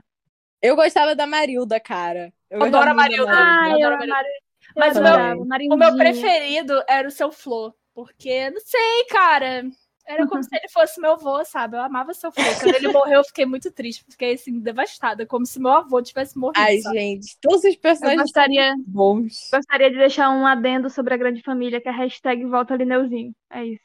Eu 0.62 0.76
gostava 0.76 1.14
da 1.16 1.28
Marilda, 1.28 1.80
cara. 1.80 2.34
Eu 2.50 2.64
Adoro 2.64 2.90
a 2.90 2.94
Marilda. 2.94 3.32
Ah, 3.32 3.66
eu 3.70 3.74
adoro 3.76 3.86
era 3.86 3.98
Maria- 3.98 4.14
Mari... 4.14 4.30
Mas 4.76 4.96
eu 4.96 5.02
o 5.02 5.46
meu- 5.46 5.72
O 5.74 5.78
meu 5.78 5.96
preferido 5.96 6.82
era 6.88 7.08
o 7.08 7.12
seu 7.12 7.32
Flor. 7.32 7.74
Porque, 7.94 8.50
não 8.50 8.60
sei, 8.60 9.06
cara. 9.10 9.64
Era 10.08 10.28
como 10.28 10.44
se 10.44 10.50
ele 10.56 10.70
fosse 10.70 11.02
meu 11.02 11.14
avô, 11.14 11.44
sabe? 11.44 11.78
Eu 11.78 11.82
amava 11.82 12.14
seu 12.14 12.32
Flor. 12.32 12.46
Quando 12.62 12.76
ele 12.76 12.88
morreu, 12.90 13.20
eu 13.20 13.24
fiquei 13.24 13.46
muito 13.46 13.72
triste. 13.72 14.06
Fiquei, 14.10 14.34
assim, 14.36 14.60
devastada. 14.60 15.26
Como 15.26 15.46
se 15.46 15.60
meu 15.60 15.72
avô 15.72 16.02
tivesse 16.02 16.38
morrido. 16.38 16.60
Ai, 16.60 16.78
sabe? 16.80 17.00
gente, 17.00 17.38
todos 17.42 17.64
os 17.64 17.74
Eu 17.74 17.80
personagens 17.80 18.22
gostaria, 18.22 18.72
são 18.74 18.84
bons. 18.86 19.50
gostaria 19.52 19.90
de 19.90 19.98
deixar 19.98 20.30
um 20.30 20.46
adendo 20.46 20.90
sobre 20.90 21.14
a 21.14 21.18
grande 21.18 21.42
família, 21.42 21.82
que 21.82 21.88
é 21.88 21.92
a 21.92 21.96
hashtag 21.96 22.46
volta 22.46 22.76
Lineuzinho. 22.76 23.34
É 23.52 23.66
isso. 23.66 23.84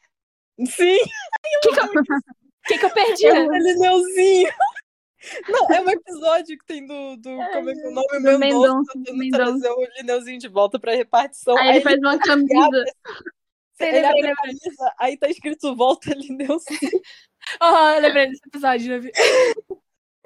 Sim, 0.67 0.97
O 0.97 1.59
que, 1.61 1.69
que, 1.73 1.79
eu... 1.79 1.89
que, 2.67 2.77
que 2.77 2.85
eu 2.85 2.89
perdi? 2.91 3.27
o 3.27 3.51
Lineuzinho. 3.53 4.49
Não, 5.49 5.67
é 5.69 5.81
um 5.81 5.89
episódio 5.89 6.57
que 6.57 6.65
tem 6.65 6.85
do, 6.85 7.15
do 7.17 7.29
como 7.53 7.69
é 7.69 7.73
que 7.73 7.81
é 7.81 7.87
o 7.87 7.91
nome? 7.91 8.07
do 8.23 8.39
Mendonça 8.39 8.91
tentando 8.93 9.17
Mendonça. 9.17 9.43
trazer 9.45 9.69
o 9.69 9.87
Lineuzinho 9.97 10.39
de 10.39 10.47
volta 10.47 10.79
pra 10.79 10.95
repartição. 10.95 11.57
Aí 11.57 11.69
ele 11.69 11.81
faz 11.81 11.97
uma 11.99 12.17
camisa. 12.17 12.83
Ele 13.87 14.05
abre 14.05 14.27
a 14.27 14.35
camisa, 14.35 14.93
aí 14.97 15.17
tá 15.17 15.29
escrito 15.29 15.75
volta 15.75 16.13
Lineuzinho. 16.13 16.61
Oh, 17.59 17.89
eu 17.95 18.01
lembrei 18.01 18.27
desse 18.27 18.41
episódio. 18.47 19.01
Né? 19.01 19.09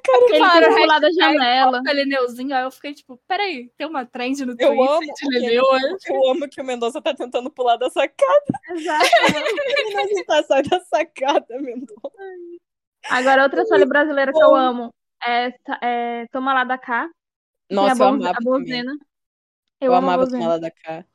Ele 0.07 0.27
tem 0.29 0.39
falaram 0.39 0.67
que 0.75 0.81
pular 0.81 0.99
da 0.99 1.09
janela. 1.11 1.81
Lineuzinho, 1.93 2.53
aí 2.55 2.63
eu 2.63 2.69
fiquei 2.71 2.93
tipo, 2.93 3.17
peraí, 3.27 3.71
tem 3.77 3.87
uma 3.87 4.05
trend 4.05 4.45
no 4.45 4.51
Eu 4.51 4.57
Twitter 4.57 4.89
amo, 4.91 4.99
de 4.99 5.11
aquele- 5.11 5.39
Lineu. 5.39 5.63
eu 6.07 6.29
amo 6.29 6.47
que 6.49 6.61
o 6.61 6.63
Mendonça 6.63 7.01
tá 7.01 7.13
tentando 7.13 7.49
pular 7.49 7.77
da 7.77 7.89
sacada. 7.89 8.43
Exato. 8.69 9.05
Ele 9.33 10.13
não 10.13 10.25
tá 10.25 10.43
sai 10.43 10.61
da 10.63 10.79
sacada, 10.81 11.59
Mendonça. 11.59 12.11
Agora, 13.09 13.43
outra 13.43 13.65
série 13.65 13.85
brasileira 13.85 14.31
que 14.33 14.43
eu 14.43 14.53
amo 14.53 14.93
é, 15.25 15.53
é 15.81 16.27
Toma 16.31 16.53
Lá 16.53 16.63
da 16.65 16.77
Cá. 16.77 17.09
Nossa, 17.71 18.03
a, 18.03 18.07
eu 18.07 18.13
amava 18.13 18.37
a. 18.37 18.43
Bozena. 18.43 18.91
Eu, 19.81 19.87
Eu 19.87 19.95
amava. 19.95 20.27
Toma 20.29 20.47
lá 20.49 20.57
da 20.57 20.69
cá. 20.69 21.05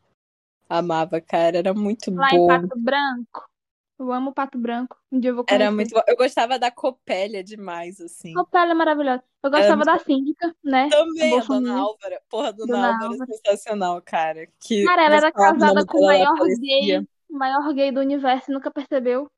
Amava, 0.70 1.20
cara. 1.20 1.58
Era 1.58 1.74
muito 1.74 2.14
Lá 2.14 2.28
em 2.32 2.38
bom. 2.38 2.46
Pato 2.46 2.78
Branco. 2.78 3.50
Eu 3.98 4.12
amo 4.12 4.32
Pato 4.32 4.56
Branco. 4.56 4.96
Um 5.12 5.20
dia 5.20 5.30
eu 5.30 5.34
vou 5.34 5.44
conhecer. 5.44 5.62
Era 5.62 5.70
muito 5.70 5.92
bom. 5.92 6.00
Eu 6.06 6.16
gostava 6.16 6.58
da 6.58 6.70
Copélia 6.70 7.44
demais, 7.44 8.00
assim. 8.00 8.32
Copélia 8.32 8.70
é 8.70 8.74
maravilhosa. 8.74 9.22
Eu 9.42 9.50
gostava 9.50 9.84
da 9.84 9.98
síndica, 9.98 10.54
né? 10.64 10.88
Também, 10.88 11.38
a 11.38 11.42
Dona. 11.42 11.78
Álvara. 11.78 12.22
Porra, 12.30 12.52
Dona, 12.52 12.66
Dona 12.72 12.92
Álvara, 12.92 13.04
Álvara. 13.12 13.30
é 13.30 13.36
sensacional, 13.36 14.00
cara. 14.00 14.46
Que 14.60 14.84
Cara, 14.84 15.04
ela 15.04 15.16
era 15.16 15.32
casada 15.32 15.84
com 15.84 15.98
o 15.98 16.06
maior 16.06 16.34
gay, 16.58 16.98
o 16.98 17.36
maior 17.36 17.74
gay 17.74 17.92
do 17.92 18.00
universo 18.00 18.50
e 18.50 18.54
nunca 18.54 18.70
percebeu. 18.70 19.30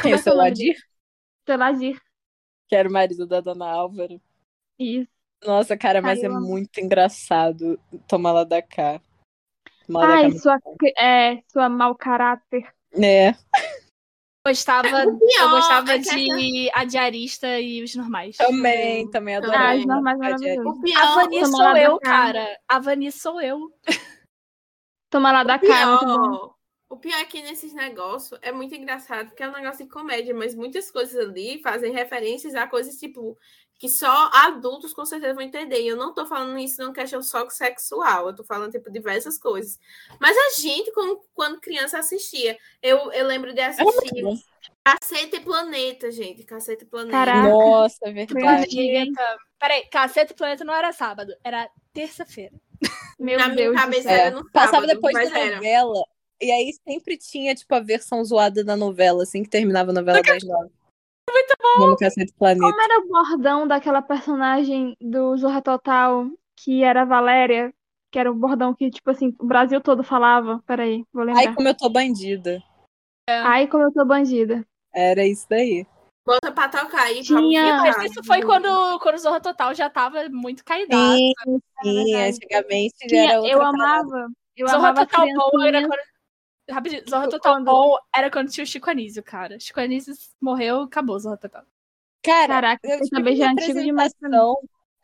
Quem, 0.00 0.14
é 0.14 0.18
seu 0.18 0.34
Ladir? 0.34 0.76
Selagir. 1.46 2.00
Que 2.68 2.74
era 2.74 2.88
o 2.88 2.92
marido 2.92 3.26
da 3.26 3.40
Dona 3.40 3.68
Álvara. 3.68 4.20
Isso. 4.78 5.08
Nossa, 5.44 5.76
cara, 5.76 6.00
mas 6.00 6.18
Ai, 6.20 6.24
é 6.24 6.28
amo. 6.28 6.40
muito 6.40 6.80
engraçado 6.80 7.78
tomar 8.08 8.32
lá 8.32 8.44
da 8.44 8.62
cá. 8.62 9.00
Tomar 9.92 10.08
lá 10.08 10.16
da 10.16 10.22
Ai, 10.22 10.32
sua, 10.32 10.58
é, 10.98 11.42
sua 11.48 11.68
mau 11.68 11.94
caráter. 11.94 12.66
É. 12.94 13.34
Gostava, 14.44 14.88
eu 14.88 15.50
gostava 15.50 15.98
de 16.00 16.70
a 16.74 16.84
diarista 16.84 17.60
e 17.60 17.82
os 17.82 17.94
normais. 17.94 18.36
Também, 18.36 19.08
também 19.10 19.36
adorava. 19.36 19.70
Ah, 19.70 19.76
os 19.76 19.86
normais 19.86 20.18
maravilhosos. 20.18 20.96
A 20.96 21.14
Vani 21.14 21.46
sou 21.46 21.76
eu, 21.76 21.98
cara. 22.00 22.58
A 22.68 22.78
Vani 22.78 23.12
sou 23.12 23.40
eu. 23.40 23.72
Toma 25.10 25.30
lá 25.30 25.44
da 25.44 25.58
pior, 25.58 26.54
o 26.92 26.98
pior 26.98 27.16
é 27.16 27.24
que 27.24 27.40
nesses 27.40 27.72
negócios 27.72 28.38
é 28.42 28.52
muito 28.52 28.74
engraçado, 28.74 29.28
porque 29.28 29.42
é 29.42 29.48
um 29.48 29.52
negócio 29.52 29.82
de 29.82 29.90
comédia, 29.90 30.34
mas 30.34 30.54
muitas 30.54 30.90
coisas 30.90 31.16
ali 31.16 31.58
fazem 31.62 31.90
referências 31.90 32.54
a 32.54 32.66
coisas 32.66 32.96
tipo 32.96 33.38
que 33.82 33.88
só 33.88 34.30
adultos 34.32 34.94
com 34.94 35.04
certeza 35.04 35.34
vão 35.34 35.42
entender. 35.42 35.80
E 35.80 35.88
eu 35.88 35.96
não 35.96 36.14
tô 36.14 36.24
falando 36.24 36.56
isso 36.56 36.80
numa 36.80 36.92
questão 36.92 37.20
só 37.20 37.50
sexual, 37.50 38.28
eu 38.28 38.32
tô 38.36 38.44
falando 38.44 38.70
tipo 38.70 38.88
diversas 38.88 39.36
coisas. 39.36 39.76
Mas 40.20 40.36
a 40.36 40.60
gente, 40.60 40.92
como, 40.92 41.20
quando 41.34 41.60
criança, 41.60 41.98
assistia. 41.98 42.56
Eu, 42.80 43.10
eu 43.10 43.26
lembro 43.26 43.52
de 43.52 43.60
muito 43.60 43.98
assistir. 43.98 44.44
Cacete 44.84 45.34
e 45.34 45.40
Planeta, 45.40 46.12
gente. 46.12 46.44
Cacete 46.44 46.84
e 46.84 46.86
Planeta. 46.86 47.10
Caraca. 47.10 47.48
Nossa, 47.48 47.98
é 48.02 48.12
verdade. 48.12 48.70
Planeta. 48.70 49.36
Peraí, 49.58 49.84
Cacete 49.86 50.32
e 50.32 50.36
Planeta 50.36 50.64
não 50.64 50.74
era 50.74 50.92
sábado, 50.92 51.34
era 51.42 51.68
terça-feira. 51.92 52.54
Meu 53.18 53.36
Na 53.36 53.46
minha 53.48 53.56
Deus 53.64 53.74
do 53.74 53.80
cabeça 53.82 54.02
céu. 54.08 54.12
era 54.12 54.30
no 54.30 54.48
Passava 54.52 54.74
sábado, 54.74 54.94
depois 54.94 55.12
mas 55.12 55.28
da 55.28 55.40
era. 55.40 55.56
novela. 55.56 56.04
E 56.40 56.52
aí 56.52 56.72
sempre 56.86 57.18
tinha, 57.18 57.52
tipo, 57.52 57.74
a 57.74 57.80
versão 57.80 58.24
zoada 58.24 58.62
da 58.62 58.76
novela, 58.76 59.24
assim, 59.24 59.42
que 59.42 59.50
terminava 59.50 59.90
a 59.90 59.94
novela 59.94 60.22
das 60.22 60.44
nove. 60.44 60.70
Muito 61.32 61.54
bom! 61.62 61.96
Cacete 61.96 62.32
Planeta. 62.38 62.60
Como 62.66 62.82
era 62.82 62.98
o 63.00 63.08
bordão 63.08 63.66
daquela 63.66 64.02
personagem 64.02 64.96
do 65.00 65.36
Zorra 65.36 65.62
Total, 65.62 66.26
que 66.56 66.82
era 66.84 67.02
a 67.02 67.06
Valéria? 67.06 67.72
Que 68.10 68.18
era 68.18 68.30
o 68.30 68.34
bordão 68.34 68.74
que, 68.74 68.90
tipo 68.90 69.10
assim, 69.10 69.34
o 69.40 69.46
Brasil 69.46 69.80
todo 69.80 70.04
falava. 70.04 70.62
Peraí, 70.66 71.04
vou 71.12 71.24
lembrar. 71.24 71.40
Ai, 71.48 71.54
como 71.54 71.68
eu 71.68 71.74
tô 71.76 71.88
bandida. 71.88 72.62
Ai, 73.28 73.66
como 73.66 73.84
eu 73.84 73.92
tô 73.92 74.04
bandida. 74.04 74.66
Era 74.94 75.24
isso 75.26 75.46
daí. 75.48 75.86
Bota 76.26 76.52
pra 76.52 76.68
tocar 76.68 77.04
aí. 77.04 77.22
Tinha- 77.22 77.80
pra 77.82 77.92
Mas 77.98 78.10
isso 78.10 78.22
foi 78.24 78.42
quando, 78.42 78.68
quando 79.00 79.14
o 79.14 79.18
Zorra 79.18 79.40
Total 79.40 79.74
já 79.74 79.88
tava 79.88 80.28
muito 80.28 80.62
caidado. 80.64 81.16
Sim, 81.16 81.32
É 81.32 81.82
sim, 81.82 82.04
verdade. 82.04 82.36
antigamente 82.36 82.94
já 83.02 83.08
Tinha- 83.08 83.24
era 83.30 83.40
outra 83.40 83.52
eu 83.52 83.58
parada. 83.58 83.78
amava. 83.82 84.28
Eu 84.56 84.68
Zorra 84.68 84.88
amava 84.90 85.06
Total 85.06 85.26
bom 85.26 85.62
era 85.62 85.80
quando. 85.88 86.00
Rapidinho, 86.72 87.02
Zorra 87.08 87.28
Total 87.28 87.54
quando- 87.54 87.64
bom 87.64 87.96
era 88.14 88.30
quando 88.30 88.50
tinha 88.50 88.64
o 88.64 88.66
Chico 88.66 88.90
Anísio, 88.90 89.22
cara. 89.22 89.58
Chico 89.60 89.80
Anísio 89.80 90.14
morreu, 90.40 90.82
acabou 90.82 91.18
Zorra 91.18 91.36
Total. 91.36 91.64
Cara, 92.24 92.48
Caraca, 92.48 92.80
eu 92.88 93.08
também 93.10 93.36
já 93.36 93.46
é 93.46 93.48
uma 93.48 93.52
antigo 93.52 93.80
demais. 93.80 94.12
Eu 94.22 94.56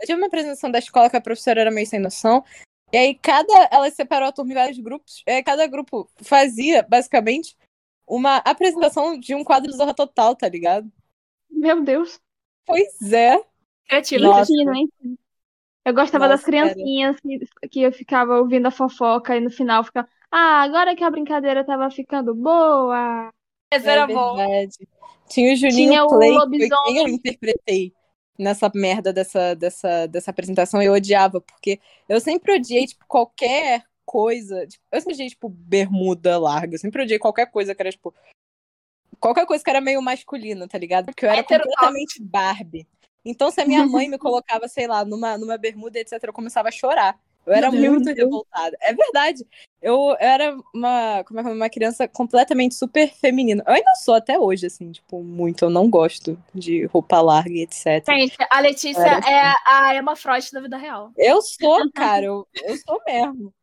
tive 0.07 0.14
uma 0.14 0.28
apresentação 0.28 0.70
da 0.70 0.78
escola 0.78 1.11
que 1.11 1.16
a 1.16 1.20
professora 1.20 1.61
era 1.61 1.70
meio 1.70 1.87
sem 1.87 1.98
noção. 1.98 2.44
E 2.92 2.96
aí, 2.96 3.14
cada. 3.14 3.68
Ela 3.70 3.90
separou 3.90 4.28
a 4.28 4.33
turma 4.33 4.52
em 4.52 4.54
vários 4.54 4.78
grupos. 4.78 5.22
E 5.26 5.31
aí, 5.33 5.42
cada 5.42 5.66
grupo 5.66 6.09
fazia, 6.22 6.83
basicamente, 6.88 7.57
uma 8.07 8.37
apresentação 8.38 9.18
de 9.18 9.35
um 9.35 9.42
quadro 9.44 9.72
Zorra 9.72 9.92
Total, 9.92 10.35
tá 10.37 10.48
ligado? 10.48 10.90
Meu 11.50 11.83
Deus. 11.83 12.20
Pois 12.64 13.12
é. 13.12 13.42
Criativo. 13.88 14.38
Ensino, 14.38 14.74
hein? 14.74 14.88
Eu 15.85 15.94
gostava 15.94 16.28
das 16.28 16.40
Nossa, 16.40 16.52
cara. 16.52 16.74
criancinhas 16.74 17.20
que, 17.20 17.68
que 17.68 17.83
eu 17.83 17.92
ficava 17.92 18.38
ouvindo 18.38 18.66
a 18.66 18.70
fofoca 18.70 19.37
e 19.37 19.40
no 19.40 19.50
final 19.50 19.83
ficava. 19.83 20.09
Ah, 20.31 20.62
agora 20.62 20.95
que 20.95 21.03
a 21.05 21.11
brincadeira 21.11 21.64
tava 21.64 21.91
ficando 21.91 22.35
boa. 22.35 23.31
Esse 23.73 23.88
É 23.88 23.93
era 23.93 24.07
bom. 24.07 24.37
verdade. 24.37 24.77
Tinha 25.29 25.53
o 25.53 25.57
Juninho 25.57 25.91
Tinha 25.91 26.05
o 26.05 26.09
Play, 26.09 26.29
que 26.31 26.35
foi 26.35 26.45
lobisomem. 26.45 26.85
quem 26.87 26.97
eu 26.99 27.09
interpretei 27.09 27.93
nessa 28.38 28.71
merda 28.75 29.12
dessa, 29.12 29.55
dessa, 29.55 30.07
dessa 30.07 30.31
apresentação. 30.31 30.83
Eu 30.83 30.93
odiava, 30.95 31.41
porque 31.41 31.81
eu 32.09 32.21
sempre 32.21 32.55
odiei, 32.55 32.87
tipo, 32.87 33.05
qualquer 33.07 33.85
coisa. 34.07 34.67
Tipo, 34.67 34.83
eu 34.93 35.01
sempre 35.01 35.14
odiei, 35.14 35.29
tipo, 35.29 35.49
bermuda 35.49 36.38
larga. 36.38 36.75
Eu 36.75 36.79
sempre 36.79 37.03
odiei 37.03 37.19
qualquer 37.19 37.51
coisa 37.51 37.75
que 37.75 37.83
era, 37.83 37.91
tipo. 37.91 38.14
Qualquer 39.21 39.47
coisa 39.47 39.62
que 39.64 39.70
era 39.70 39.81
meio 39.81 40.01
masculina, 40.01 40.68
tá 40.68 40.79
ligado? 40.79 41.07
Porque 41.07 41.24
eu 41.26 41.31
era 41.31 41.41
Heterotóxico. 41.41 41.74
completamente 41.81 42.22
Barbie. 42.22 42.87
Então, 43.24 43.51
se 43.51 43.61
a 43.61 43.66
minha 43.66 43.85
mãe 43.85 44.09
me 44.09 44.16
colocava, 44.16 44.68
sei 44.68 44.87
lá, 44.87 45.05
numa, 45.05 45.37
numa 45.37 45.59
bermuda, 45.59 45.99
etc., 45.99 46.22
eu 46.22 46.33
começava 46.33 46.68
a 46.68 46.72
chorar. 46.72 47.18
Eu 47.49 47.55
era 47.55 47.70
Meu 47.70 47.92
muito 47.92 48.05
Deus. 48.05 48.18
revoltada. 48.18 48.76
É 48.82 48.92
verdade. 48.92 49.46
Eu, 49.80 49.94
eu 49.94 50.16
era 50.20 50.57
uma, 50.74 51.24
como 51.24 51.40
é 51.40 51.42
que 51.42 51.49
é, 51.49 51.53
uma 51.53 51.70
criança 51.70 52.07
completamente 52.07 52.74
super 52.74 53.09
feminina. 53.09 53.62
Eu 53.66 53.72
ainda 53.72 53.94
sou 54.03 54.14
até 54.14 54.38
hoje, 54.38 54.66
assim, 54.66 54.92
tipo, 54.92 55.22
muito. 55.22 55.64
Eu 55.64 55.70
não 55.70 55.88
gosto 55.88 56.38
de 56.55 56.84
roupa 56.86 57.20
larga 57.22 57.51
e 57.51 57.62
etc. 57.62 58.05
Gente, 58.07 58.36
a 58.51 58.61
Letícia 58.61 59.01
Era 59.01 59.18
assim. 59.18 59.30
é 59.30 59.55
a 59.66 59.94
Emma 59.94 60.14
Frost 60.14 60.53
da 60.53 60.61
vida 60.61 60.76
real. 60.76 61.11
Eu 61.16 61.40
sou, 61.40 61.78
cara, 61.94 62.26
eu, 62.26 62.46
eu 62.62 62.76
sou 62.76 63.01
mesmo. 63.07 63.55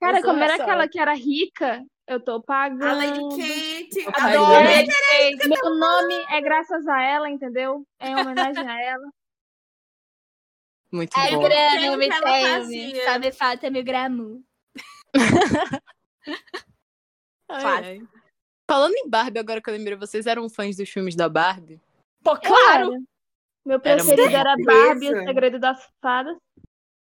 Cara, 0.00 0.22
como 0.22 0.42
era 0.42 0.54
aquela 0.54 0.88
que 0.88 0.98
era 0.98 1.12
rica, 1.12 1.84
eu 2.06 2.18
tô 2.24 2.40
pagando. 2.40 2.84
A 2.84 2.94
Lady 2.94 3.20
Kate. 3.20 4.08
Adoro 4.14 4.64
Meu 5.46 5.74
nome 5.78 6.14
é 6.30 6.40
graças 6.40 6.86
a 6.86 7.02
ela, 7.02 7.28
entendeu? 7.28 7.84
É 8.00 8.08
em 8.08 8.16
homenagem 8.16 8.66
a 8.66 8.82
ela. 8.82 9.04
Muito 10.90 11.12
Ai, 11.16 11.32
bom. 11.32 11.42
Grano, 11.42 11.94
o 11.94 11.96
me 11.96 12.08
teme. 12.08 12.48
fazia. 12.48 13.04
Sabe, 13.04 13.32
falta 13.32 13.70
meu 13.70 13.84
gramu. 13.84 14.42
Ai, 17.48 17.62
Fácil. 17.62 17.84
ai. 17.84 18.00
Falando 18.70 18.94
em 18.94 19.08
Barbie, 19.08 19.38
agora 19.38 19.62
que 19.62 19.70
eu 19.70 19.74
lembrei, 19.74 19.96
vocês 19.96 20.26
eram 20.26 20.48
fãs 20.50 20.76
dos 20.76 20.88
filmes 20.88 21.16
da 21.16 21.28
Barbie? 21.28 21.80
Pô, 22.22 22.36
claro! 22.36 22.92
Meu 23.64 23.80
preferido 23.80 24.22
era, 24.22 24.50
era 24.50 24.56
Barbie 24.64 25.10
o 25.14 25.24
Segredo 25.24 25.58
das 25.58 25.88
Fadas. 26.02 26.36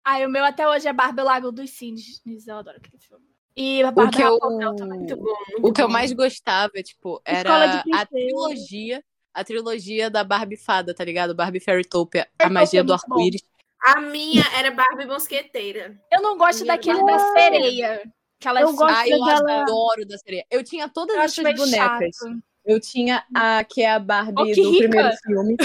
Ah, 0.04 0.18
o 0.18 0.28
meu 0.28 0.44
até 0.44 0.68
hoje 0.68 0.86
é 0.86 0.92
Barbie 0.92 1.22
Lago 1.22 1.50
dos 1.50 1.70
Cisnes. 1.70 2.46
Eu 2.46 2.56
adoro 2.58 2.76
aquele 2.76 2.98
filme. 3.02 3.24
E 3.56 3.82
a 3.82 3.90
Barbie 3.90 4.14
o 4.14 4.16
que 4.16 4.22
eu, 4.22 4.76
também. 4.76 4.98
Muito 5.00 5.16
bom, 5.16 5.24
muito 5.24 5.68
o 5.68 5.72
que 5.72 5.82
eu 5.82 5.88
mais 5.88 6.12
gostava, 6.12 6.72
tipo, 6.82 7.20
era 7.24 7.82
a 7.92 8.06
trilogia, 8.06 9.02
a 9.34 9.42
trilogia 9.42 10.08
da 10.08 10.22
Barbie 10.22 10.56
Fada, 10.56 10.94
tá 10.94 11.02
ligado? 11.04 11.34
Barbie 11.34 11.58
Fairytopia, 11.58 12.28
a 12.38 12.48
magia 12.48 12.84
do 12.84 12.92
arco-íris. 12.92 13.42
A 13.86 14.00
minha 14.00 14.42
era 14.52 14.72
Barbie 14.72 15.06
Mosqueteira. 15.06 15.96
Eu 16.10 16.20
não 16.20 16.36
gosto 16.36 16.64
daquele 16.64 17.04
da 17.04 17.18
sereia. 17.32 18.02
Que 18.40 18.48
ela 18.48 18.60
eu 18.60 18.74
gosto 18.74 18.96
ah, 18.96 19.08
eu 19.08 19.24
adoro 19.24 20.04
da 20.04 20.18
sereia. 20.18 20.44
Eu 20.50 20.64
tinha 20.64 20.88
todas 20.88 21.16
essas 21.16 21.54
bonecas. 21.54 22.16
Chato. 22.16 22.42
Eu 22.64 22.80
tinha 22.80 23.24
a 23.32 23.62
que 23.62 23.82
é 23.82 23.92
a 23.92 24.00
Barbie 24.00 24.42
oh, 24.42 24.44
do 24.44 24.70
rica. 24.72 24.88
primeiro 24.88 25.16
filme. 25.24 25.56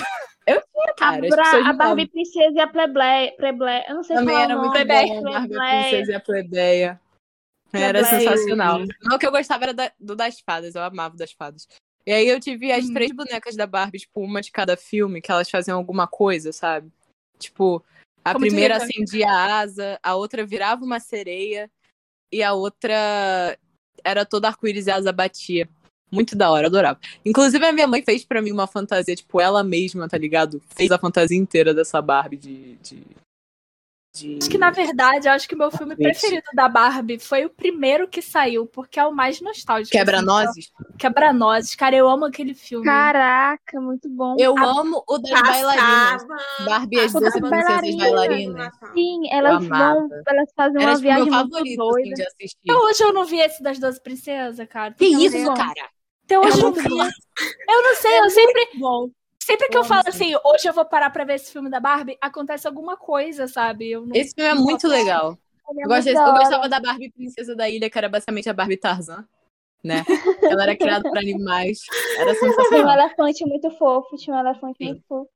Eu 0.45 0.61
tinha, 0.61 0.93
cara. 0.95 1.17
A, 1.17 1.30
Bra 1.30 1.69
a 1.69 1.74
Barbie 1.74 2.07
Princesa 2.07 2.53
e 2.55 2.59
a 2.59 2.67
Plebeia. 2.67 3.36
Plebeia. 3.38 3.86
Eu 3.89 3.95
não 3.95 4.03
sei 4.03 4.15
Também 4.15 4.39
era 4.39 4.55
muito 4.55 4.72
bom. 4.72 4.80
A 4.80 4.86
Barbie 4.86 5.55
Princesa 5.55 6.11
e 6.11 6.15
a 6.15 6.19
Plebeia. 6.19 7.01
Era 7.74 8.03
sensacional. 8.03 8.80
Não, 9.01 9.15
o 9.15 9.19
que 9.19 9.26
eu 9.26 9.32
gostava 9.32 9.63
era 9.63 9.74
da, 9.74 9.91
do 9.99 10.15
das 10.15 10.39
fadas. 10.39 10.76
Eu 10.76 10.84
amava 10.84 11.17
das 11.17 11.32
fadas. 11.32 11.67
E 12.05 12.11
aí 12.11 12.28
eu 12.28 12.39
tive 12.39 12.72
as 12.72 12.86
hum. 12.86 12.93
três 12.93 13.11
bonecas 13.11 13.55
da 13.55 13.65
Barbie, 13.65 13.99
tipo, 13.99 14.22
uma 14.22 14.41
de 14.41 14.51
cada 14.51 14.78
filme, 14.78 15.22
que 15.22 15.32
elas 15.32 15.49
faziam 15.49 15.78
alguma 15.78 16.07
coisa, 16.07 16.51
sabe? 16.51 16.91
Tipo, 17.39 17.84
a 18.24 18.34
Como 18.34 18.45
primeira 18.45 18.78
acendia 18.78 19.30
a 19.30 19.59
asa, 19.59 19.99
a 20.01 20.15
outra 20.15 20.45
virava 20.45 20.84
uma 20.84 20.99
sereia 20.99 21.69
e 22.32 22.43
a 22.43 22.53
outra 22.53 23.57
era 24.03 24.26
toda 24.26 24.47
arco-íris 24.47 24.88
e 24.88 24.91
a 24.91 24.95
asa 24.95 25.11
batia. 25.11 25.67
Muito 26.11 26.36
da 26.36 26.51
hora, 26.51 26.67
adorava. 26.67 26.99
Inclusive, 27.26 27.65
a 27.65 27.72
minha 27.72 27.88
mãe 27.88 28.03
fez 28.03 28.26
para 28.26 28.41
mim 28.41 28.51
uma 28.51 28.67
fantasia, 28.67 29.15
tipo, 29.15 29.39
ela 29.39 29.63
mesma, 29.63 30.09
tá 30.09 30.17
ligado? 30.17 30.61
Fez 30.76 30.91
a 30.91 30.97
fantasia 30.97 31.38
inteira 31.38 31.74
dessa 31.74 32.01
Barbie 32.01 32.36
de, 32.36 32.76
de 32.78 33.03
de... 34.14 34.39
Acho 34.41 34.49
que, 34.49 34.57
na 34.57 34.72
verdade, 34.72 35.28
eu 35.28 35.32
acho 35.32 35.47
que 35.47 35.55
o 35.55 35.57
meu 35.57 35.72
filme 35.72 35.95
preferido 35.95 36.47
da 36.53 36.68
Barbie 36.68 37.20
foi 37.20 37.45
o 37.45 37.49
primeiro 37.49 38.07
que 38.07 38.22
saiu, 38.22 38.66
porque 38.66 38.99
é 38.99 39.05
o 39.05 39.12
mais 39.14 39.39
nostálgico. 39.39 39.91
Quebra-nozes? 39.91 40.72
Assim, 40.80 40.97
Quebra-nozes. 40.97 41.76
Cara, 41.76 41.95
eu 41.95 42.09
amo 42.09 42.26
aquele 42.26 42.53
filme. 42.53 42.86
Caraca, 42.86 43.80
muito 43.80 44.09
bom. 44.09 44.36
Eu 44.38 44.57
a... 44.57 44.64
amo 44.64 45.03
o 45.07 45.18
das 45.18 45.32
Passava. 45.32 45.51
bailarinas. 45.51 46.28
Barbie 46.66 46.97
e 46.97 46.99
as 46.99 47.14
duas 47.14 47.34
princesas 47.34 47.95
bailarinas. 47.95 48.74
Sim, 48.93 49.22
elas 49.32 49.66
vão, 49.66 50.09
elas 50.28 50.49
fazem 50.55 50.82
Era, 50.82 50.91
uma 50.91 50.95
tipo, 50.95 51.01
viagem 51.01 51.26
meu 51.26 51.34
favorito, 51.34 51.64
muito 51.64 51.78
doida. 51.78 52.01
Assim, 52.01 52.14
de 52.14 52.24
assistir. 52.24 52.72
Até 52.72 52.80
hoje 52.80 53.03
eu 53.03 53.14
não 53.14 53.26
vi 53.26 53.39
esse 53.39 53.64
das 53.64 53.80
duas 53.80 53.99
princesas, 53.99 54.68
cara. 54.68 54.93
Que 54.93 55.05
isso, 55.05 55.38
ver. 55.38 55.53
cara? 55.53 55.89
Até 56.26 56.39
hoje 56.39 56.59
eu 56.59 56.72
não 56.72 56.74
vi. 56.74 56.89
Eu 56.89 57.84
não 57.84 57.95
sei, 57.95 58.12
é 58.12 58.20
eu 58.20 58.30
sempre... 58.30 58.70
Bom. 58.76 59.09
Sempre 59.44 59.70
que 59.70 59.78
eu 59.78 59.84
falo 59.84 60.04
assim, 60.08 60.36
hoje 60.46 60.68
eu 60.68 60.74
vou 60.74 60.86
parar 60.86 61.10
pra 61.10 61.24
ver 61.24 61.36
esse 61.36 61.52
filme 61.52 61.70
da 61.70 61.80
Barbie, 61.80 62.18
acontece 62.22 62.68
alguma 62.68 62.96
coisa, 62.96 63.48
sabe? 63.48 63.96
Não... 63.96 64.16
Esse 64.16 64.36
filme 64.36 64.50
é 64.50 64.54
muito 64.54 64.88
legal. 64.88 65.36
É 65.68 65.84
eu, 65.84 65.88
gosto 65.88 66.06
desse, 66.06 66.22
eu 66.22 66.34
gostava 66.34 66.70
da 66.70 66.80
Barbie 66.80 67.12
Princesa 67.12 67.56
da 67.56 67.68
Ilha, 67.68 67.89
que 67.89 67.98
era 67.98 68.08
basicamente 68.08 68.50
a 68.50 68.54
Barbie 68.54 68.78
Tarzan, 68.78 69.28
né? 69.84 70.04
Ela 70.44 70.64
era 70.64 70.76
criada 70.76 71.10
para 71.10 71.20
animais. 71.20 71.80
Era 72.20 72.36
sensacional. 72.36 72.70
Tinha 72.70 72.86
um 72.86 72.92
elefante 72.92 73.46
muito 73.46 73.72
fofo, 73.72 74.16
tinha 74.16 74.36
um 74.36 74.39
elefante 74.39 74.78
Sim. 74.78 74.86
muito 74.86 75.04
fofo. 75.08 75.30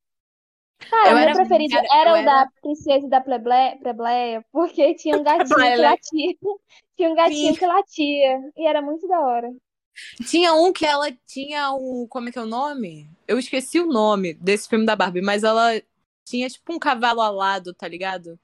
Cara, 0.89 1.10
eu 1.10 1.16
meu 1.16 1.24
era, 1.24 1.34
preferido 1.34 1.74
cara, 1.74 1.88
era 1.99 2.14
o 2.14 2.16
era... 2.16 2.26
da 2.26 2.49
princesa 2.62 3.08
da 3.08 3.22
Plebleia, 3.22 4.45
porque 4.51 4.93
tinha 4.95 5.18
um 5.18 5.24
gatinho 5.24 5.58
que 5.58 5.78
latia. 5.78 6.36
Tinha 6.95 7.10
um 7.10 7.16
gatinho 7.16 7.53
Sim. 7.53 7.60
que 7.60 7.66
latia. 7.66 8.51
E 8.56 8.68
era 8.68 8.82
muito 8.82 9.08
da 9.08 9.20
hora. 9.20 9.49
Tinha 10.28 10.54
um 10.54 10.74
que 10.74 10.86
ela 10.86 11.12
tinha 11.26 11.72
um. 11.74 12.08
Como 12.10 12.30
é 12.30 12.32
que 12.32 12.39
é 12.39 12.41
o 12.41 12.48
nome? 12.48 13.10
Eu 13.28 13.39
esqueci 13.39 13.80
o 13.80 13.88
nome 13.88 14.34
desse 14.34 14.68
filme 14.68 14.86
da 14.86 14.96
Barbie, 14.96 15.22
mas 15.22 15.43
ela 15.43 15.82
tinha 16.26 16.50
tipo 16.50 16.74
um 16.74 16.80
cavalo 16.80 17.22
alado, 17.22 17.74
tá 17.74 17.88
ligado? 17.88 18.39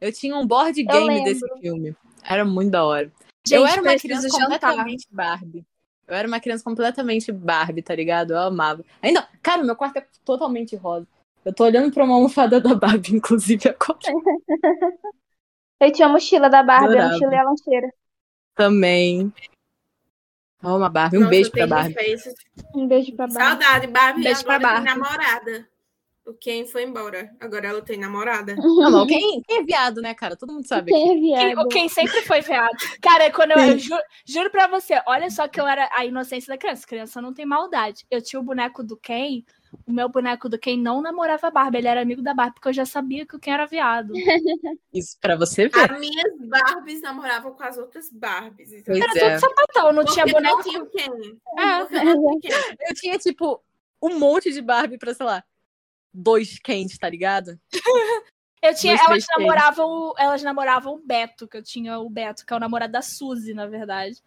Eu 0.00 0.12
tinha 0.12 0.36
um 0.36 0.46
board 0.46 0.82
game 0.82 1.24
desse 1.24 1.46
filme. 1.60 1.96
Era 2.24 2.44
muito 2.44 2.70
da 2.70 2.84
hora. 2.84 3.10
Gente, 3.46 3.58
eu 3.58 3.66
era 3.66 3.80
uma 3.80 3.98
criança 3.98 4.28
completamente 4.28 5.06
Barbie. 5.10 5.64
Eu 6.06 6.16
era 6.16 6.28
uma 6.28 6.40
criança 6.40 6.64
completamente 6.64 7.32
Barbie, 7.32 7.82
tá 7.82 7.94
ligado? 7.94 8.32
Eu 8.32 8.38
amava. 8.38 8.84
Ainda, 9.00 9.28
cara, 9.42 9.62
meu 9.62 9.76
quarto 9.76 9.98
é 9.98 10.06
totalmente 10.24 10.76
rosa. 10.76 11.06
Eu 11.44 11.52
tô 11.52 11.64
olhando 11.64 11.92
pra 11.92 12.04
uma 12.04 12.14
almofada 12.14 12.60
da 12.60 12.74
Barbie, 12.74 13.14
inclusive, 13.16 13.68
agora. 13.68 13.98
eu 15.80 15.92
tinha 15.92 16.06
a 16.06 16.10
mochila 16.10 16.48
da 16.48 16.62
Barbie, 16.62 16.86
Adorava. 16.86 17.08
a 17.08 17.12
mochila 17.12 17.32
e 17.32 17.36
a 17.36 17.42
lancheira. 17.44 17.94
Também. 18.54 19.32
Ó, 20.62 20.76
uma 20.76 20.88
Barbie. 20.88 21.16
Um 21.16 21.20
Nossa, 21.20 21.30
beijo 21.30 21.50
pra 21.50 21.66
Barbie. 21.66 21.96
Um 22.74 22.86
beijo 22.86 23.16
pra 23.16 23.26
Barbie. 23.26 23.64
Saudade, 23.64 23.86
Barbie. 23.88 24.22
Beijo 24.22 24.40
agora 24.42 24.60
pra 24.60 24.68
Barbie. 24.68 24.88
namorada. 24.88 25.71
O 26.26 26.34
Ken 26.34 26.64
foi 26.66 26.84
embora. 26.84 27.34
Agora 27.40 27.66
ela 27.66 27.82
tem 27.82 27.98
namorada. 27.98 28.54
Não, 28.62 28.90
não 28.90 29.06
quem, 29.06 29.42
quem 29.42 29.58
é 29.58 29.62
viado, 29.62 30.00
né, 30.00 30.14
cara? 30.14 30.36
Todo 30.36 30.52
mundo 30.52 30.66
sabe. 30.66 30.92
Quem 30.92 31.10
é 31.10 31.20
viado? 31.20 31.42
Quem, 31.42 31.58
o 31.58 31.68
Ken 31.68 31.88
sempre 31.88 32.22
foi 32.22 32.40
viado. 32.40 32.76
Cara, 33.00 33.30
quando 33.32 33.52
eu, 33.52 33.58
eu 33.58 33.78
juro, 33.78 34.02
juro 34.24 34.50
pra 34.50 34.66
você, 34.66 35.00
olha 35.06 35.30
só 35.30 35.48
que 35.48 35.60
eu 35.60 35.66
era 35.66 35.90
a 35.92 36.04
inocência 36.04 36.52
da 36.52 36.58
criança. 36.58 36.86
Criança 36.86 37.20
não 37.20 37.34
tem 37.34 37.44
maldade. 37.44 38.06
Eu 38.10 38.22
tinha 38.22 38.38
o 38.40 38.44
boneco 38.44 38.82
do 38.82 38.96
Ken 38.96 39.42
o 39.86 39.92
meu 39.92 40.08
boneco 40.08 40.48
do 40.48 40.58
Ken 40.58 40.76
não 40.76 41.00
namorava 41.00 41.46
a 41.46 41.50
Barbie, 41.50 41.78
ele 41.78 41.88
era 41.88 42.02
amigo 42.02 42.22
da 42.22 42.34
Barbie, 42.34 42.54
porque 42.54 42.68
eu 42.68 42.72
já 42.72 42.84
sabia 42.84 43.26
que 43.26 43.34
o 43.34 43.38
Ken 43.38 43.52
era 43.52 43.66
viado. 43.66 44.12
Isso 44.92 45.16
pra 45.18 45.34
você 45.34 45.68
ver. 45.68 45.90
As 45.90 45.98
minhas 45.98 46.38
Barbies 46.40 47.00
namoravam 47.00 47.54
com 47.54 47.62
as 47.62 47.78
outras 47.78 48.10
Barbies. 48.10 48.72
Então... 48.72 48.94
Era 48.94 49.06
é. 49.18 49.30
tudo 49.30 49.40
sapatão, 49.40 49.92
não 49.92 50.04
porque 50.04 50.20
tinha 50.20 50.26
boneco. 50.26 50.56
Não 50.56 50.62
tinha 50.62 50.82
o 50.82 50.86
Ken. 50.86 51.10
É. 51.58 52.90
Eu 52.90 52.94
tinha, 52.94 53.18
tipo, 53.18 53.62
um 54.02 54.18
monte 54.18 54.52
de 54.52 54.60
Barbie 54.60 54.98
pra, 54.98 55.14
sei 55.14 55.24
lá, 55.24 55.42
dois 56.12 56.58
Kens, 56.58 56.96
tá 56.98 57.08
ligado? 57.08 57.58
Eu 58.62 58.72
tinha, 58.76 58.94
elas 58.94 59.24
namoravam, 59.36 60.14
elas 60.16 60.42
namoravam 60.44 60.94
o 60.94 61.02
Beto, 61.04 61.48
que 61.48 61.56
eu 61.56 61.64
tinha 61.64 61.98
o 61.98 62.08
Beto, 62.08 62.46
que 62.46 62.52
é 62.52 62.56
o 62.56 62.60
namorado 62.60 62.92
da 62.92 63.02
Suzy, 63.02 63.52
na 63.52 63.66
verdade. 63.66 64.22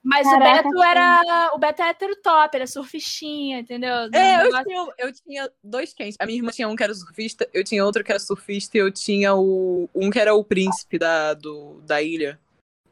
Mas 0.00 0.28
Caraca, 0.28 0.68
o 0.68 0.70
Beto 0.70 0.82
era. 0.82 1.50
O 1.54 1.58
Beto 1.58 1.82
é 1.82 1.88
hétero 1.88 2.14
top, 2.22 2.56
era 2.56 2.68
surfistinha, 2.68 3.58
entendeu? 3.58 4.08
É, 4.14 4.46
eu 4.46 4.64
tinha, 4.64 4.86
eu 4.98 5.12
tinha 5.12 5.52
dois 5.62 5.92
quentes. 5.92 6.16
A 6.20 6.24
minha 6.24 6.38
irmã 6.38 6.52
tinha 6.52 6.68
um 6.68 6.76
que 6.76 6.84
era 6.84 6.94
surfista, 6.94 7.48
eu 7.52 7.64
tinha 7.64 7.84
outro 7.84 8.04
que 8.04 8.12
era 8.12 8.20
surfista 8.20 8.76
e 8.76 8.80
eu 8.80 8.92
tinha 8.92 9.34
o. 9.34 9.90
um 9.92 10.08
que 10.08 10.20
era 10.20 10.32
o 10.34 10.44
príncipe 10.44 10.96
da, 10.96 11.34
do, 11.34 11.80
da 11.80 12.00
ilha, 12.00 12.38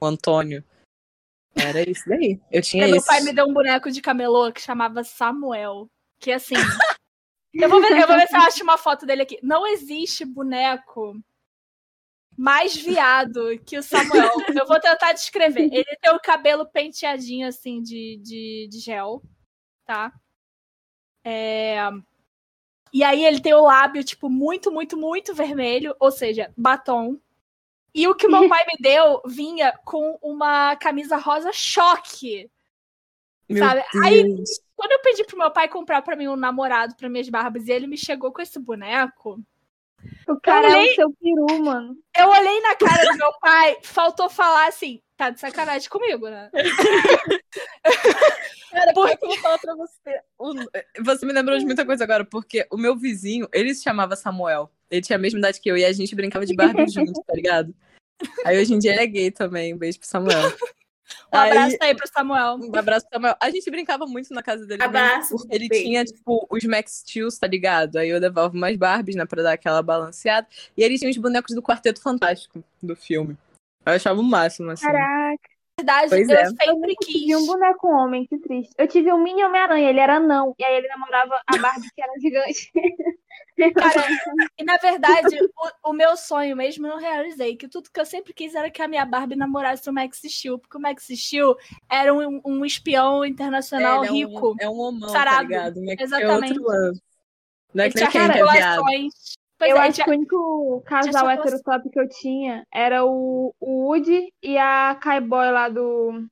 o 0.00 0.04
Antônio. 0.04 0.64
Era 1.54 1.88
isso 1.88 2.08
daí. 2.08 2.40
Eu 2.50 2.60
tinha 2.60 2.86
isso. 2.86 2.96
Meu 2.96 3.04
pai 3.04 3.20
me 3.20 3.32
deu 3.32 3.46
um 3.46 3.54
boneco 3.54 3.88
de 3.88 4.02
camelô 4.02 4.50
que 4.52 4.60
chamava 4.60 5.04
Samuel. 5.04 5.88
Que 6.18 6.32
assim. 6.32 6.56
Eu, 7.60 7.68
vou 7.68 7.80
ver, 7.80 7.92
eu 7.92 8.06
vou 8.06 8.16
ver 8.16 8.28
se 8.28 8.36
eu 8.36 8.40
acho 8.42 8.62
uma 8.62 8.78
foto 8.78 9.06
dele 9.06 9.22
aqui. 9.22 9.38
Não 9.42 9.66
existe 9.66 10.24
boneco 10.24 11.14
mais 12.36 12.76
viado 12.76 13.58
que 13.64 13.78
o 13.78 13.82
Samuel. 13.82 14.30
Eu 14.54 14.66
vou 14.66 14.78
tentar 14.78 15.12
descrever. 15.12 15.70
Ele 15.72 15.96
tem 16.00 16.12
o 16.12 16.20
cabelo 16.20 16.66
penteadinho 16.66 17.48
assim 17.48 17.80
de, 17.80 18.20
de, 18.22 18.68
de 18.70 18.78
gel, 18.78 19.22
tá? 19.84 20.12
É... 21.24 21.78
E 22.92 23.02
aí 23.02 23.24
ele 23.24 23.40
tem 23.40 23.54
o 23.54 23.62
lábio, 23.62 24.04
tipo, 24.04 24.28
muito, 24.28 24.70
muito, 24.70 24.96
muito 24.96 25.34
vermelho, 25.34 25.94
ou 25.98 26.10
seja, 26.10 26.52
batom. 26.56 27.18
E 27.94 28.06
o 28.06 28.14
que 28.14 28.28
meu 28.28 28.46
pai 28.48 28.64
me 28.66 28.78
deu 28.80 29.22
vinha 29.26 29.72
com 29.84 30.18
uma 30.22 30.76
camisa 30.76 31.16
rosa 31.16 31.52
choque. 31.52 32.50
Meu 33.48 33.58
sabe? 33.58 33.84
Deus. 33.92 34.04
Aí, 34.04 34.44
quando 34.76 34.92
eu 34.92 35.00
pedi 35.00 35.24
pro 35.24 35.38
meu 35.38 35.50
pai 35.50 35.68
comprar 35.68 36.02
para 36.02 36.16
mim 36.16 36.28
um 36.28 36.36
namorado 36.36 36.94
para 36.94 37.08
minhas 37.08 37.28
barbas 37.28 37.66
e 37.66 37.72
ele 37.72 37.86
me 37.86 37.96
chegou 37.96 38.32
com 38.32 38.42
esse 38.42 38.58
boneco, 38.58 39.40
o 40.28 40.40
cara 40.40 40.68
olhei, 40.68 40.88
é 40.88 40.92
o 40.92 40.94
seu 40.94 41.12
peru, 41.20 41.64
mano. 41.64 41.96
Eu 42.16 42.28
olhei 42.28 42.60
na 42.60 42.74
cara 42.76 43.10
do 43.10 43.18
meu 43.18 43.32
pai, 43.40 43.78
faltou 43.82 44.28
falar 44.28 44.68
assim, 44.68 45.00
tá 45.16 45.30
de 45.30 45.40
sacanagem 45.40 45.88
comigo, 45.88 46.28
né? 46.28 46.50
Cara, 48.70 48.92
porque 48.92 49.12
é 49.12 49.18
eu 49.22 49.28
vou 49.28 49.38
falar 49.38 49.58
pra 49.58 49.74
você? 49.74 50.20
Você 51.02 51.24
me 51.24 51.32
lembrou 51.32 51.58
de 51.58 51.64
muita 51.64 51.86
coisa 51.86 52.04
agora, 52.04 52.24
porque 52.26 52.66
o 52.70 52.76
meu 52.76 52.94
vizinho, 52.94 53.48
ele 53.52 53.74
se 53.74 53.82
chamava 53.82 54.14
Samuel. 54.16 54.70
Ele 54.90 55.00
tinha 55.00 55.16
a 55.16 55.20
mesma 55.20 55.38
idade 55.38 55.60
que 55.60 55.70
eu 55.70 55.78
e 55.78 55.84
a 55.84 55.92
gente 55.92 56.14
brincava 56.14 56.44
de 56.44 56.54
Barbie 56.54 56.86
junto, 56.88 57.22
tá 57.24 57.32
ligado? 57.32 57.74
Aí 58.44 58.60
hoje 58.60 58.74
em 58.74 58.78
dia 58.78 58.92
ele 58.92 59.00
é 59.00 59.06
gay 59.06 59.30
também. 59.30 59.72
Um 59.72 59.78
beijo 59.78 59.98
pro 59.98 60.08
Samuel. 60.08 60.36
Um 61.36 61.50
abraço 61.50 61.76
aí, 61.80 61.88
aí 61.88 61.96
pro 61.96 62.08
Samuel. 62.08 62.58
Um 62.60 62.76
abraço 62.76 63.06
pro 63.06 63.16
Samuel. 63.16 63.36
A 63.40 63.50
gente 63.50 63.70
brincava 63.70 64.06
muito 64.06 64.32
na 64.32 64.42
casa 64.42 64.66
dele. 64.66 64.82
Abraço. 64.82 65.36
Porque 65.36 65.54
ele 65.54 65.68
beijo. 65.68 65.84
tinha, 65.84 66.04
tipo, 66.04 66.46
os 66.50 66.64
Max 66.64 67.02
Steels, 67.04 67.38
tá 67.38 67.46
ligado? 67.46 67.96
Aí 67.96 68.08
eu 68.08 68.18
levava 68.18 68.54
umas 68.54 68.76
Barbies, 68.76 69.16
né, 69.16 69.24
pra 69.24 69.42
dar 69.42 69.52
aquela 69.52 69.82
balanceada. 69.82 70.46
E 70.76 70.82
ele 70.82 70.98
tinha 70.98 71.10
os 71.10 71.16
bonecos 71.16 71.54
do 71.54 71.62
Quarteto 71.62 72.02
Fantástico 72.02 72.62
do 72.82 72.96
filme. 72.96 73.36
Eu 73.84 73.92
achava 73.92 74.20
o 74.20 74.24
máximo, 74.24 74.70
assim. 74.70 74.86
Caraca. 74.86 75.56
Verdade, 75.78 76.08
pois 76.08 76.28
eu 76.28 76.36
é. 76.36 76.46
sempre 76.46 76.70
eu 76.70 76.96
quis. 77.02 77.28
Eu 77.28 77.38
um 77.38 77.46
boneco 77.46 77.86
homem, 77.88 78.26
que 78.26 78.38
triste. 78.38 78.72
Eu 78.78 78.88
tive 78.88 79.12
um 79.12 79.22
mini 79.22 79.44
Homem-Aranha, 79.44 79.90
ele 79.90 80.00
era 80.00 80.18
não. 80.18 80.54
E 80.58 80.64
aí 80.64 80.76
ele 80.76 80.88
namorava 80.88 81.38
a 81.46 81.58
Barbie, 81.58 81.90
que 81.94 82.02
era 82.02 82.12
gigante. 82.18 82.72
Cara, 83.74 84.06
e 84.58 84.64
na 84.64 84.76
verdade, 84.76 85.38
o, 85.42 85.90
o, 85.90 85.92
meu 85.94 86.14
sonho 86.16 86.54
mesmo 86.54 86.86
eu 86.86 86.90
não 86.90 86.98
realizei. 86.98 87.56
Que 87.56 87.66
tudo 87.66 87.90
que 87.90 87.98
eu 87.98 88.04
sempre 88.04 88.34
quis 88.34 88.54
era 88.54 88.70
que 88.70 88.82
a 88.82 88.88
minha 88.88 89.04
Barbie 89.06 89.34
namorasse 89.34 89.88
o 89.88 89.92
Max 89.92 90.20
Steel. 90.22 90.58
Porque 90.58 90.76
o 90.76 90.80
Max 90.80 91.06
Steel 91.10 91.56
era 91.88 92.12
um, 92.12 92.40
um 92.44 92.64
espião 92.66 93.24
internacional 93.24 94.04
é, 94.04 94.08
rico. 94.08 94.54
É 94.60 94.68
um, 94.68 94.70
é 94.72 94.74
um 94.74 94.78
homão, 94.78 95.08
tá 95.08 95.18
sarado. 95.18 95.36
tá 95.36 95.42
ligado? 95.42 95.84
Max 95.84 96.02
Exatamente. 96.02 96.58
É 96.58 97.06
não 97.74 97.84
é 97.84 97.90
que 97.90 98.00
nem 98.00 98.10
quem 98.10 98.20
é 98.22 99.08
Pois 99.58 99.70
eu 99.70 99.76
é, 99.78 99.88
acho 99.88 100.04
que 100.04 100.10
o 100.10 100.12
único 100.12 100.82
casal 100.84 101.30
heterotop 101.30 101.88
que 101.88 101.98
eu 101.98 102.08
tinha 102.08 102.66
era 102.72 103.06
o, 103.06 103.54
o 103.58 103.86
Woody 103.88 104.30
e 104.42 104.58
a 104.58 104.94
Kaiboy 105.00 105.50
lá 105.50 105.68
do. 105.68 106.26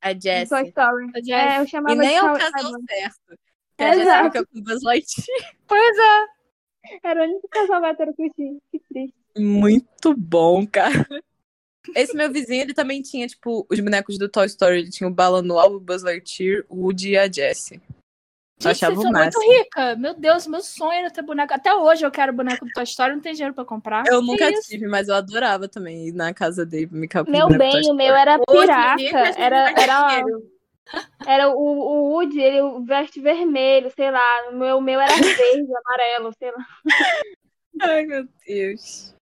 A 0.00 0.12
Jessie. 0.12 0.48
Toy 0.48 0.68
Story. 0.68 1.10
A 1.12 1.56
É, 1.56 1.60
eu 1.60 1.66
chamava 1.66 1.94
e 1.94 1.98
nem 1.98 2.16
é 2.16 2.22
o 2.22 2.38
casal 2.38 2.72
certo. 2.88 3.38
Que 3.76 3.84
a 3.84 3.94
Jessie 3.94 4.22
fica 4.24 4.46
com 4.46 4.62
Buzz 4.62 4.82
Lightyear. 4.84 5.54
Pois 5.66 5.98
é. 5.98 6.37
Era 7.02 7.22
o 7.22 7.24
único 7.24 7.48
casal 7.48 7.84
hétero 7.84 8.14
que 8.14 8.22
eu 8.22 8.32
tinha. 8.34 8.58
Que 8.70 8.80
triste. 8.88 9.14
Muito 9.36 10.14
bom, 10.16 10.66
cara. 10.66 11.06
Esse 11.94 12.14
meu 12.14 12.30
vizinho, 12.30 12.62
ele 12.62 12.74
também 12.74 13.00
tinha, 13.00 13.26
tipo, 13.26 13.66
os 13.70 13.80
bonecos 13.80 14.18
do 14.18 14.28
Toy 14.28 14.46
Story. 14.46 14.78
Ele 14.78 14.90
tinha 14.90 15.08
o 15.08 15.14
Bala 15.14 15.42
Noel, 15.42 15.74
o 15.74 15.80
Buzz 15.80 16.02
Lightyear, 16.02 16.64
o 16.68 16.82
Woody 16.82 17.10
e 17.10 17.18
a 17.18 17.30
Jessie. 17.30 17.80
Gente, 18.60 18.72
achava 18.72 18.94
vocês 18.96 19.12
são 19.12 19.22
muito 19.22 19.40
rica. 19.40 19.96
Meu 19.96 20.14
Deus, 20.14 20.46
meu 20.46 20.60
sonho 20.60 20.98
era 20.98 21.10
ter 21.10 21.22
boneco. 21.22 21.54
Até 21.54 21.72
hoje 21.72 22.04
eu 22.04 22.10
quero 22.10 22.32
boneco 22.32 22.64
do 22.64 22.72
Toy 22.72 22.82
Story, 22.82 23.14
não 23.14 23.20
tem 23.20 23.32
dinheiro 23.32 23.54
pra 23.54 23.64
comprar. 23.64 24.04
Eu 24.08 24.20
nunca 24.20 24.52
tive, 24.62 24.88
mas 24.88 25.08
eu 25.08 25.14
adorava 25.14 25.68
também 25.68 26.08
ir 26.08 26.12
na 26.12 26.34
casa 26.34 26.66
dele 26.66 26.88
me 26.90 27.08
Meu 27.28 27.48
bem, 27.48 27.88
o 27.88 27.94
meu 27.94 28.14
era 28.14 28.38
pirata. 28.40 29.00
Era, 29.36 29.70
era, 29.70 29.80
era 29.80 30.24
o, 31.48 31.60
o 31.60 32.12
Woody, 32.12 32.40
ele 32.40 32.84
veste 32.84 33.20
vermelho, 33.20 33.90
sei 33.94 34.10
lá. 34.10 34.48
O 34.50 34.56
meu, 34.56 34.80
meu 34.80 35.00
era 35.00 35.14
verde, 35.14 35.72
amarelo, 35.76 36.32
sei 36.38 36.50
lá. 36.50 36.66
Ai, 37.82 38.06
meu 38.06 38.26
Deus. 38.46 39.14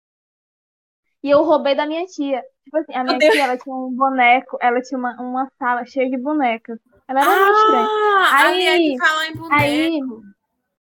E 1.23 1.31
eu 1.31 1.43
roubei 1.43 1.75
da 1.75 1.87
minha 1.87 2.07
tia. 2.07 2.43
Tipo 2.65 2.79
assim, 2.79 2.95
a 2.95 3.05
minha 3.05 3.19
tia, 3.19 3.45
ela 3.45 3.59
tinha 3.59 3.75
um 3.75 3.93
boneco, 3.93 4.57
ela 4.61 4.81
tinha 4.81 4.99
uma, 4.99 5.21
uma 5.21 5.51
sala 5.59 5.85
cheia 5.85 6.09
de 6.09 6.17
bonecas. 6.17 6.79
Ela 7.09 7.21
era 7.21 7.31
ah, 7.31 7.37
muito 7.37 7.59
estranha. 7.59 7.89
Aí, 8.33 8.69
aí 8.69 8.99
fala 8.99 9.27
em 9.27 9.35
boneco. 9.35 9.55
Aí, 9.55 10.01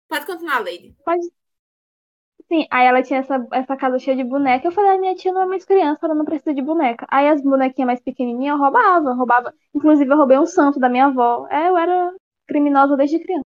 pode 0.08 0.26
continuar, 0.26 0.58
Lady. 0.60 0.94
Pode. 1.04 1.39
Sim, 2.50 2.66
aí 2.68 2.84
ela 2.84 3.00
tinha 3.00 3.20
essa, 3.20 3.46
essa 3.52 3.76
casa 3.76 3.96
cheia 4.00 4.16
de 4.16 4.24
boneca. 4.24 4.66
Eu 4.66 4.72
falei, 4.72 4.90
a 4.90 4.98
minha 4.98 5.14
tia 5.14 5.32
não 5.32 5.42
é 5.42 5.46
mais 5.46 5.64
criança, 5.64 6.00
ela 6.02 6.16
não 6.16 6.24
precisa 6.24 6.52
de 6.52 6.60
boneca. 6.60 7.06
Aí 7.08 7.28
as 7.28 7.40
bonequinhas 7.40 7.86
mais 7.86 8.00
pequenininhas 8.00 8.56
eu 8.56 8.60
roubava, 8.60 9.12
roubava. 9.12 9.54
Inclusive, 9.72 10.12
eu 10.12 10.16
roubei 10.16 10.36
um 10.36 10.46
santo 10.46 10.80
da 10.80 10.88
minha 10.88 11.06
avó. 11.06 11.46
É, 11.48 11.68
eu 11.68 11.78
era 11.78 12.12
criminosa 12.48 12.96
desde 12.96 13.20
criança. 13.20 13.44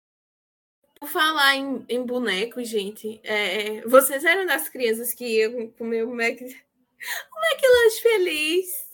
Por 0.99 1.07
falar 1.07 1.55
em, 1.55 1.85
em 1.87 2.05
boneco, 2.05 2.61
gente, 2.61 3.21
é, 3.23 3.79
vocês 3.87 4.25
eram 4.25 4.45
das 4.45 4.67
crianças 4.67 5.13
que 5.13 5.25
iam 5.25 5.69
comer 5.77 6.03
o 6.03 6.13
Mac... 6.13 6.37
o 6.41 7.53
McLanche 7.53 8.01
feliz. 8.01 8.89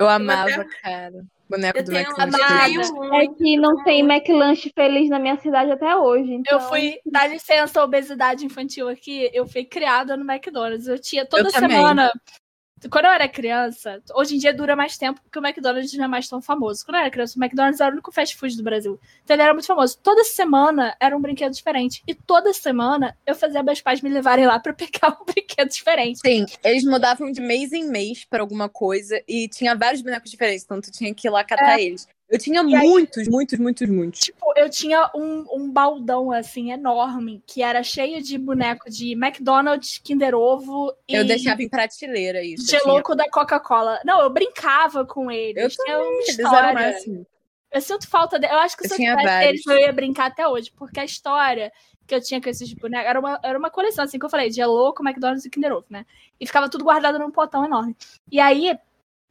Eu 0.00 0.08
amava, 0.08 0.64
cara. 0.82 1.24
Boneco 1.52 1.78
eu 1.78 1.84
do 1.84 1.92
McLanche. 1.92 2.90
É 3.12 3.26
que 3.28 3.56
não 3.56 3.84
tem 3.84 4.00
McLanche 4.00 4.72
feliz 4.74 5.10
na 5.10 5.18
minha 5.18 5.38
cidade 5.38 5.70
até 5.70 5.94
hoje. 5.94 6.32
Então... 6.32 6.58
Eu 6.58 6.68
fui, 6.68 6.98
dá 7.04 7.26
licença, 7.26 7.82
obesidade 7.82 8.46
infantil 8.46 8.88
aqui, 8.88 9.30
eu 9.32 9.46
fui 9.46 9.64
criada 9.64 10.16
no 10.16 10.30
McDonald's. 10.30 10.88
Eu 10.88 10.98
tinha 10.98 11.26
toda 11.26 11.48
eu 11.48 11.50
semana. 11.50 12.08
Também. 12.08 12.41
Quando 12.90 13.04
eu 13.06 13.10
era 13.10 13.28
criança, 13.28 14.02
hoje 14.14 14.36
em 14.36 14.38
dia 14.38 14.52
dura 14.52 14.74
mais 14.74 14.96
tempo 14.96 15.20
porque 15.22 15.38
o 15.38 15.44
McDonald's 15.44 15.92
não 15.94 16.04
é 16.04 16.08
mais 16.08 16.28
tão 16.28 16.40
famoso. 16.40 16.84
Quando 16.84 16.96
eu 16.96 17.00
era 17.00 17.10
criança, 17.10 17.38
o 17.38 17.42
McDonald's 17.42 17.80
era 17.80 17.90
o 17.90 17.94
único 17.94 18.12
fast 18.12 18.36
food 18.36 18.56
do 18.56 18.62
Brasil. 18.62 18.98
Então 19.24 19.34
ele 19.34 19.42
era 19.42 19.52
muito 19.52 19.66
famoso. 19.66 19.98
Toda 20.02 20.24
semana 20.24 20.96
era 21.00 21.16
um 21.16 21.20
brinquedo 21.20 21.52
diferente. 21.52 22.02
E 22.06 22.14
toda 22.14 22.52
semana 22.52 23.16
eu 23.26 23.34
fazia 23.34 23.62
meus 23.62 23.80
pais 23.80 24.00
me 24.00 24.10
levarem 24.10 24.46
lá 24.46 24.58
para 24.58 24.72
pegar 24.72 25.16
um 25.20 25.24
brinquedo 25.32 25.68
diferente. 25.68 26.20
Sim, 26.20 26.46
eles 26.64 26.84
mudavam 26.84 27.30
de 27.30 27.40
mês 27.40 27.72
em 27.72 27.88
mês 27.88 28.24
para 28.24 28.42
alguma 28.42 28.68
coisa 28.68 29.22
e 29.28 29.48
tinha 29.48 29.74
vários 29.74 30.02
bonecos 30.02 30.30
diferentes, 30.30 30.64
então 30.64 30.80
tu 30.80 30.90
tinha 30.90 31.14
que 31.14 31.28
ir 31.28 31.30
lá 31.30 31.44
catar 31.44 31.78
é. 31.78 31.84
eles. 31.84 32.06
Eu 32.32 32.38
tinha 32.38 32.62
e 32.62 32.64
muitos, 32.64 33.18
aí, 33.18 33.30
muitos, 33.30 33.58
muitos, 33.58 33.88
muitos. 33.90 34.20
Tipo, 34.20 34.54
eu 34.56 34.70
tinha 34.70 35.10
um, 35.14 35.44
um 35.52 35.70
baldão, 35.70 36.32
assim, 36.32 36.72
enorme, 36.72 37.42
que 37.46 37.62
era 37.62 37.82
cheio 37.82 38.22
de 38.22 38.38
boneco 38.38 38.88
de 38.88 39.12
McDonald's, 39.12 39.98
Kinder 39.98 40.34
Ovo 40.34 40.96
e... 41.06 41.14
Eu 41.14 41.26
deixava 41.26 41.62
em 41.62 41.68
prateleira 41.68 42.42
isso. 42.42 42.70
Geloco 42.70 43.14
da 43.14 43.28
Coca-Cola. 43.28 44.00
Não, 44.02 44.22
eu 44.22 44.30
brincava 44.30 45.04
com 45.04 45.30
eles. 45.30 45.62
Eu 45.62 45.68
tinha 45.68 45.98
também, 45.98 46.10
uma 46.10 46.22
história. 46.22 47.26
Eu 47.70 47.80
sinto 47.82 48.08
falta 48.08 48.38
de... 48.38 48.46
Eu 48.46 48.58
acho 48.60 48.78
que 48.78 48.88
se 48.88 48.94
eu, 48.94 49.10
eu 49.10 49.16
tivesse 49.18 49.48
eles, 49.48 49.66
eu 49.66 49.78
ia 49.78 49.92
brincar 49.92 50.26
até 50.28 50.48
hoje, 50.48 50.72
porque 50.74 51.00
a 51.00 51.04
história 51.04 51.70
que 52.06 52.14
eu 52.14 52.22
tinha 52.22 52.40
com 52.40 52.48
esses 52.48 52.72
bonecos 52.72 53.10
era 53.10 53.20
uma, 53.20 53.40
era 53.42 53.58
uma 53.58 53.70
coleção, 53.70 54.04
assim, 54.04 54.18
que 54.18 54.24
eu 54.24 54.30
falei, 54.30 54.48
de 54.48 54.56
Geloco, 54.56 55.06
McDonald's 55.06 55.44
e 55.44 55.50
Kinder 55.50 55.72
Ovo, 55.74 55.86
né? 55.90 56.06
E 56.40 56.46
ficava 56.46 56.70
tudo 56.70 56.82
guardado 56.82 57.18
num 57.18 57.30
potão 57.30 57.62
enorme. 57.62 57.94
E 58.30 58.40
aí, 58.40 58.74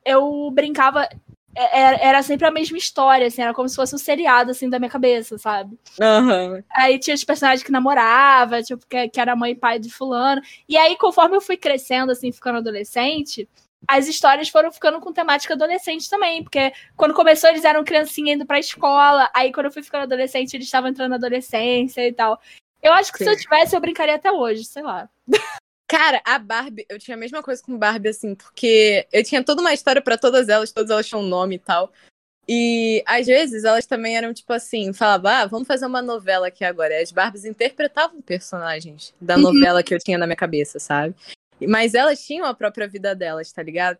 eu 0.05 0.51
brincava 0.51 1.09
era, 1.55 1.95
é, 1.97 2.03
é, 2.03 2.07
era 2.07 2.23
sempre 2.23 2.47
a 2.47 2.51
mesma 2.51 2.77
história, 2.77 3.27
assim, 3.27 3.41
era 3.41 3.53
como 3.53 3.67
se 3.67 3.75
fosse 3.75 3.93
um 3.95 3.97
seriado, 3.97 4.51
assim, 4.51 4.69
da 4.69 4.79
minha 4.79 4.89
cabeça, 4.89 5.37
sabe? 5.37 5.77
Uhum. 5.99 6.63
Aí 6.69 6.99
tinha 6.99 7.15
os 7.15 7.23
personagens 7.23 7.63
que 7.63 7.71
namorava, 7.71 8.61
tipo, 8.63 8.85
que, 8.87 9.09
que 9.09 9.19
era 9.19 9.35
mãe 9.35 9.51
e 9.51 9.55
pai 9.55 9.79
de 9.79 9.89
fulano. 9.89 10.41
E 10.67 10.77
aí, 10.77 10.95
conforme 10.97 11.35
eu 11.35 11.41
fui 11.41 11.57
crescendo, 11.57 12.11
assim, 12.11 12.31
ficando 12.31 12.59
adolescente, 12.59 13.47
as 13.87 14.07
histórias 14.07 14.49
foram 14.49 14.71
ficando 14.71 14.99
com 14.99 15.11
temática 15.11 15.53
adolescente 15.53 16.09
também, 16.09 16.43
porque 16.43 16.71
quando 16.95 17.13
começou 17.13 17.49
eles 17.49 17.65
eram 17.65 17.83
criancinha 17.83 18.33
indo 18.33 18.45
pra 18.45 18.59
escola, 18.59 19.29
aí 19.33 19.51
quando 19.51 19.67
eu 19.67 19.71
fui 19.71 19.81
ficando 19.81 20.03
adolescente 20.03 20.53
eles 20.53 20.67
estavam 20.67 20.89
entrando 20.89 21.09
na 21.11 21.15
adolescência 21.15 22.07
e 22.07 22.13
tal. 22.13 22.39
Eu 22.81 22.93
acho 22.93 23.11
que 23.11 23.19
Sim. 23.19 23.25
se 23.25 23.29
eu 23.31 23.37
tivesse, 23.37 23.75
eu 23.75 23.81
brincaria 23.81 24.15
até 24.15 24.31
hoje, 24.31 24.65
sei 24.65 24.83
lá. 24.83 25.09
Cara, 25.91 26.21
a 26.23 26.39
Barbie, 26.39 26.85
eu 26.87 26.97
tinha 26.97 27.17
a 27.17 27.19
mesma 27.19 27.43
coisa 27.43 27.61
com 27.61 27.77
Barbie, 27.77 28.07
assim, 28.07 28.33
porque 28.33 29.05
eu 29.11 29.21
tinha 29.25 29.43
toda 29.43 29.59
uma 29.59 29.73
história 29.73 30.01
para 30.01 30.17
todas 30.17 30.47
elas, 30.47 30.71
todas 30.71 30.89
elas 30.89 31.05
tinham 31.05 31.21
um 31.21 31.27
nome 31.27 31.55
e 31.55 31.59
tal. 31.59 31.91
E 32.47 33.03
às 33.05 33.27
vezes 33.27 33.65
elas 33.65 33.85
também 33.85 34.15
eram 34.15 34.33
tipo 34.33 34.53
assim, 34.53 34.93
falavam, 34.93 35.29
ah, 35.29 35.45
vamos 35.45 35.67
fazer 35.67 35.85
uma 35.85 36.01
novela 36.01 36.47
aqui 36.47 36.63
agora. 36.63 36.93
E 36.93 37.03
as 37.03 37.11
Barbies 37.11 37.43
interpretavam 37.43 38.21
personagens 38.21 39.13
da 39.19 39.35
uhum. 39.35 39.41
novela 39.41 39.83
que 39.83 39.93
eu 39.93 39.99
tinha 39.99 40.17
na 40.17 40.25
minha 40.25 40.37
cabeça, 40.37 40.79
sabe? 40.79 41.13
Mas 41.67 41.93
elas 41.93 42.25
tinham 42.25 42.45
a 42.45 42.53
própria 42.53 42.87
vida 42.87 43.13
delas, 43.13 43.51
tá 43.51 43.61
ligado? 43.61 43.97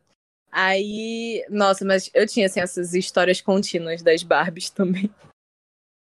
Aí, 0.50 1.46
nossa, 1.50 1.84
mas 1.84 2.10
eu 2.14 2.26
tinha 2.26 2.46
assim, 2.46 2.62
essas 2.62 2.94
histórias 2.94 3.42
contínuas 3.42 4.02
das 4.02 4.24
Barbies 4.24 4.70
também. 4.72 5.12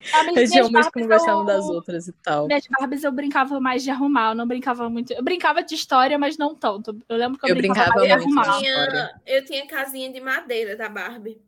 As 0.01 0.53
realmente 0.53 0.91
que 0.93 1.01
não 1.01 1.09
gostavam 1.09 1.45
das 1.45 1.69
outras 1.69 2.07
e 2.07 2.13
tal. 2.13 2.47
Minhas 2.47 2.65
Barbies 2.69 3.03
eu 3.03 3.11
brincava 3.11 3.59
mais 3.61 3.83
de 3.83 3.91
arrumar, 3.91 4.31
eu 4.31 4.35
não 4.37 4.47
brincava 4.47 4.89
muito. 4.89 5.13
Eu 5.13 5.23
brincava 5.23 5.63
de 5.63 5.75
história, 5.75 6.17
mas 6.19 6.39
não 6.39 6.55
tanto. 6.55 6.97
Eu 7.09 7.17
lembro 7.17 7.39
que 7.39 7.47
eu, 7.47 7.51
eu 7.51 7.57
brincava, 7.57 7.91
brincava 7.91 8.07
mais 8.07 8.07
de 8.07 8.13
arrumar. 8.13 8.55
Eu 8.55 8.61
tinha, 8.61 9.21
eu 9.27 9.45
tinha 9.45 9.67
casinha 9.67 10.13
de 10.13 10.21
madeira 10.21 10.77
da 10.77 10.89
Barbie. 10.89 11.43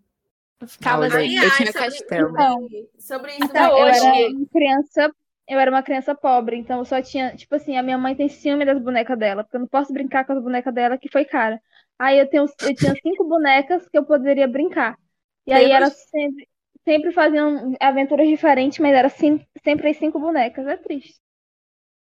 Eu 0.61 0.67
ficava 0.69 1.09
não, 1.09 1.17
assim. 1.17 1.39
Eu, 1.39 1.51
tinha 1.57 1.73
castelo. 1.73 2.31
Então, 2.31 2.69
sobre 2.99 3.33
isso, 3.33 3.45
até 3.45 3.73
hoje. 3.73 3.99
Eu 3.99 4.15
era 4.15 4.29
uma 4.31 4.47
criança 4.47 5.15
eu 5.51 5.59
era 5.59 5.69
uma 5.69 5.83
criança 5.83 6.15
pobre, 6.15 6.57
então 6.57 6.79
eu 6.79 6.85
só 6.85 7.03
tinha, 7.03 7.35
tipo 7.35 7.53
assim, 7.57 7.77
a 7.77 7.83
minha 7.83 7.99
mãe 7.99 8.15
tem 8.15 8.29
ciúme 8.29 8.65
das 8.65 8.81
bonecas 8.81 9.19
dela, 9.19 9.43
porque 9.43 9.57
eu 9.57 9.61
não 9.61 9.67
posso 9.67 9.93
brincar 9.93 10.25
com 10.25 10.33
as 10.33 10.41
bonecas 10.41 10.73
dela, 10.73 10.97
que 10.97 11.11
foi 11.11 11.25
cara. 11.25 11.61
Aí 11.99 12.21
eu, 12.21 12.31
tenho, 12.31 12.45
eu 12.63 12.75
tinha 12.77 12.95
cinco 13.03 13.25
bonecas 13.25 13.89
que 13.89 13.99
eu 13.99 14.05
poderia 14.05 14.47
brincar. 14.47 14.97
E 15.45 15.53
aí 15.53 15.73
era 15.73 15.91
sempre 15.91 16.49
sempre 16.91 17.13
faziam 17.13 17.77
aventuras 17.79 18.27
diferentes, 18.27 18.81
mas 18.81 18.93
era 18.93 19.09
sempre 19.09 19.89
as 19.89 19.97
cinco 19.97 20.19
bonecas. 20.19 20.67
É 20.67 20.77
triste. 20.77 21.15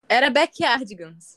Era 0.09 0.30
Backyardigans. 0.30 1.37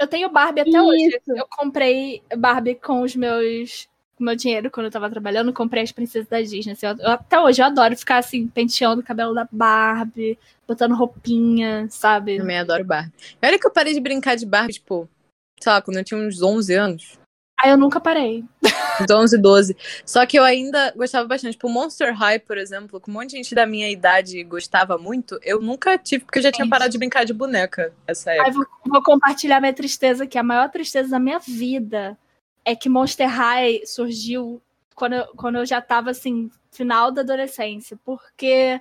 Eu 0.00 0.06
tenho 0.06 0.30
Barbie 0.30 0.62
até 0.62 0.70
Isso. 0.70 0.82
hoje. 0.82 1.20
Eu 1.28 1.46
comprei 1.46 2.22
Barbie 2.38 2.74
com 2.74 3.02
os 3.02 3.14
meus. 3.14 3.86
Com 4.16 4.24
meu 4.24 4.34
dinheiro 4.34 4.70
quando 4.70 4.86
eu 4.86 4.90
tava 4.90 5.10
trabalhando, 5.10 5.52
comprei 5.52 5.82
as 5.82 5.92
princesas 5.92 6.26
da 6.26 6.40
Disney. 6.40 6.72
Assim, 6.72 6.86
eu, 6.86 7.10
até 7.10 7.38
hoje 7.38 7.60
eu 7.60 7.66
adoro 7.66 7.94
ficar 7.94 8.16
assim, 8.16 8.48
penteando 8.48 9.02
o 9.02 9.04
cabelo 9.04 9.34
da 9.34 9.46
Barbie, 9.52 10.38
botando 10.66 10.94
roupinha, 10.94 11.86
sabe? 11.90 12.36
Eu 12.36 12.38
também 12.38 12.58
adoro 12.58 12.82
Barbie. 12.82 13.12
Olha 13.42 13.58
que 13.58 13.66
eu 13.66 13.70
parei 13.70 13.92
de 13.92 14.00
brincar 14.00 14.34
de 14.34 14.46
Barbie, 14.46 14.72
tipo, 14.72 15.06
sei 15.60 15.70
lá, 15.70 15.82
quando 15.82 15.98
eu 15.98 16.04
tinha 16.04 16.18
uns 16.18 16.40
11 16.40 16.72
anos. 16.72 17.18
Ah, 17.60 17.68
eu 17.68 17.76
nunca 17.76 18.00
parei. 18.00 18.42
11, 19.10 19.38
12. 19.38 19.76
Só 20.04 20.24
que 20.26 20.38
eu 20.38 20.44
ainda 20.44 20.92
gostava 20.96 21.26
bastante. 21.26 21.52
Tipo, 21.52 21.68
Monster 21.68 22.14
High, 22.14 22.40
por 22.40 22.58
exemplo, 22.58 23.00
que 23.00 23.10
um 23.10 23.12
monte 23.14 23.30
de 23.30 23.36
gente 23.36 23.54
da 23.54 23.66
minha 23.66 23.90
idade 23.90 24.42
gostava 24.44 24.96
muito, 24.96 25.38
eu 25.42 25.60
nunca 25.60 25.98
tive, 25.98 26.24
porque 26.24 26.38
eu 26.38 26.42
já 26.42 26.52
tinha 26.52 26.68
parado 26.68 26.90
de 26.90 26.98
brincar 26.98 27.24
de 27.24 27.32
boneca 27.32 27.92
essa 28.06 28.32
época. 28.32 28.52
Vou, 28.52 28.66
vou 28.86 29.02
compartilhar 29.02 29.60
minha 29.60 29.72
tristeza, 29.72 30.26
que 30.26 30.38
a 30.38 30.42
maior 30.42 30.70
tristeza 30.70 31.10
da 31.10 31.18
minha 31.18 31.38
vida 31.38 32.16
é 32.64 32.74
que 32.74 32.88
Monster 32.88 33.28
High 33.28 33.82
surgiu 33.86 34.60
quando 34.94 35.14
eu, 35.14 35.26
quando 35.36 35.58
eu 35.58 35.66
já 35.66 35.80
tava, 35.80 36.10
assim, 36.10 36.50
final 36.72 37.12
da 37.12 37.20
adolescência. 37.20 37.98
Porque, 38.04 38.80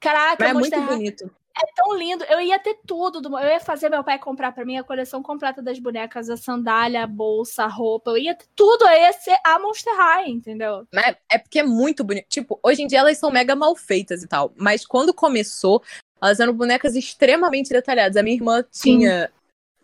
caraca, 0.00 0.36
Mas 0.40 0.50
é 0.50 0.52
Monster 0.54 0.78
muito 0.78 0.90
High... 0.90 0.98
bonito. 0.98 1.30
É 1.56 1.66
tão 1.74 1.96
lindo. 1.96 2.24
Eu 2.24 2.40
ia 2.40 2.58
ter 2.58 2.78
tudo. 2.86 3.20
Do... 3.20 3.38
Eu 3.38 3.48
ia 3.48 3.60
fazer 3.60 3.88
meu 3.88 4.02
pai 4.02 4.18
comprar 4.18 4.52
para 4.52 4.64
mim 4.64 4.76
a 4.76 4.84
coleção 4.84 5.22
completa 5.22 5.62
das 5.62 5.78
bonecas, 5.78 6.28
a 6.28 6.36
sandália, 6.36 7.04
a 7.04 7.06
bolsa, 7.06 7.64
a 7.64 7.68
roupa. 7.68 8.10
Eu 8.10 8.18
ia 8.18 8.34
ter 8.34 8.46
tudo. 8.56 8.84
Eu 8.84 9.00
ia 9.00 9.12
ser 9.12 9.36
a 9.44 9.58
Monster 9.58 9.96
High, 9.96 10.30
entendeu? 10.30 10.86
É, 10.94 11.16
é 11.30 11.38
porque 11.38 11.60
é 11.60 11.62
muito 11.62 12.02
bonito. 12.02 12.26
Tipo, 12.28 12.58
hoje 12.62 12.82
em 12.82 12.86
dia 12.86 12.98
elas 12.98 13.18
são 13.18 13.30
mega 13.30 13.54
mal 13.54 13.76
feitas 13.76 14.22
e 14.22 14.26
tal. 14.26 14.52
Mas 14.56 14.84
quando 14.84 15.14
começou, 15.14 15.82
Elas 16.24 16.40
eram 16.40 16.54
bonecas 16.54 16.96
extremamente 16.96 17.68
detalhadas. 17.68 18.16
A 18.16 18.22
minha 18.22 18.36
irmã 18.36 18.64
tinha 18.72 19.26
Sim. 19.26 19.32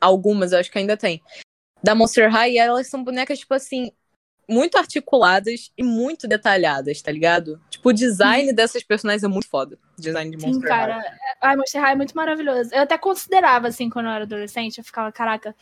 algumas, 0.00 0.52
eu 0.52 0.58
acho 0.58 0.70
que 0.70 0.78
ainda 0.78 0.96
tem. 0.96 1.22
Da 1.82 1.94
Monster 1.94 2.30
High, 2.30 2.52
e 2.52 2.58
elas 2.58 2.86
são 2.86 3.04
bonecas, 3.04 3.38
tipo 3.38 3.52
assim, 3.52 3.92
muito 4.50 4.76
articuladas 4.76 5.70
e 5.78 5.82
muito 5.82 6.26
detalhadas, 6.26 7.00
tá 7.00 7.12
ligado? 7.12 7.60
Tipo, 7.70 7.90
o 7.90 7.92
design 7.92 8.52
dessas 8.52 8.82
personagens 8.82 9.22
é 9.22 9.28
muito 9.28 9.48
foda. 9.48 9.78
O 9.96 10.00
design 10.00 10.30
de 10.30 10.36
Monster 10.36 10.62
Sim, 10.62 10.68
cara. 10.68 10.98
High. 10.98 11.18
A 11.40 11.56
Monster 11.56 11.80
High 11.80 11.92
é 11.92 11.96
muito 11.96 12.16
maravilhoso. 12.16 12.70
Eu 12.74 12.82
até 12.82 12.98
considerava, 12.98 13.68
assim, 13.68 13.88
quando 13.88 14.06
eu 14.06 14.12
era 14.12 14.24
adolescente, 14.24 14.78
eu 14.78 14.84
ficava, 14.84 15.12
caraca, 15.12 15.54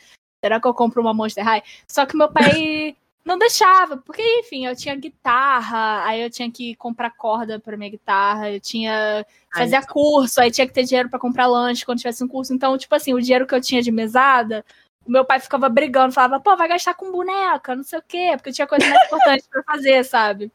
será 0.42 0.58
que 0.58 0.66
eu 0.66 0.72
compro 0.72 1.02
uma 1.02 1.12
Monster 1.12 1.44
High? 1.44 1.62
Só 1.86 2.06
que 2.06 2.16
meu 2.16 2.32
pai 2.32 2.96
não 3.24 3.38
deixava, 3.38 3.98
porque, 3.98 4.22
enfim, 4.40 4.66
eu 4.66 4.74
tinha 4.74 4.96
guitarra, 4.96 6.04
aí 6.06 6.22
eu 6.22 6.30
tinha 6.30 6.50
que 6.50 6.74
comprar 6.76 7.10
corda 7.10 7.60
para 7.60 7.76
minha 7.76 7.90
guitarra, 7.90 8.50
eu 8.50 8.58
tinha 8.58 9.24
fazia 9.52 9.82
curso, 9.82 10.40
aí 10.40 10.50
tinha 10.50 10.66
que 10.66 10.72
ter 10.72 10.84
dinheiro 10.84 11.10
para 11.10 11.18
comprar 11.18 11.46
lanche 11.46 11.84
quando 11.84 11.98
tivesse 11.98 12.24
um 12.24 12.28
curso. 12.28 12.54
Então, 12.54 12.78
tipo 12.78 12.94
assim, 12.94 13.12
o 13.12 13.20
dinheiro 13.20 13.46
que 13.46 13.54
eu 13.54 13.60
tinha 13.60 13.82
de 13.82 13.92
mesada, 13.92 14.64
meu 15.08 15.24
pai 15.24 15.40
ficava 15.40 15.68
brigando, 15.68 16.14
falava, 16.14 16.40
pô, 16.40 16.56
vai 16.56 16.68
gastar 16.68 16.94
com 16.94 17.12
boneca, 17.12 17.74
não 17.74 17.82
sei 17.82 17.98
o 17.98 18.02
quê, 18.02 18.30
porque 18.36 18.52
tinha 18.52 18.66
coisa 18.66 18.86
mais 18.86 19.04
importante 19.06 19.44
para 19.48 19.62
fazer, 19.64 20.04
sabe? 20.04 20.52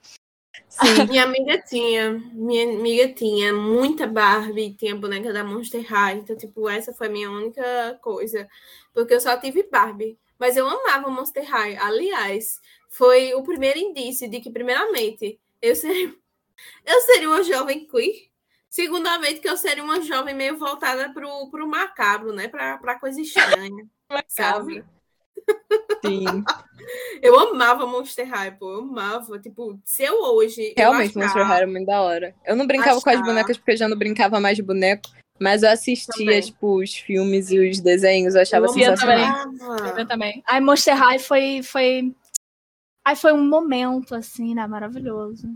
Sim, 0.70 1.06
minha 1.08 1.24
amiga 1.24 1.58
tinha, 1.62 2.12
minha 2.34 2.78
amiga 2.78 3.14
tinha 3.14 3.54
muita 3.54 4.08
Barbie, 4.08 4.74
tinha 4.74 4.95
boneca 4.95 5.34
da 5.34 5.43
Monster 5.43 5.84
High, 5.84 6.18
então, 6.18 6.36
tipo, 6.36 6.70
essa 6.70 6.93
foi 6.93 7.08
a 7.08 7.10
minha 7.12 7.30
única 7.32 7.99
coisa, 8.01 8.47
porque 8.93 9.14
eu 9.14 9.22
só 9.22 9.38
tive 9.38 9.68
Barbie. 9.72 10.18
Mas 10.39 10.58
eu 10.58 10.68
amava 10.68 11.10
Monster 11.10 11.49
High. 11.49 11.78
Aliás, 11.78 12.60
foi 12.89 13.34
o 13.34 13.43
primeiro 13.43 13.80
indício 13.80 14.30
de 14.30 14.41
que, 14.41 14.51
primeiramente, 14.51 15.39
eu 15.62 15.76
seria, 15.76 16.14
eu 16.86 17.01
seria 17.01 17.30
uma 17.30 17.43
jovem 17.43 17.88
queer. 17.88 18.30
Segundamente, 18.70 19.39
que 19.39 19.47
eu 19.47 19.56
seria 19.56 19.84
uma 19.84 20.01
jovem 20.01 20.36
meio 20.36 20.58
voltada 20.58 21.14
pro, 21.14 21.49
pro 21.49 21.68
macabro, 21.68 22.34
né? 22.34 22.47
Pra, 22.47 22.78
pra 22.80 22.99
coisa 22.99 23.22
estranha. 23.22 23.88
Sabe? 24.28 24.84
Sim. 26.05 26.26
eu 27.22 27.39
amava 27.39 27.86
Monster 27.86 28.28
High, 28.28 28.51
pô. 28.51 28.72
Eu 28.72 28.80
amava. 28.82 29.39
Tipo, 29.39 29.80
se 29.84 30.03
eu 30.03 30.22
hoje. 30.36 30.74
Realmente, 30.78 31.16
eu 31.16 31.22
Monster 31.22 31.45
High 31.45 31.57
era 31.57 31.68
muito 31.68 31.86
da 31.86 32.01
hora. 32.01 32.36
Eu 32.45 32.55
não 32.55 32.68
brincava 32.68 32.97
achar... 32.97 33.03
com 33.03 33.09
as 33.09 33.22
bonecas 33.22 33.57
porque 33.57 33.72
eu 33.72 33.78
já 33.78 33.88
não 33.88 33.97
brincava 33.97 34.39
mais 34.39 34.55
de 34.55 34.64
boneco. 34.64 35.09
Mas 35.39 35.64
eu 35.64 35.72
assistia, 35.72 36.26
também. 36.26 36.41
tipo, 36.41 36.82
os 36.82 36.95
filmes 36.95 37.51
e 37.51 37.59
os 37.59 37.80
desenhos, 37.80 38.36
eu 38.36 38.41
achava 38.41 38.68
eu 38.68 38.70
sensacional. 38.70 39.43
Também. 39.57 39.99
Eu 39.99 40.07
também. 40.07 40.43
Aí 40.47 40.61
Monster 40.61 40.95
High 40.95 41.20
foi, 41.20 41.61
foi. 41.64 42.14
Aí 43.03 43.16
foi 43.16 43.34
um 43.34 43.45
momento, 43.45 44.16
assim, 44.16 44.53
né? 44.53 44.66
Maravilhoso. 44.68 45.49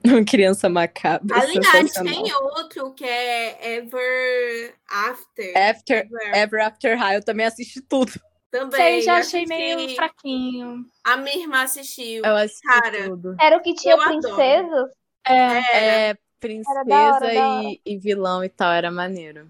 Uma 0.04 0.24
criança 0.24 0.68
macabra. 0.68 1.36
Aliás, 1.36 1.92
tem 1.92 2.32
outro 2.34 2.92
que 2.94 3.04
é 3.04 3.76
Ever 3.76 4.74
After. 4.88 5.56
After 5.56 6.06
Ever, 6.06 6.36
Ever 6.36 6.66
After 6.66 6.98
High, 6.98 7.16
eu 7.16 7.24
também 7.24 7.46
assisti 7.46 7.80
tudo. 7.80 8.12
Também. 8.50 9.00
Você 9.00 9.02
já 9.02 9.18
achei 9.18 9.44
meio 9.44 9.94
fraquinho. 9.94 10.84
A 11.04 11.16
minha 11.16 11.38
irmã 11.38 11.62
assistiu. 11.62 12.24
Eu 12.24 12.36
assisti 12.36 12.66
Cara, 12.66 13.04
tudo. 13.04 13.36
Era 13.38 13.56
o 13.56 13.62
que 13.62 13.74
tinha 13.74 13.98
princesas? 13.98 14.90
É. 15.26 16.10
é 16.10 16.16
princesa 16.40 16.84
hora, 16.86 17.34
e, 17.64 17.80
e, 17.84 17.98
vilão 17.98 18.42
e 18.44 18.48
tal, 18.48 18.72
era 18.72 18.90
maneiro. 18.90 19.48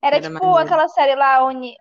Era, 0.00 0.16
era 0.16 0.28
tipo 0.28 0.34
maneiro. 0.34 0.56
aquela 0.58 0.88
série 0.88 1.16
lá, 1.16 1.44
onde, 1.44 1.74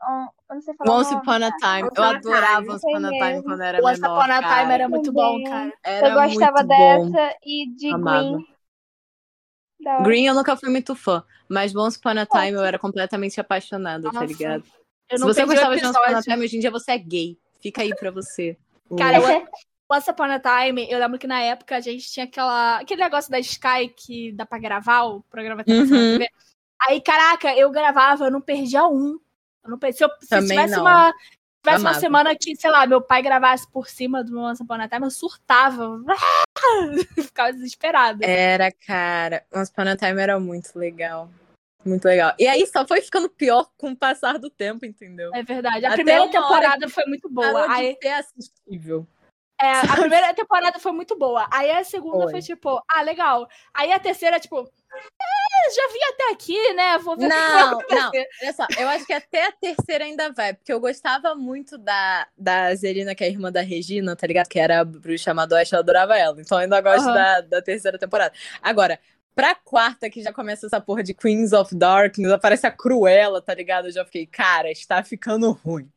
onde 0.50 0.66
você 0.66 0.74
falou. 0.76 1.00
Once 1.00 1.14
Upon 1.14 1.44
a 1.44 1.52
Time. 1.58 1.90
Eu 1.96 2.04
adorava 2.04 2.74
Once 2.74 2.88
Upon 2.88 3.06
a 3.06 3.10
Time 3.10 3.44
quando 3.44 3.62
era 3.62 3.78
Once 3.78 4.02
menor. 4.02 4.18
Once 4.18 4.30
Upon 4.30 4.34
a 4.34 4.60
Time 4.60 4.74
era 4.74 4.90
muito 4.90 5.14
bom, 5.14 5.44
cara. 5.44 5.74
Era 5.84 6.08
eu 6.10 6.14
gostava 6.16 6.64
dessa 6.64 7.36
e 7.46 7.76
de 7.76 7.94
Amava. 7.94 8.22
Green. 8.22 10.04
Green 10.04 10.26
eu 10.26 10.34
nunca 10.34 10.56
fui 10.56 10.70
muito 10.70 10.96
fã, 10.96 11.24
mas 11.48 11.76
Once 11.76 11.98
Upon 12.00 12.20
a 12.20 12.26
Time 12.26 12.54
eu 12.54 12.66
era 12.66 12.80
completamente 12.80 13.40
apaixonada, 13.40 14.04
tá 14.04 14.12
Nossa. 14.12 14.20
tá 14.20 14.26
ligado? 14.26 14.64
Se 15.12 15.20
você 15.20 15.46
gostava 15.46 15.78
de 15.78 15.86
Once 15.86 15.98
Upon 15.98 16.16
a 16.16 16.22
Time, 16.22 16.44
hoje 16.44 16.58
em 16.58 16.60
dia 16.60 16.72
você 16.72 16.94
é 16.94 16.98
gay. 16.98 17.38
Fica 17.62 17.84
aí 17.84 17.96
pra 17.96 18.10
você. 18.10 18.58
Cara, 18.98 19.18
eu, 19.18 19.48
Once 19.92 20.10
Upon 20.10 20.24
a 20.24 20.40
Time, 20.40 20.88
eu 20.90 20.98
lembro 20.98 21.20
que 21.20 21.28
na 21.28 21.42
época 21.42 21.76
a 21.76 21.80
gente 21.80 22.12
tinha 22.12 22.26
aquela, 22.26 22.80
aquele 22.80 23.04
negócio 23.04 23.30
da 23.30 23.40
Sky 23.40 23.90
que 23.96 24.32
dá 24.32 24.44
pra 24.44 24.58
gravar, 24.58 25.04
o 25.04 25.22
programa 25.30 25.64
uhum. 25.68 25.88
TV. 25.88 26.30
Aí, 26.80 27.02
caraca, 27.02 27.56
eu 27.56 27.70
gravava, 27.72 28.26
eu 28.26 28.32
não 28.32 28.42
perdia 28.42 28.88
um. 28.88 29.20
Eu 29.64 29.72
não 29.72 29.78
perdia. 29.78 29.98
Se, 29.98 30.04
eu, 30.04 30.10
se 30.42 30.48
tivesse 30.48 30.76
não. 30.76 30.82
uma. 30.82 31.14
tivesse 31.64 31.82
uma 31.82 31.94
semana 31.96 32.36
que, 32.36 32.56
sei 32.56 32.70
lá, 32.70 32.86
meu 32.86 33.02
pai 33.02 33.22
gravasse 33.22 33.70
por 33.72 33.88
cima 33.88 34.24
do 34.24 34.40
Once 34.40 34.62
Upon 34.62 34.76
a 34.76 34.88
Time, 34.88 35.06
eu 35.06 35.12
surtava. 35.12 36.00
Ficava 37.16 37.54
desesperada. 37.54 38.26
Era, 38.26 38.72
cara. 38.72 39.44
Once 39.54 39.72
Upon 39.72 39.90
a 39.90 39.98
Time 39.98 40.22
era 40.22 40.40
muito 40.40 40.78
legal. 40.78 41.30
Muito 41.88 42.06
legal. 42.06 42.34
E 42.38 42.48
aí 42.48 42.68
só 42.68 42.86
foi 42.86 43.02
ficando 43.02 43.30
pior 43.30 43.70
com 43.78 43.92
o 43.92 43.96
passar 43.96 44.38
do 44.38 44.50
tempo, 44.50 44.86
entendeu? 44.86 45.32
É 45.34 45.42
verdade. 45.42 45.86
A 45.86 45.90
Até 45.90 46.04
primeira 46.04 46.30
temporada 46.30 46.90
foi 46.90 47.06
muito 47.06 47.30
boa. 47.30 47.72
Aí... 47.72 47.98
Ser 48.02 48.10
assistível. 48.10 49.08
É, 49.60 49.72
a 49.72 49.96
primeira 49.98 50.34
temporada 50.34 50.80
foi 50.80 50.92
muito 50.92 51.18
boa. 51.18 51.48
Aí 51.52 51.72
a 51.72 51.84
segunda 51.84 52.24
foi, 52.24 52.34
foi 52.34 52.42
tipo, 52.42 52.82
ah, 52.90 53.02
legal. 53.02 53.48
Aí 53.74 53.92
a 53.92 54.00
terceira, 54.00 54.40
tipo, 54.40 54.70
já 55.76 55.88
vim 55.88 56.14
até 56.14 56.32
aqui, 56.32 56.74
né? 56.74 56.98
Vou 57.00 57.18
ver 57.18 57.28
não, 57.28 57.72
não. 57.90 58.12
Olha 58.42 58.54
só, 58.54 58.68
eu 58.78 58.88
acho 58.90 59.06
que 59.06 59.14
até 59.14 59.48
a 59.48 59.52
terceira 59.52 60.06
ainda 60.06 60.32
vai, 60.32 60.54
porque 60.54 60.72
eu 60.72 60.80
gostava 60.80 61.36
muito 61.36 61.78
da, 61.78 62.28
da 62.38 62.74
Zelina, 62.76 63.16
que 63.16 63.24
é 63.24 63.28
a 63.28 63.30
irmã 63.30 63.52
da 63.52 63.62
Regina, 63.62 64.16
tá 64.16 64.28
ligado? 64.28 64.48
Que 64.48 64.60
era 64.60 64.82
a 64.82 64.86
bruxa 64.86 65.34
Madoeste, 65.34 65.74
eu 65.74 65.80
adorava 65.80 66.18
ela. 66.18 66.40
Então 66.40 66.58
eu 66.58 66.64
ainda 66.64 66.82
gosto 66.82 67.08
uhum. 67.08 67.14
da, 67.14 67.42
da 67.42 67.62
terceira 67.62 67.98
temporada. 67.98 68.34
Agora, 68.62 69.00
Pra 69.38 69.54
quarta, 69.54 70.10
que 70.10 70.24
já 70.24 70.34
começa 70.34 70.66
essa 70.66 70.82
porra 70.82 71.04
de 71.04 71.14
Queens 71.14 71.54
of 71.54 71.76
Darkness, 71.76 72.32
aparece 72.32 72.66
a 72.66 72.72
Cruella, 72.72 73.40
tá 73.40 73.54
ligado? 73.54 73.86
Eu 73.88 73.92
já 73.92 74.04
fiquei, 74.04 74.26
cara, 74.26 74.72
está 74.72 75.04
ficando 75.04 75.52
ruim. 75.52 75.88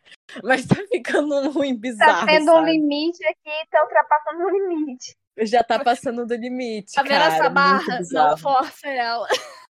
Mas 0.44 0.66
tá 0.66 0.74
ficando 0.92 1.50
ruim, 1.50 1.72
tá 1.72 1.80
bizarro. 1.80 2.26
Tá 2.26 2.32
tendo 2.34 2.44
sabe? 2.44 2.60
um 2.60 2.64
limite 2.66 3.24
aqui, 3.24 3.70
tá 3.70 3.82
ultrapassando 3.82 4.44
o 4.44 4.50
limite. 4.50 5.16
Já 5.40 5.62
tá 5.62 5.78
passando 5.78 6.26
do 6.26 6.34
limite. 6.34 6.92
Tá 6.92 7.02
vendo 7.02 7.12
cara, 7.12 7.34
essa 7.34 7.48
barra? 7.48 8.00
Não 8.10 8.36
força 8.36 8.88
ela. 8.88 9.28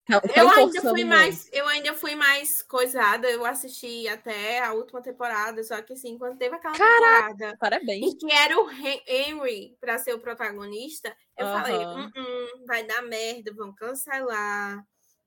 Não, 0.09 0.23
eu 0.35 0.49
ainda 0.49 0.81
fui 0.81 1.05
mais, 1.05 1.51
eu 1.53 1.69
ainda 1.69 1.93
fui 1.93 2.15
mais 2.15 2.63
coisada. 2.63 3.29
Eu 3.29 3.45
assisti 3.45 4.09
até 4.09 4.65
a 4.65 4.73
última 4.73 5.03
temporada, 5.03 5.63
só 5.63 5.83
que 5.83 5.93
assim, 5.93 6.17
quando 6.17 6.39
teve 6.39 6.57
aquela 6.57 6.75
Caraca, 6.75 7.29
temporada, 7.29 7.59
parabéns. 7.59 8.15
E 8.15 8.17
que 8.17 8.33
era 8.33 8.59
o 8.59 8.71
Henry 8.71 9.77
para 9.79 9.99
ser 9.99 10.15
o 10.15 10.19
protagonista, 10.19 11.15
eu 11.37 11.47
uhum. 11.47 11.53
falei, 11.53 11.77
hum, 11.77 12.11
hum, 12.17 12.65
vai 12.67 12.85
dar 12.85 13.03
merda, 13.03 13.53
vão 13.55 13.75
cancelar. 13.75 14.83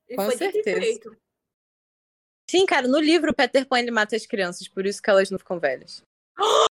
E 0.09 0.15
Com 0.15 0.25
foi 0.25 0.35
certeza. 0.35 1.15
Sim, 2.49 2.65
cara, 2.65 2.87
no 2.87 2.99
livro 2.99 3.35
Peter 3.35 3.65
Pan 3.67 3.79
ele 3.79 3.91
mata 3.91 4.15
as 4.15 4.25
crianças, 4.25 4.67
por 4.67 4.87
isso 4.87 5.01
que 5.01 5.09
elas 5.09 5.29
não 5.29 5.37
ficam 5.37 5.59
velhas. 5.59 6.01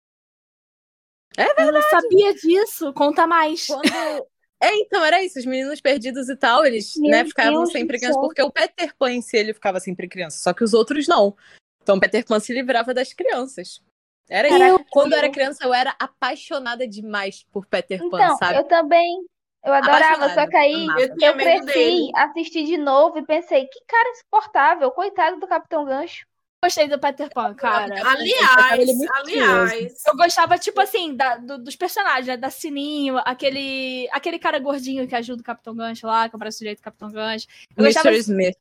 É 1.37 1.45
verdade. 1.45 1.67
Eu 1.67 1.73
não 1.73 1.81
sabia 1.83 2.33
disso. 2.33 2.91
Conta 2.93 3.27
mais. 3.27 3.67
Quando, 3.67 3.83
é, 4.59 4.75
então 4.79 5.05
era 5.05 5.23
isso, 5.23 5.37
os 5.37 5.45
meninos 5.45 5.79
perdidos 5.79 6.27
e 6.27 6.35
tal, 6.35 6.65
eles 6.65 6.95
né, 6.97 7.23
ficavam 7.23 7.61
Deus 7.61 7.71
sempre 7.71 7.99
crianças, 7.99 8.19
porque 8.19 8.41
o 8.41 8.51
Peter 8.51 8.95
Pan 8.97 9.11
em 9.11 9.21
si 9.21 9.37
ele 9.37 9.53
ficava 9.53 9.79
sempre 9.79 10.07
criança, 10.07 10.39
só 10.39 10.51
que 10.51 10.63
os 10.63 10.73
outros 10.73 11.07
não. 11.07 11.35
Então 11.83 11.99
Peter 11.99 12.25
Pan 12.25 12.39
se 12.39 12.51
livrava 12.51 12.93
das 12.93 13.13
crianças. 13.13 13.81
Era 14.27 14.49
isso. 14.49 14.85
Quando 14.91 15.13
eu 15.13 15.19
era 15.19 15.29
criança, 15.29 15.63
eu 15.63 15.73
era 15.73 15.95
apaixonada 15.99 16.85
demais 16.87 17.45
por 17.51 17.65
Peter 17.67 17.99
Pan, 18.09 18.23
então, 18.23 18.37
sabe? 18.37 18.57
Eu 18.57 18.63
também. 18.65 19.23
Eu 19.63 19.73
adorava, 19.73 20.29
só 20.33 20.47
que 20.47 20.55
aí 20.55 20.87
eu, 20.87 21.15
eu 21.19 21.33
cresci, 21.33 22.09
assisti 22.15 22.63
de 22.63 22.77
novo 22.77 23.19
e 23.19 23.25
pensei, 23.25 23.65
que 23.65 23.79
cara 23.85 24.09
insuportável, 24.11 24.91
coitado 24.91 25.39
do 25.39 25.47
Capitão 25.47 25.83
Gancho 25.83 26.25
gostei 26.67 26.87
do 26.87 26.99
Peter 26.99 27.29
Pan, 27.33 27.53
cara. 27.53 27.95
Aliás, 28.05 28.89
aliás. 29.15 30.03
Eu 30.05 30.15
gostava, 30.15 30.57
tipo 30.57 30.79
assim, 30.81 31.15
da, 31.15 31.37
do, 31.37 31.57
dos 31.57 31.75
personagens, 31.75 32.27
né? 32.27 32.37
Da 32.37 32.49
Sininho, 32.49 33.17
aquele, 33.19 34.07
aquele 34.11 34.37
cara 34.37 34.59
gordinho 34.59 35.07
que 35.07 35.15
ajuda 35.15 35.41
o 35.41 35.45
Capitão 35.45 35.75
Gancho 35.75 36.05
lá, 36.05 36.27
que 36.27 36.35
é 36.35 36.37
o 36.37 36.39
braço 36.39 36.59
direito 36.59 36.79
do 36.79 36.83
Capitão 36.83 37.11
Gancho. 37.11 37.47
Eu 37.75 37.83
Mr. 37.83 37.93
Gostava, 37.95 38.17
Smith. 38.17 38.57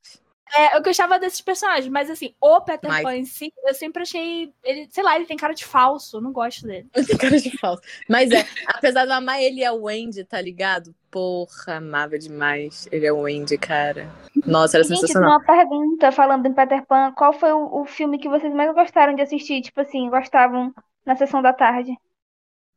É, 0.55 0.77
eu 0.77 0.81
gostava 0.81 1.19
desses 1.19 1.41
personagens, 1.41 1.87
mas 1.89 2.09
assim, 2.09 2.33
o 2.39 2.61
Peter 2.61 2.89
Pan 3.01 3.15
em 3.15 3.25
si, 3.25 3.51
eu 3.65 3.73
sempre 3.73 4.03
achei. 4.03 4.53
Ele, 4.63 4.87
sei 4.89 5.03
lá, 5.03 5.15
ele 5.15 5.25
tem 5.25 5.37
cara 5.37 5.53
de 5.53 5.65
falso, 5.65 6.17
eu 6.17 6.21
não 6.21 6.31
gosto 6.31 6.65
dele. 6.65 6.87
Ele 6.95 7.05
tem 7.05 7.17
cara 7.17 7.39
de 7.39 7.57
falso. 7.57 7.81
Mas 8.07 8.31
é, 8.31 8.45
apesar 8.67 9.05
de 9.05 9.11
eu 9.11 9.15
amar 9.15 9.41
ele 9.41 9.63
é 9.63 9.71
o 9.71 9.87
Andy, 9.87 10.23
tá 10.23 10.39
ligado? 10.39 10.95
Porra, 11.11 11.77
amava 11.77 12.17
demais. 12.17 12.87
Ele 12.91 13.05
é 13.05 13.11
o 13.11 13.25
Andy, 13.25 13.57
cara. 13.57 14.09
Nossa, 14.45 14.77
era 14.77 14.83
Gente, 14.83 15.01
sensacional. 15.01 15.31
uma 15.31 15.43
pergunta 15.43 16.11
falando 16.11 16.45
em 16.45 16.53
Peter 16.53 16.85
Pan. 16.85 17.11
Qual 17.11 17.33
foi 17.33 17.51
o, 17.51 17.81
o 17.81 17.85
filme 17.85 18.19
que 18.19 18.29
vocês 18.29 18.53
mais 18.53 18.73
gostaram 18.73 19.15
de 19.15 19.21
assistir? 19.21 19.61
Tipo 19.61 19.81
assim, 19.81 20.09
gostavam 20.09 20.73
na 21.05 21.15
sessão 21.15 21.41
da 21.41 21.53
tarde? 21.53 21.93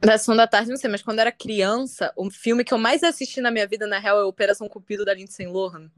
Na 0.03 0.16
sessão 0.16 0.35
da 0.35 0.47
tarde, 0.47 0.71
não 0.71 0.79
sei, 0.79 0.91
mas 0.91 1.03
quando 1.03 1.18
eu 1.18 1.23
era 1.23 1.33
criança, 1.33 2.11
o 2.16 2.31
filme 2.31 2.64
que 2.64 2.73
eu 2.73 2.79
mais 2.79 3.03
assisti 3.03 3.41
na 3.41 3.51
minha 3.51 3.66
vida, 3.66 3.87
na 3.87 3.99
real, 3.99 4.18
é 4.18 4.25
Operação 4.25 4.66
Cupido 4.66 5.05
da 5.05 5.12
Lindsay 5.12 5.47
Lohan. 5.47 5.91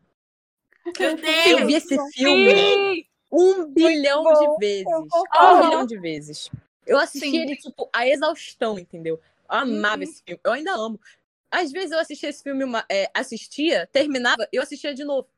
Meu 0.99 1.17
Deus! 1.17 1.47
Eu 1.47 1.67
vi 1.67 1.75
esse 1.75 1.97
filme 2.13 2.55
Sim! 2.55 3.05
um 3.31 3.67
bilhão 3.67 4.25
de 4.25 4.59
vezes. 4.59 4.87
Um 4.87 5.61
bilhão 5.61 5.87
de 5.87 5.99
vezes. 5.99 6.51
Eu 6.87 6.99
assisti 6.99 7.31
Sim. 7.31 7.39
ele, 7.43 7.57
tipo, 7.57 7.89
a 7.93 8.07
exaustão, 8.07 8.79
entendeu? 8.79 9.21
Eu 9.49 9.57
amava 9.57 9.97
uhum. 9.99 10.03
esse 10.03 10.23
filme. 10.23 10.41
Eu 10.45 10.53
ainda 10.53 10.73
amo. 10.75 11.01
Às 11.51 11.71
vezes 11.71 11.93
eu 11.93 11.99
assistia 11.99 12.31
esse 12.31 12.43
filme, 12.43 12.65
uma, 12.65 12.85
é, 12.91 13.11
assistia, 13.15 13.87
terminava, 13.93 14.49
eu 14.51 14.63
assistia 14.63 14.95
de 14.95 15.05
novo. 15.05 15.29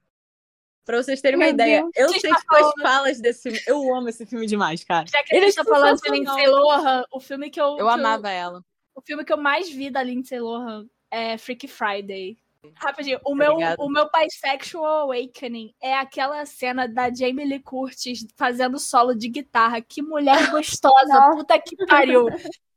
Pra 0.85 1.03
vocês 1.03 1.21
terem 1.21 1.39
uma 1.39 1.47
Meu 1.47 1.55
ideia, 1.55 1.81
Deus, 1.81 1.93
eu 1.97 2.09
vocês 2.09 2.21
sei 2.21 2.31
tá 2.31 2.39
tipo, 2.39 2.55
as 2.55 2.73
falas 2.83 3.21
desse 3.21 3.43
filme. 3.43 3.61
Eu 3.67 3.95
amo 3.95 4.09
esse 4.09 4.27
filme 4.27 4.47
demais, 4.47 4.85
cara. 4.85 5.07
Já 5.07 5.25
que 5.25 5.35
Ele 5.35 5.47
gente 5.47 5.61
é 5.61 5.65
falando 5.65 6.01
de. 6.01 6.11
Lindsay 6.11 6.47
Lohan, 6.47 7.05
o 7.11 7.21
filme 7.21 7.51
que 7.51 7.61
eu. 7.61 7.79
Eu 7.79 7.87
que 7.87 7.93
amava 7.93 8.31
ela. 8.31 8.63
O 8.95 9.01
filme 9.01 9.25
que 9.25 9.33
eu 9.33 9.39
mais 9.39 9.69
vi 9.71 9.91
da 9.91 10.03
Lindsay 10.03 10.39
Lohan 10.39 10.87
é 11.11 11.39
Freaky 11.39 11.69
Friday. 11.69 12.39
Rapidinho, 12.77 13.21
o 13.25 13.31
Tá 13.31 13.37
meu, 13.37 13.57
o 13.79 13.89
meu 13.91 14.11
Bisexual 14.11 15.03
Awakening 15.11 15.75
é 15.81 15.95
aquela 15.95 16.45
cena 16.47 16.89
da 16.89 17.13
Jamie 17.13 17.45
Lee 17.45 17.61
Curtis 17.61 18.27
fazendo 18.37 18.79
solo 18.79 19.15
de 19.15 19.29
guitarra. 19.29 19.81
Que 19.81 20.03
mulher 20.03 20.37
gostosa, 20.51 21.31
puta 21.33 21.59
que 21.61 21.77
pariu. 21.87 22.27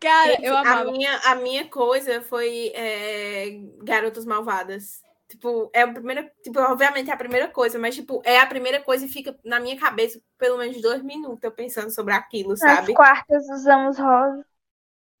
Cara, 0.00 0.42
eu 0.42 0.56
a 0.56 0.60
amava. 0.60 0.90
minha, 0.92 1.14
a 1.24 1.34
minha 1.34 1.68
coisa 1.68 2.22
foi 2.22 2.72
é, 2.74 3.50
Garotas 3.82 4.24
Malvadas. 4.24 5.02
Tipo, 5.28 5.70
é 5.74 5.82
a 5.82 5.92
primeira. 5.92 6.32
Tipo, 6.42 6.58
obviamente 6.60 7.10
é 7.10 7.12
a 7.12 7.16
primeira 7.18 7.48
coisa, 7.48 7.78
mas, 7.78 7.94
tipo, 7.94 8.20
é 8.24 8.40
a 8.40 8.46
primeira 8.46 8.80
coisa 8.80 9.04
e 9.04 9.08
fica 9.08 9.38
na 9.44 9.60
minha 9.60 9.78
cabeça 9.78 10.20
pelo 10.38 10.56
menos 10.58 10.80
dois 10.80 11.02
minutos 11.02 11.44
eu 11.44 11.52
pensando 11.52 11.90
sobre 11.90 12.14
aquilo, 12.14 12.50
Nas 12.50 12.58
sabe? 12.60 12.94
quartas 12.94 13.48
usamos 13.50 13.98
rosa. 13.98 14.44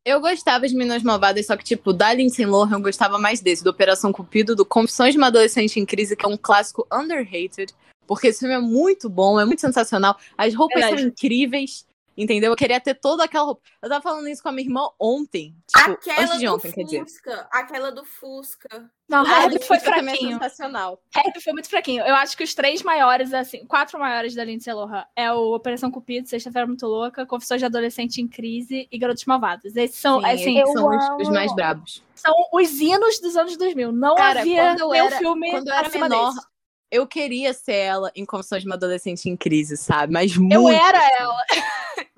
Eu 0.04 0.18
gostava 0.18 0.66
de 0.66 0.74
Meninas 0.74 1.02
Malvadas, 1.02 1.46
só 1.46 1.56
que, 1.56 1.64
tipo, 1.64 1.92
da 1.92 2.14
Lindsay 2.14 2.46
Lohan 2.46 2.76
eu 2.76 2.80
gostava 2.80 3.18
mais 3.18 3.40
desse, 3.40 3.62
do 3.62 3.68
Operação 3.68 4.12
Cupido, 4.12 4.56
do 4.56 4.64
Confissões 4.64 5.12
de 5.12 5.18
uma 5.18 5.26
Adolescente 5.26 5.78
em 5.78 5.84
Crise, 5.84 6.16
que 6.16 6.24
é 6.24 6.28
um 6.28 6.38
clássico 6.38 6.86
underrated, 6.90 7.74
porque 8.06 8.28
esse 8.28 8.40
filme 8.40 8.54
é 8.54 8.58
muito 8.58 9.10
bom, 9.10 9.38
é 9.38 9.44
muito 9.44 9.60
sensacional. 9.60 10.16
As 10.38 10.54
roupas 10.54 10.80
Verdade. 10.80 11.02
são 11.02 11.10
incríveis, 11.10 11.86
entendeu? 12.22 12.52
Eu 12.52 12.56
queria 12.56 12.80
ter 12.80 12.94
toda 12.94 13.24
aquela 13.24 13.44
roupa. 13.44 13.62
Eu 13.82 13.88
tava 13.88 14.02
falando 14.02 14.28
isso 14.28 14.42
com 14.42 14.48
a 14.48 14.52
minha 14.52 14.66
irmã 14.66 14.88
ontem, 15.00 15.54
tipo, 15.66 15.90
Aquela 15.92 16.20
antes 16.22 16.38
de 16.38 16.46
do 16.46 16.54
ontem, 16.54 16.72
quer 16.72 16.84
dizer. 16.84 17.00
Fusca. 17.00 17.48
Aquela 17.52 17.90
do 17.90 18.04
Fusca. 18.04 18.90
Não, 19.08 19.24
Ah, 19.26 19.42
Herbie 19.44 19.64
foi 19.64 19.78
Fusca 19.80 19.90
é 19.98 20.02
fraquinho. 20.04 20.32
sensacional. 20.34 21.00
Herbie 21.16 21.40
foi 21.42 21.52
muito 21.52 21.68
fraquinho. 21.68 22.04
Eu 22.04 22.14
acho 22.14 22.36
que 22.36 22.44
os 22.44 22.54
três 22.54 22.82
maiores, 22.82 23.32
assim, 23.34 23.64
quatro 23.66 23.98
maiores 23.98 24.34
da 24.34 24.44
Lindsay 24.44 24.72
Lohan 24.72 25.04
é 25.16 25.32
o 25.32 25.54
Operação 25.54 25.90
Cupido, 25.90 26.28
Sexta-feira 26.28 26.66
Muito 26.66 26.86
Louca, 26.86 27.26
Confissões 27.26 27.60
de 27.60 27.64
Adolescente 27.66 28.20
em 28.20 28.28
Crise 28.28 28.86
e 28.92 28.98
Garotos 28.98 29.24
Malvados. 29.24 29.74
Esses 29.74 29.98
são, 29.98 30.20
Sim, 30.20 30.26
assim, 30.26 30.58
esses 30.60 30.72
são 30.72 30.88
os, 30.88 31.26
os 31.26 31.28
mais 31.28 31.52
brabos. 31.54 32.04
são 32.14 32.32
os 32.52 32.70
hinos 32.80 33.18
dos 33.20 33.36
anos 33.36 33.56
2000. 33.56 33.90
Não 33.90 34.14
Cara, 34.14 34.40
havia 34.40 34.62
quando 34.76 34.80
eu 34.80 34.94
era- 34.94 35.18
filme 35.18 35.50
Quando 35.50 35.68
eu 35.68 35.74
era 35.74 35.88
menor, 35.88 36.32
desse. 36.34 36.46
eu 36.92 37.06
queria 37.06 37.52
ser 37.52 37.72
ela 37.74 38.12
em 38.14 38.24
Confissões 38.24 38.62
de 38.62 38.68
uma 38.68 38.76
Adolescente 38.76 39.28
em 39.28 39.36
Crise, 39.36 39.76
sabe? 39.76 40.12
Mas 40.12 40.36
muito. 40.36 40.54
Eu 40.54 40.68
era 40.68 40.98
assim. 40.98 41.14
ela. 41.18 41.36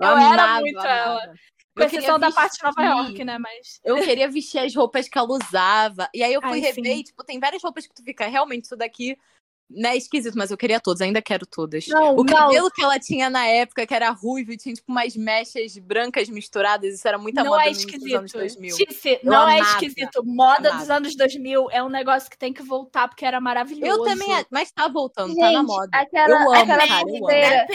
Eu 0.03 0.09
Eu 0.11 0.17
era 0.19 0.43
amava, 0.45 0.61
muito 0.61 0.79
amava. 0.79 0.95
ela. 0.95 1.35
Com 1.75 1.83
exceção 1.85 2.19
da 2.19 2.31
parte 2.31 2.59
de 2.59 2.65
Nova. 2.65 2.83
York, 2.83 3.25
né? 3.25 3.39
Mas. 3.39 3.81
Eu 3.83 3.97
queria 3.97 4.29
vestir 4.29 4.59
as 4.59 4.75
roupas 4.75 5.09
que 5.09 5.17
ela 5.17 5.29
usava. 5.29 6.09
E 6.15 6.23
aí 6.23 6.33
eu 6.33 6.43
fui 6.43 6.53
Ai, 6.53 6.61
rever 6.61 6.99
e, 6.99 7.03
tipo, 7.05 7.25
tem 7.25 7.41
várias 7.41 7.63
roupas 7.63 7.87
que 7.87 7.95
tu 7.95 8.03
fica, 8.03 8.27
realmente, 8.27 8.65
isso 8.65 8.77
daqui 8.77 9.17
né, 9.75 9.97
esquisito, 9.97 10.37
mas 10.37 10.51
eu 10.51 10.57
queria 10.57 10.79
todas, 10.81 11.01
ainda 11.01 11.21
quero 11.23 11.47
todas. 11.47 11.87
Não, 11.89 12.13
o 12.15 12.17
não. 12.17 12.25
cabelo 12.27 12.71
que 12.71 12.83
ela 12.83 12.99
tinha 12.99 13.29
na 13.31 13.47
época, 13.47 13.87
que 13.87 13.95
era 13.95 14.11
ruivo 14.11 14.53
e 14.53 14.57
tinha, 14.57 14.75
tipo, 14.75 14.91
umas 14.91 15.17
mechas 15.17 15.77
brancas 15.79 16.29
misturadas, 16.29 16.95
isso 16.95 17.07
era 17.09 17.19
muita 17.19 17.43
Não 17.43 17.51
moda 17.53 17.65
é 17.65 17.69
nos 17.71 17.79
anos 17.79 17.85
esquisito. 17.95 18.33
2000. 18.39 18.77
Tiffy, 18.77 19.13
Eu 19.23 19.31
não 19.31 19.49
é 19.49 19.59
amava, 19.61 19.71
esquisito. 19.73 20.23
Moda 20.25 20.69
amava. 20.69 20.77
dos 20.79 20.91
anos 20.91 21.17
2000 21.17 21.69
é 21.71 21.83
um 21.83 21.89
negócio 21.89 22.31
que 22.31 22.39
tem 22.39 22.53
que 22.53 22.63
voltar 22.63 23.09
porque 23.09 23.25
era 23.25 23.41
maravilhoso. 23.41 23.91
Eu 23.91 24.03
também, 24.05 24.29
mas 24.51 24.71
tá 24.71 24.89
voltando, 24.89 25.35
tá 25.35 25.41
na 25.51 25.59
Gente, 25.59 25.67
moda. 25.67 25.89
aquela- 25.93 26.29
eu 26.29 26.37
amo, 26.37 26.53
aquela 26.53 26.87
cara, 26.89 26.93
eu 27.03 27.09
amo. 27.09 27.19
pulseira- 27.19 27.67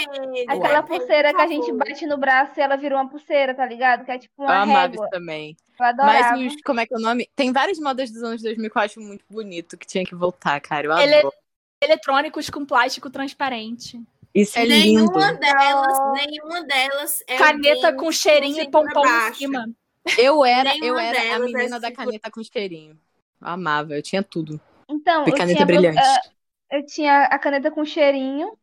Aquela 0.48 0.84
pulseira 0.84 1.34
que 1.34 1.42
a 1.42 1.48
gente 1.48 1.72
bate 1.74 2.06
no 2.06 2.18
braço 2.18 2.60
e 2.60 2.62
ela 2.62 2.76
virou 2.76 3.00
uma 3.00 3.10
pulseira, 3.10 3.54
tá 3.54 3.66
ligado? 3.66 4.06
Que 4.06 4.12
é 4.12 4.18
tipo 4.18 4.42
Eu 4.44 4.46
uma 4.46 4.62
amava 4.62 4.82
régua. 4.82 5.06
isso 5.06 5.10
também. 5.12 5.58
Eu. 5.80 5.96
Mas 5.98 6.54
os, 6.56 6.62
como 6.64 6.80
é 6.80 6.86
que 6.88 6.94
é 6.94 6.98
o 6.98 7.00
nome? 7.00 7.30
Tem 7.36 7.52
várias 7.54 7.78
modas 7.80 8.10
dos 8.10 8.24
anos 8.24 8.42
2000 8.42 8.70
que 8.72 8.78
eu 8.78 8.82
acho 8.82 9.00
muito 9.00 9.24
bonito, 9.30 9.78
que 9.78 9.86
tinha 9.86 10.04
que 10.04 10.16
voltar, 10.16 10.60
cara. 10.60 10.88
Eu 10.88 10.98
Ele- 10.98 11.16
adoro. 11.16 11.34
Eletrônicos 11.82 12.50
com 12.50 12.66
plástico 12.66 13.10
transparente. 13.10 14.02
Isso 14.34 14.58
é 14.58 14.66
lindo. 14.66 15.12
Nenhuma 15.12 15.34
delas, 15.34 15.98
nenhuma 16.14 16.64
delas 16.64 17.24
é 17.28 17.38
Caneta 17.38 17.94
com 17.96 18.12
cheirinho 18.12 18.62
e 18.62 18.70
pompom 18.70 19.06
em 19.06 19.34
cima. 19.34 19.70
Eu 20.18 20.44
era, 20.46 20.70
Nenhuma 20.72 20.88
eu 20.88 21.00
era 21.00 21.20
a 21.20 21.24
é 21.24 21.40
menina 21.40 21.80
da 21.80 21.88
cintura- 21.88 22.06
caneta 22.06 22.32
com 22.32 22.44
cheirinho. 22.44 23.00
Eu 23.42 23.48
amava, 23.48 23.94
eu 23.96 24.02
tinha 24.02 24.24
tudo. 24.24 24.60
Então, 24.90 25.26
E 25.28 25.30
eu 25.30 25.36
caneta 25.36 25.56
tinha, 25.58 25.66
brilhante. 25.66 26.00
eh, 26.00 26.78
eu 26.80 26.86
tinha 26.86 27.24
a 27.26 27.38
caneta 27.40 27.70
com 27.72 27.84
cheirinho 27.86 28.58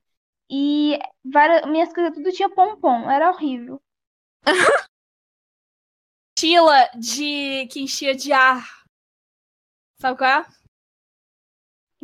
e 0.51 0.99
várias, 1.25 1.67
minhas 1.71 1.93
coisas 1.93 2.15
tudo 2.15 2.33
tinha 2.33 2.49
pompom. 2.49 3.11
Era 3.11 3.31
horrível. 3.31 3.81
Mochila 6.37 6.91
de 6.99 7.67
que 7.71 7.81
enchia 7.81 8.15
de 8.15 8.33
ar. 8.33 8.85
Sabe 10.01 10.19
qual 10.19 10.31
é? 10.43 10.47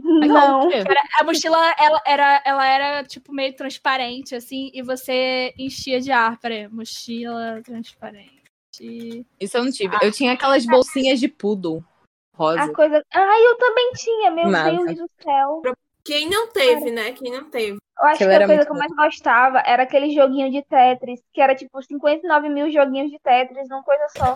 Não. 0.02 0.70
Era- 0.72 1.02
a 1.18 1.24
mochila 1.24 1.58
ela 1.78 2.00
era, 2.06 2.42
ela 2.44 2.66
era 2.66 3.04
tipo 3.04 3.32
meio 3.32 3.54
transparente, 3.54 4.34
assim, 4.34 4.70
e 4.74 4.82
você 4.82 5.54
enchia 5.58 6.00
de 6.00 6.10
ar. 6.10 6.38
Peraí, 6.38 6.68
mochila 6.68 7.60
transparente. 7.64 8.40
Isso 9.40 9.56
eu 9.56 9.64
não 9.64 9.70
tive. 9.70 9.96
Eu 10.02 10.12
tinha 10.12 10.32
aquelas 10.32 10.64
bolsinhas 10.64 11.20
de 11.20 11.28
poodle 11.28 11.84
rosa. 12.34 12.62
A 12.62 12.72
coisa. 12.72 13.04
Ai, 13.12 13.46
eu 13.46 13.56
também 13.56 13.92
tinha, 13.94 14.30
meu 14.30 14.48
Nada. 14.48 14.70
Deus 14.70 14.96
do 14.96 15.10
céu. 15.22 15.62
Quem 16.02 16.28
não 16.30 16.48
teve, 16.48 16.90
né? 16.90 17.12
Quem 17.12 17.30
não 17.30 17.50
teve. 17.50 17.76
Eu 17.98 18.06
acho 18.06 18.14
Aquilo 18.24 18.30
que 18.30 18.42
a 18.42 18.46
coisa 18.46 18.64
que 18.64 18.72
eu 18.72 18.76
mais 18.76 18.92
gostava 18.92 19.62
era 19.66 19.82
aquele 19.82 20.10
joguinho 20.14 20.50
de 20.50 20.62
Tetris, 20.62 21.20
que 21.34 21.40
era 21.40 21.54
tipo 21.54 21.82
59 21.82 22.48
mil 22.48 22.70
joguinhos 22.70 23.10
de 23.10 23.18
Tetris 23.18 23.68
numa 23.68 23.82
coisa 23.82 24.06
só. 24.16 24.34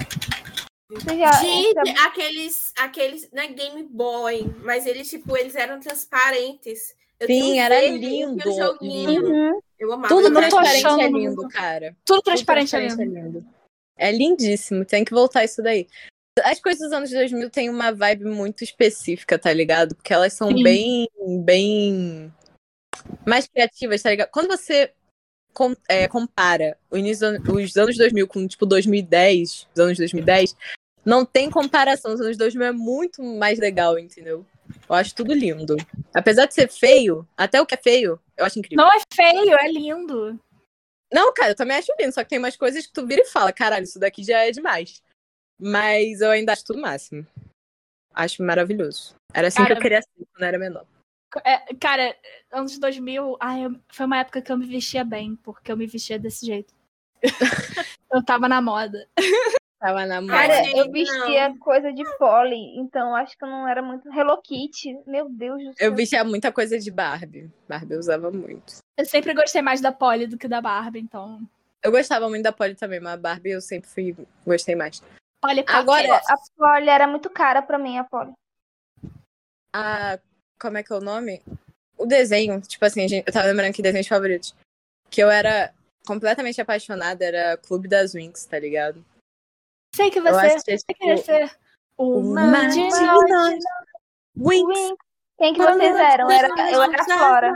Já. 0.91 1.32
Gente, 1.32 1.74
você- 1.74 2.01
aqueles, 2.07 2.72
aqueles, 2.78 3.30
né, 3.32 3.49
Game 3.49 3.82
Boy, 3.85 4.45
mas 4.62 4.87
eles, 4.87 5.09
tipo, 5.09 5.37
eles 5.37 5.55
eram 5.55 5.80
transparentes. 5.80 6.95
Eu 7.18 7.26
Sim, 7.26 7.59
era 7.59 7.80
lindo, 7.87 8.49
um 8.49 8.76
lindo. 8.80 9.30
Uhum. 9.30 9.61
Eu 9.78 9.93
amava. 9.93 10.09
Tudo 10.09 10.32
transparente 10.32 11.01
é 11.01 11.09
lindo, 11.09 11.49
cara. 11.49 11.97
Tudo 12.05 12.18
Tudo 12.18 12.24
transparente 12.24 12.76
ali. 12.76 12.87
transparente 12.87 13.16
é 13.16 13.22
lindo. 13.22 13.47
É 13.97 14.12
lindíssimo, 14.12 14.85
tem 14.85 15.05
que 15.05 15.12
voltar 15.12 15.45
isso 15.45 15.62
daí. 15.62 15.87
As 16.43 16.61
coisas 16.61 16.82
dos 16.82 16.93
anos 16.93 17.11
2000 17.11 17.49
têm 17.49 17.70
uma 17.70 17.93
vibe 17.93 18.24
muito 18.24 18.64
específica, 18.64 19.39
tá 19.39 19.53
ligado? 19.53 19.95
Porque 19.95 20.12
elas 20.12 20.32
são 20.32 20.49
Sim. 20.49 20.62
bem, 20.64 21.09
bem 21.45 22.32
mais 23.24 23.47
criativas, 23.47 24.03
tá 24.03 24.11
ligado? 24.11 24.30
Quando 24.30 24.49
você 24.49 24.93
com- 25.55 25.76
é, 25.88 26.07
compara 26.09 26.76
os 26.90 27.76
anos 27.76 27.96
2000 27.96 28.26
com, 28.28 28.46
tipo, 28.46 28.66
2010, 28.66 29.66
os 29.72 29.80
anos 29.80 29.96
2010, 29.96 30.57
não 31.05 31.24
tem 31.24 31.50
comparação. 31.50 32.12
Os 32.12 32.20
anos 32.20 32.36
2000 32.36 32.66
é 32.66 32.72
muito 32.72 33.22
mais 33.22 33.59
legal, 33.59 33.98
entendeu? 33.98 34.44
Eu 34.88 34.94
acho 34.94 35.14
tudo 35.14 35.32
lindo. 35.32 35.76
Apesar 36.12 36.46
de 36.46 36.55
ser 36.55 36.68
feio, 36.68 37.26
até 37.36 37.61
o 37.61 37.66
que 37.66 37.74
é 37.74 37.78
feio, 37.78 38.20
eu 38.36 38.44
acho 38.44 38.59
incrível. 38.59 38.84
Não 38.84 38.92
é 38.92 39.00
feio, 39.14 39.57
é 39.57 39.70
lindo. 39.70 40.38
Não, 41.12 41.32
cara, 41.32 41.52
eu 41.52 41.57
também 41.57 41.76
acho 41.76 41.92
lindo, 41.98 42.12
só 42.12 42.24
que 42.24 42.30
tem 42.30 42.38
umas 42.38 42.57
coisas 42.57 42.86
que 42.86 42.92
tu 42.92 43.07
vira 43.07 43.22
e 43.22 43.26
fala, 43.26 43.52
caralho, 43.52 43.84
isso 43.84 44.00
daqui 44.00 44.24
já 44.24 44.40
é 44.40 44.50
demais. 44.50 45.02
Mas 45.61 46.20
eu 46.20 46.30
ainda 46.30 46.52
acho 46.52 46.64
tudo 46.64 46.80
máximo. 46.80 47.24
Acho 48.12 48.42
maravilhoso. 48.42 49.14
Era 49.32 49.48
assim 49.48 49.62
que 49.62 49.68
Cara, 49.68 49.78
eu 49.78 49.82
queria 49.82 50.02
ser 50.02 50.09
quando 50.32 50.42
era 50.42 50.59
menor. 50.59 50.86
É, 51.45 51.74
cara, 51.74 52.16
anos 52.53 52.78
2000, 52.78 53.37
ai, 53.41 53.64
foi 53.89 54.07
uma 54.07 54.18
época 54.18 54.43
que 54.43 54.53
eu 54.53 54.59
me 54.59 54.66
vestia 54.66 55.05
bem, 55.05 55.37
porque 55.37 55.72
eu 55.72 55.76
me 55.76 55.87
vestia 55.87 56.18
desse 56.18 56.47
jeito. 56.47 56.74
eu 58.12 58.24
tava 58.24 58.49
na 58.49 58.61
moda. 58.61 59.09
Tava 59.80 60.07
na 60.07 60.20
moda. 60.20 60.32
Cara, 60.32 60.70
eu 60.76 60.91
vestia 60.91 61.49
não. 61.49 61.59
coisa 61.59 61.93
de 61.93 62.05
pole, 62.18 62.78
então 62.78 63.14
acho 63.14 63.37
que 63.37 63.45
eu 63.45 63.49
não 63.49 63.66
era 63.66 63.82
muito 63.82 64.09
Hello 64.09 64.41
Kitty. 64.41 64.99
Meu 65.07 65.28
Deus 65.28 65.62
do 65.62 65.74
céu. 65.74 65.89
Eu 65.89 65.95
vestia 65.95 66.24
muita 66.24 66.53
coisa 66.53 66.78
de 66.78 66.91
Barbie. 66.91 67.51
Barbie 67.68 67.95
eu 67.95 67.99
usava 67.99 68.30
muito. 68.30 68.78
Eu 68.97 69.05
sempre 69.05 69.35
gostei 69.35 69.61
mais 69.61 69.80
da 69.80 69.93
Polly 69.93 70.26
do 70.26 70.39
que 70.39 70.49
da 70.49 70.61
Barbie, 70.61 71.01
então. 71.01 71.41
Eu 71.82 71.91
gostava 71.91 72.28
muito 72.28 72.45
da 72.45 72.53
Polly 72.53 72.74
também, 72.74 73.01
mas 73.01 73.12
a 73.12 73.16
Barbie 73.18 73.51
eu 73.51 73.61
sempre 73.61 73.91
fui, 73.91 74.16
gostei 74.47 74.74
mais. 74.74 75.03
Polly 75.43 75.64
Agora-. 75.66 76.16
A 76.16 76.37
pole 76.57 76.89
era 76.89 77.07
muito 77.07 77.28
cara 77.28 77.61
pra 77.61 77.78
mim, 77.78 77.99
a 77.99 78.05
pole. 78.05 78.32
A. 79.74 80.18
Como 80.61 80.78
é 80.78 80.82
que 80.82 80.92
é 80.92 80.96
o 80.96 81.00
nome? 81.00 81.42
O 81.96 82.07
desenho, 82.07 82.61
tipo 82.61 82.84
assim, 82.84 83.07
gente, 83.09 83.26
eu 83.26 83.32
tava 83.32 83.48
lembrando 83.48 83.70
aqui 83.70 83.82
desenhos 83.82 84.09
favoritos. 84.09 84.55
Que 85.11 85.22
eu 85.22 85.30
era 85.30 85.72
completamente 86.07 86.61
apaixonada, 86.61 87.24
era 87.24 87.57
Clube 87.57 87.88
das 87.88 88.14
Winx, 88.14 88.44
tá 88.46 88.59
ligado? 88.59 89.05
sei 89.94 90.11
que 90.11 90.20
você, 90.20 90.46
assistia, 90.46 90.78
você 90.78 90.94
queria 90.94 91.14
tipo, 91.14 91.26
ser 91.26 91.57
uma 91.96 92.66
de. 92.66 92.80
Winx. 94.36 94.94
Quem 95.38 95.55
que 95.55 95.61
vocês 95.61 95.96
eram? 95.96 96.30
Era, 96.30 96.48
eu 96.72 96.82
era 96.82 97.00
a 97.00 97.05
Flora. 97.05 97.52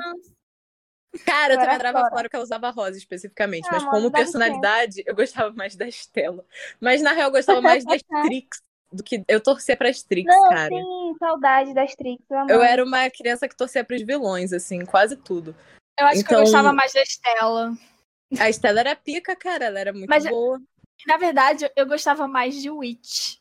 Cara, 1.24 1.54
eu 1.54 1.56
Eu 1.56 1.60
também 1.60 1.74
adorava 1.74 2.06
a 2.06 2.10
Flora 2.10 2.28
que 2.28 2.36
ela 2.36 2.44
usava 2.44 2.70
rosa 2.70 2.96
especificamente. 2.96 3.66
Ah, 3.68 3.72
mas 3.72 3.84
como 3.84 4.10
personalidade, 4.10 5.02
eu 5.04 5.14
gostava 5.14 5.52
mais 5.52 5.74
da 5.74 5.88
Estela. 5.88 6.44
Mas 6.80 7.02
na 7.02 7.12
real, 7.12 7.28
eu 7.28 7.32
gostava 7.32 7.60
mais 7.60 7.84
das 7.84 8.02
Trix 8.22 8.62
do 8.92 9.02
que 9.02 9.22
eu 9.28 9.40
torcia 9.40 9.76
pras 9.76 10.02
Trix, 10.02 10.26
Não, 10.26 10.48
cara. 10.48 10.68
sim, 10.68 11.14
saudade 11.18 11.74
das 11.74 11.94
Trix. 11.94 12.22
Eu, 12.30 12.46
Eu 12.56 12.62
era 12.62 12.84
uma 12.84 13.08
criança 13.10 13.48
que 13.48 13.56
torcia 13.56 13.84
pros 13.84 14.02
vilões, 14.02 14.52
assim, 14.52 14.84
quase 14.84 15.16
tudo. 15.16 15.54
Eu 15.98 16.06
acho 16.06 16.20
que 16.20 16.26
Então- 16.26 16.38
eu 16.38 16.44
gostava 16.44 16.72
mais 16.72 16.92
da 16.92 17.02
Estela. 17.02 17.72
A 18.38 18.48
Estela 18.48 18.80
era 18.80 18.96
pica, 18.96 19.34
cara, 19.36 19.66
ela 19.66 19.78
era 19.80 19.92
muito 19.92 20.08
Mas- 20.08 20.26
boa. 20.26 20.60
Na 21.06 21.16
verdade, 21.16 21.70
eu 21.76 21.86
gostava 21.86 22.26
mais 22.26 22.60
de 22.60 22.70
Witch. 22.70 23.36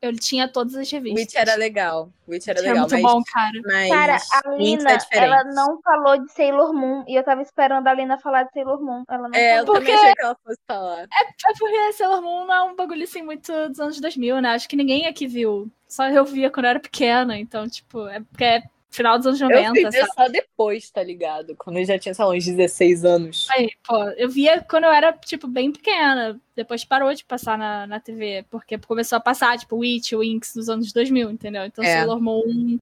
Eu 0.00 0.14
tinha 0.16 0.46
todas 0.46 0.76
as 0.76 0.88
revistas. 0.90 1.20
Witch 1.20 1.34
era 1.34 1.56
legal. 1.56 2.08
Witch 2.28 2.46
era 2.46 2.60
legal. 2.60 2.76
muito 2.78 2.92
mas, 2.92 3.02
bom, 3.02 3.20
cara. 3.32 3.60
Mas 3.66 3.88
Cara, 3.90 4.16
a 4.44 4.54
Lina, 4.56 4.92
é 4.92 4.98
ela 5.18 5.44
não 5.44 5.80
falou 5.82 6.18
de 6.24 6.32
Sailor 6.32 6.72
Moon. 6.72 7.04
E 7.08 7.16
eu 7.16 7.24
tava 7.24 7.42
esperando 7.42 7.86
a 7.88 7.94
Lina 7.94 8.16
falar 8.18 8.44
de 8.44 8.52
Sailor 8.52 8.80
Moon. 8.80 9.02
Ela 9.08 9.28
não 9.28 9.34
É, 9.34 9.58
eu 9.58 9.66
falou. 9.66 9.74
também 9.80 9.92
Porque- 9.92 10.00
achei 10.04 10.14
que 10.14 10.22
ela 10.22 10.36
fosse 10.44 10.60
falar. 10.68 11.02
É 11.02 11.52
porque 11.58 11.92
Sailor 11.94 12.22
Moon 12.22 12.46
não 12.46 12.54
é 12.54 12.62
um 12.62 12.76
bagulho 12.76 13.02
assim 13.02 13.22
muito 13.22 13.52
dos 13.68 13.80
anos 13.80 14.00
2000, 14.00 14.40
né? 14.40 14.50
Acho 14.50 14.68
que 14.68 14.76
ninguém 14.76 15.06
aqui 15.06 15.26
viu. 15.26 15.68
Só 15.88 16.06
eu 16.08 16.24
via 16.24 16.48
quando 16.50 16.66
eu 16.66 16.70
era 16.70 16.80
pequena, 16.80 17.36
então, 17.36 17.66
tipo, 17.68 18.06
é 18.06 18.20
porque 18.20 18.44
é 18.44 18.62
final 18.90 19.18
dos 19.18 19.26
anos 19.26 19.40
Eu 19.40 19.48
90, 19.48 19.70
fui 19.72 19.90
ver 19.90 20.00
sabe? 20.06 20.12
só 20.14 20.28
depois, 20.28 20.90
tá 20.90 21.02
ligado? 21.02 21.54
Quando 21.56 21.78
eu 21.78 21.84
já 21.84 21.98
tinha, 21.98 22.14
sei 22.14 22.24
lá, 22.24 22.30
uns 22.32 22.44
16 22.44 23.04
anos. 23.04 23.46
Aí, 23.50 23.70
pô, 23.86 24.02
eu 24.10 24.28
via 24.28 24.60
quando 24.62 24.84
eu 24.84 24.90
era, 24.90 25.12
tipo, 25.12 25.46
bem 25.46 25.70
pequena. 25.72 26.40
Depois 26.56 26.84
parou 26.84 27.12
de 27.14 27.24
passar 27.24 27.56
na, 27.58 27.86
na 27.86 28.00
TV, 28.00 28.44
porque 28.50 28.78
começou 28.78 29.16
a 29.16 29.20
passar, 29.20 29.58
tipo, 29.58 29.76
Witch, 29.76 30.12
Winx 30.12 30.54
nos 30.54 30.68
anos 30.68 30.92
2000, 30.92 31.30
entendeu? 31.30 31.64
Então 31.64 31.84
É. 31.84 31.98
Sailor 31.98 32.20
Moon 32.20 32.78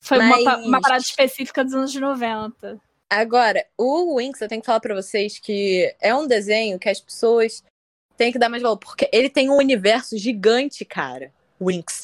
foi 0.00 0.18
uma, 0.18 0.40
Mas- 0.42 0.64
uma 0.66 0.80
parada 0.80 1.02
específica 1.02 1.64
dos 1.64 1.74
anos 1.74 1.94
90. 1.94 2.78
Agora, 3.08 3.64
o 3.78 4.16
Winx, 4.18 4.40
eu 4.40 4.48
tenho 4.48 4.60
que 4.60 4.66
falar 4.66 4.80
pra 4.80 4.94
vocês 4.94 5.38
que 5.38 5.94
é 6.00 6.14
um 6.14 6.26
desenho 6.26 6.78
que 6.78 6.88
as 6.88 7.00
pessoas 7.00 7.62
têm 8.16 8.32
que 8.32 8.38
dar 8.38 8.48
mais 8.48 8.62
valor, 8.62 8.76
porque 8.78 9.08
ele 9.12 9.28
tem 9.30 9.48
um 9.50 9.56
universo 9.56 10.16
gigante, 10.18 10.84
cara. 10.84 11.32
Winx. 11.60 12.02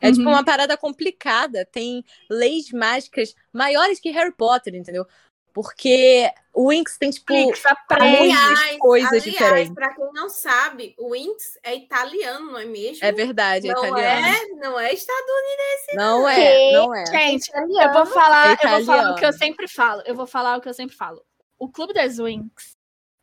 É 0.00 0.10
tipo 0.10 0.24
Uhum. 0.24 0.30
uma 0.32 0.44
parada 0.44 0.76
complicada, 0.76 1.64
tem 1.64 2.04
leis 2.30 2.70
mágicas 2.72 3.34
maiores 3.52 3.98
que 4.00 4.10
Harry 4.10 4.32
Potter, 4.32 4.74
entendeu? 4.74 5.06
Porque 5.52 6.28
o 6.52 6.70
Winx 6.70 6.98
tem, 6.98 7.10
tipo, 7.10 7.26
Flix. 7.32 7.62
Aliás, 7.90 8.76
coisas 8.78 9.08
aliás 9.10 9.24
diferentes. 9.24 9.72
para 9.72 9.94
quem 9.94 10.12
não 10.12 10.28
sabe, 10.28 10.96
o 10.98 11.12
Winx 11.12 11.56
é 11.62 11.76
italiano, 11.76 12.50
não 12.52 12.58
é 12.58 12.64
mesmo? 12.64 13.04
É 13.04 13.12
verdade, 13.12 13.68
é 13.68 13.72
não 13.72 13.86
italiano. 13.86 14.26
é, 14.26 14.46
não 14.56 14.80
é 14.80 14.92
estadunidense. 14.92 15.94
Não 15.96 16.28
é, 16.28 16.34
Que- 16.34 16.72
não 16.72 16.94
é. 16.94 17.06
Gente, 17.06 17.50
eu 17.54 17.92
vou 17.92 18.04
falar, 18.06 18.58
É 18.60 18.66
eu 18.66 18.70
vou 18.70 18.84
falar 18.84 19.12
o 19.12 19.14
que 19.14 19.26
eu 19.26 19.32
sempre 19.32 19.68
falo. 19.68 20.02
Eu 20.04 20.14
vou 20.16 20.26
falar 20.26 20.56
o 20.56 20.60
que 20.60 20.68
eu 20.68 20.74
sempre 20.74 20.96
falo. 20.96 21.24
O 21.56 21.68
Clube 21.68 21.92
das 21.94 22.18
Winx, 22.18 22.72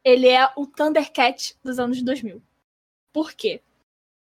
ele 0.06 0.30
é 0.30 0.50
o 0.56 0.66
Thundercat 0.66 1.54
dos 1.62 1.80
anos 1.80 2.02
2000. 2.02 2.42
Por 3.12 3.34
quê? 3.34 3.62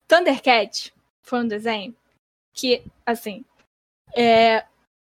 Thundercat 0.09 0.93
foi 1.31 1.41
um 1.41 1.49
desenho 1.49 1.95
que, 2.53 2.83
assim, 3.07 3.45
é, 4.14 4.64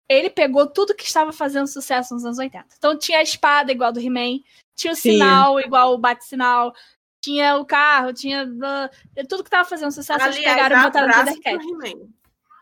ele 0.08 0.30
pegou 0.30 0.66
tudo 0.66 0.94
que 0.94 1.04
estava 1.04 1.32
fazendo 1.32 1.66
sucesso 1.66 2.14
nos 2.14 2.24
anos 2.24 2.38
80. 2.38 2.66
Então 2.78 2.98
tinha 2.98 3.18
a 3.18 3.22
espada 3.22 3.70
igual 3.70 3.92
do 3.92 4.00
He-Man, 4.00 4.40
tinha 4.74 4.94
o 4.94 4.96
Sim. 4.96 5.12
sinal 5.12 5.60
igual 5.60 5.92
o 5.92 5.98
bate-sinal, 5.98 6.74
tinha 7.22 7.56
o 7.56 7.64
carro, 7.64 8.12
tinha 8.14 8.46
tudo 9.28 9.42
que 9.42 9.48
estava 9.48 9.68
fazendo 9.68 9.92
sucesso, 9.92 10.24
eles 10.24 10.36
Aliás, 10.36 10.56
pegaram 10.56 10.78
e 10.78 10.82
botaram 10.82 11.06
no 11.08 11.14
Thundercat. 11.14 12.14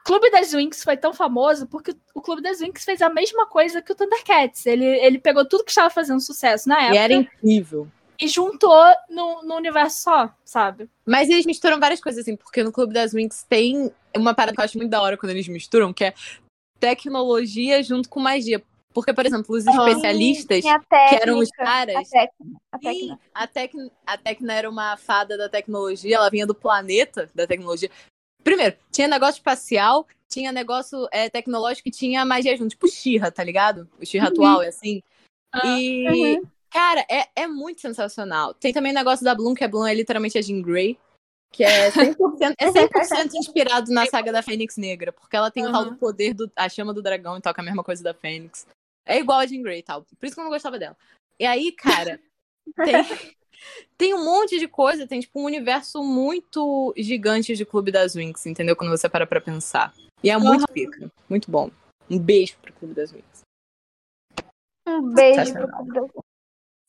Clube 0.05 0.31
das 0.33 0.53
Winx 0.53 0.83
foi 0.83 0.97
tão 0.97 1.15
famoso 1.15 1.69
porque 1.69 1.95
o 2.13 2.21
Clube 2.21 2.43
das 2.43 2.59
Winx 2.59 2.85
fez 2.85 3.01
a 3.01 3.09
mesma 3.09 3.47
coisa 3.47 3.81
que 3.81 3.93
o 3.93 3.95
Thundercats. 3.95 4.67
Ele, 4.67 4.85
ele 4.85 5.21
pegou 5.21 5.45
tudo 5.45 5.63
que 5.63 5.71
estava 5.71 5.91
fazendo 5.91 6.21
sucesso 6.21 6.69
na 6.69 6.81
E 6.81 6.85
época 6.87 6.99
era 6.99 7.15
incrível. 7.15 7.89
E 8.21 8.29
juntou 8.29 8.85
no, 9.09 9.43
no 9.43 9.57
universo 9.57 10.03
só, 10.03 10.35
sabe? 10.45 10.89
Mas 11.05 11.29
eles 11.29 11.47
misturam 11.47 11.81
várias 11.81 12.01
coisas, 12.01 12.23
assim, 12.23 12.37
porque 12.37 12.63
no 12.63 12.73
Clube 12.73 12.93
das 12.95 13.13
Winx 13.13 13.45
tem 13.49 13.93
uma 14.17 14.35
parada 14.35 14.55
que 14.55 14.61
eu 14.61 14.65
acho 14.65 14.79
muito 14.79 14.91
da 14.91 15.03
hora 15.03 15.17
quando 15.17 15.31
eles 15.31 15.49
misturam, 15.49 15.93
que 15.93 16.05
é 16.05 16.15
tecnologia 16.79 17.83
junto 17.83 18.09
com 18.09 18.21
magia. 18.21 18.63
Porque, 18.93 19.13
por 19.13 19.25
exemplo, 19.25 19.57
os 19.57 19.67
Aham. 19.67 19.89
especialistas, 19.89 20.61
Tinha 20.63 20.77
a 20.77 21.09
que 21.09 21.15
eram 21.15 21.39
os 21.39 21.49
técnica, 21.51 21.65
caras. 21.65 21.97
A 21.97 22.11
técnica. 22.11 22.63
A 22.73 22.79
Sim, 22.79 22.85
técnica. 22.85 23.21
a, 23.35 23.47
Tec... 23.47 23.73
a 24.07 24.19
Tecna 24.19 24.55
era 24.55 24.69
uma 24.71 24.97
fada 24.97 25.37
da 25.39 25.49
tecnologia, 25.49 26.17
ela 26.17 26.31
vinha 26.31 26.47
do 26.47 26.55
planeta 26.55 27.31
da 27.35 27.47
tecnologia. 27.47 27.91
Primeiro, 28.43 28.77
tinha 28.91 29.07
negócio 29.09 29.39
espacial, 29.39 30.07
tinha 30.29 30.53
negócio 30.53 31.09
é, 31.13 31.31
tecnológico 31.31 31.89
e 31.89 31.93
tinha 31.93 32.25
magia 32.25 32.57
junto, 32.57 32.71
tipo 32.71 32.89
Xirra, 32.89 33.31
tá 33.31 33.45
ligado? 33.45 33.89
O 34.01 34.05
Xirra 34.05 34.27
Uhum. 34.27 34.33
atual 34.33 34.63
é 34.63 34.69
assim. 34.69 35.03
Ah, 35.53 35.65
E, 35.65 36.39
Uhum. 36.41 36.47
Cara, 36.73 37.05
é, 37.09 37.29
é 37.37 37.47
muito 37.47 37.81
sensacional. 37.81 38.55
Tem 38.55 38.73
também 38.73 38.93
o 38.93 38.95
negócio 38.95 39.25
da 39.25 39.35
Bloom, 39.35 39.55
que 39.55 39.65
a 39.65 39.69
Bloom 39.69 39.87
é 39.87 39.95
literalmente 39.95 40.39
a 40.39 40.43
Jean 40.43 40.63
Grey, 40.63 40.99
que 41.53 41.63
é 41.63 41.91
100%, 41.91 42.55
é 42.59 42.71
100% 42.71 43.35
inspirado 43.35 43.93
na 43.93 44.07
saga 44.07 44.33
da 44.33 44.43
Fênix 44.43 44.79
Negra, 44.79 45.13
porque 45.13 45.37
ela 45.37 45.51
tem 45.51 45.67
o 45.67 45.71
tal 45.71 45.85
do 45.85 45.97
poder, 45.97 46.33
do, 46.33 46.51
a 46.57 46.69
chama 46.69 46.95
do 46.95 47.03
dragão 47.03 47.37
e 47.37 47.43
toca 47.43 47.61
a 47.61 47.65
mesma 47.65 47.85
coisa 47.85 48.03
da 48.03 48.15
Fênix. 48.15 48.67
É 49.05 49.19
igual 49.19 49.41
a 49.41 49.47
Jean 49.47 49.63
Grey 49.63 49.81
e 49.81 49.83
tal. 49.83 50.03
Por 50.03 50.27
isso 50.27 50.35
que 50.35 50.41
eu 50.41 50.45
não 50.45 50.51
gostava 50.51 50.79
dela. 50.79 50.97
E 51.39 51.45
aí, 51.45 51.71
cara, 51.73 52.19
tem, 52.85 53.37
tem 53.99 54.15
um 54.15 54.25
monte 54.25 54.59
de 54.59 54.67
coisa, 54.67 55.07
tem 55.07 55.21
tipo 55.21 55.41
um 55.41 55.45
universo 55.45 56.03
muito 56.03 56.95
gigante 56.97 57.55
de 57.55 57.67
Clube 57.67 57.93
das 57.93 58.15
Winx, 58.15 58.47
entendeu? 58.47 58.75
Quando 58.75 58.91
você 58.91 59.09
para 59.09 59.27
pra 59.27 59.41
pensar. 59.41 59.93
E 60.23 60.31
é 60.31 60.39
muito 60.39 60.67
pica, 60.73 61.11
muito 61.29 61.51
bom. 61.51 61.71
Um 62.09 62.19
beijo 62.19 62.57
pro 62.63 62.73
Clube 62.73 62.95
das 62.95 63.13
Winx. 63.13 63.43
Um 64.87 65.13
beijo 65.13 65.53
pro. 65.53 65.69
Clube 65.69 65.93
das 65.93 66.32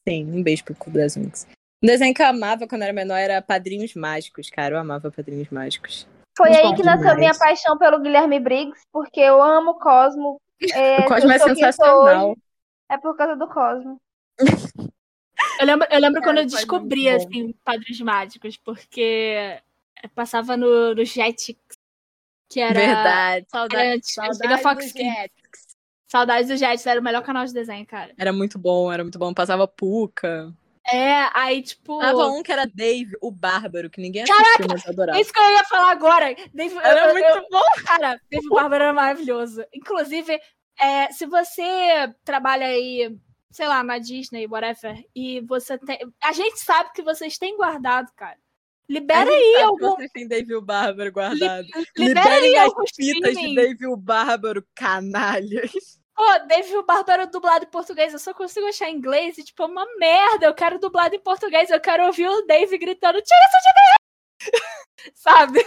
Sim, 0.07 0.25
um 0.31 0.43
beijo 0.43 0.63
pro 0.63 0.75
Clube 0.75 0.97
das 0.99 1.15
Winx. 1.15 1.47
Um 1.83 1.87
desenho 1.87 2.13
que 2.13 2.21
eu 2.21 2.27
amava 2.27 2.67
quando 2.67 2.81
eu 2.81 2.85
era 2.85 2.93
menor 2.93 3.17
era 3.17 3.41
Padrinhos 3.41 3.93
Mágicos, 3.93 4.49
cara. 4.49 4.75
Eu 4.75 4.79
amava 4.79 5.11
Padrinhos 5.11 5.49
Mágicos. 5.49 6.07
Foi 6.37 6.49
Muito 6.49 6.65
aí 6.65 6.75
que 6.75 6.83
nasceu 6.83 7.01
demais. 7.01 7.19
minha 7.19 7.37
paixão 7.37 7.77
pelo 7.77 7.99
Guilherme 7.99 8.39
Briggs, 8.39 8.81
porque 8.91 9.19
eu 9.19 9.41
amo 9.41 9.71
o 9.71 9.79
Cosmo. 9.79 10.39
É, 10.73 10.99
O 11.01 11.07
Cosmo 11.07 11.29
eu 11.29 11.35
é 11.35 11.39
sensacional. 11.39 12.29
hoje, 12.31 12.41
É 12.89 12.97
por 12.97 13.17
causa 13.17 13.35
do 13.35 13.47
Cosmo. 13.49 13.99
Eu 15.59 15.65
lembro, 15.65 15.87
eu 15.91 15.99
lembro 15.99 16.21
quando 16.21 16.37
eu 16.37 16.49
foi 16.49 16.57
descobri, 16.57 17.09
assim, 17.09 17.53
Padres 17.65 17.99
Mágicos, 17.99 18.55
porque 18.57 19.59
passava 20.15 20.55
no, 20.55 20.95
no 20.95 21.03
Jetix, 21.03 21.59
que 22.49 22.61
era... 22.61 22.73
Verdade. 22.73 23.35
era 23.37 23.45
Saudade. 23.49 23.87
antiga 23.89 24.33
Saudade 24.33 24.61
Fox 24.61 24.93
do. 24.93 24.97
Jetix. 24.99 25.72
Saudades 26.13 26.47
do 26.47 26.55
Jetix, 26.55 26.85
era 26.85 26.99
o 26.99 27.03
melhor 27.03 27.23
canal 27.23 27.43
de 27.43 27.51
desenho, 27.51 27.83
cara. 27.87 28.13
Era 28.19 28.31
muito 28.31 28.59
bom, 28.59 28.93
era 28.93 29.03
muito 29.03 29.17
bom. 29.17 29.33
Passava 29.33 29.67
Puca. 29.67 30.53
É, 30.91 31.27
aí, 31.33 31.63
tipo... 31.63 31.99
Tava 31.99 32.27
um 32.27 32.43
que 32.43 32.51
era 32.51 32.67
Dave, 32.67 33.17
o 33.19 33.31
Bárbaro, 33.31 33.89
que 33.89 33.99
ninguém 33.99 34.21
assistiu, 34.21 34.67
mas 34.69 34.85
eu 34.85 34.91
adorava. 34.91 35.19
Isso 35.19 35.33
que 35.33 35.39
eu 35.39 35.51
ia 35.51 35.63
falar 35.63 35.89
agora. 35.89 36.35
Dave, 36.53 36.77
Era 36.77 37.07
eu- 37.07 37.13
muito 37.13 37.25
eu- 37.25 37.47
bom. 37.49 37.63
Cara, 37.83 38.21
Dave 38.29 38.47
Bárbaro 38.47 38.83
era 38.83 38.93
maravilhoso. 38.93 39.65
Inclusive, 39.73 40.39
é, 40.79 41.11
se 41.11 41.25
você 41.25 42.13
trabalha 42.23 42.67
aí, 42.67 43.17
sei 43.49 43.67
lá, 43.67 43.83
na 43.83 43.97
Disney, 43.97 44.45
whatever, 44.45 45.03
e 45.15 45.41
você 45.41 45.79
tem. 45.79 45.97
A 46.23 46.31
gente 46.31 46.59
sabe 46.59 46.91
que 46.93 47.01
vocês 47.01 47.39
têm 47.39 47.57
guardado, 47.57 48.11
cara. 48.15 48.37
Libera 48.87 49.31
A 49.31 49.33
gente 49.33 49.35
aí 49.35 49.53
sabe 49.53 49.55
que 49.55 49.63
algum. 49.85 49.95
Vocês 49.95 50.11
têm 50.11 50.27
Dave 50.27 50.53
o 50.53 50.61
Bárbaro 50.61 51.11
guardado. 51.11 51.65
Libera 51.97 52.29
aí 52.29 52.35
Liberem 52.49 52.57
as 52.59 52.65
algum 52.65 52.83
fitas 52.95 53.33
de. 53.35 53.55
Dave 53.55 53.87
o 53.87 53.97
Bárbaro, 53.97 54.63
canalhas. 54.75 56.02
Pô, 56.23 56.47
Dave 56.47 56.77
o 56.77 56.83
Bárbaro 56.83 57.27
dublado 57.27 57.65
em 57.65 57.67
português. 57.67 58.13
Eu 58.13 58.19
só 58.19 58.33
consigo 58.33 58.65
achar 58.67 58.89
em 58.89 58.95
inglês 58.95 59.37
e, 59.37 59.43
tipo, 59.43 59.61
é 59.61 59.65
uma 59.65 59.85
merda. 59.97 60.45
Eu 60.45 60.53
quero 60.53 60.79
dublado 60.79 61.13
em 61.13 61.19
português. 61.19 61.69
Eu 61.69 61.81
quero 61.81 62.05
ouvir 62.05 62.27
o 62.29 62.41
Dave 62.43 62.77
gritando: 62.77 63.21
tira 63.21 63.39
isso 63.45 63.57
de 63.65 63.73
mim! 63.81 65.11
Sabe? 65.13 65.65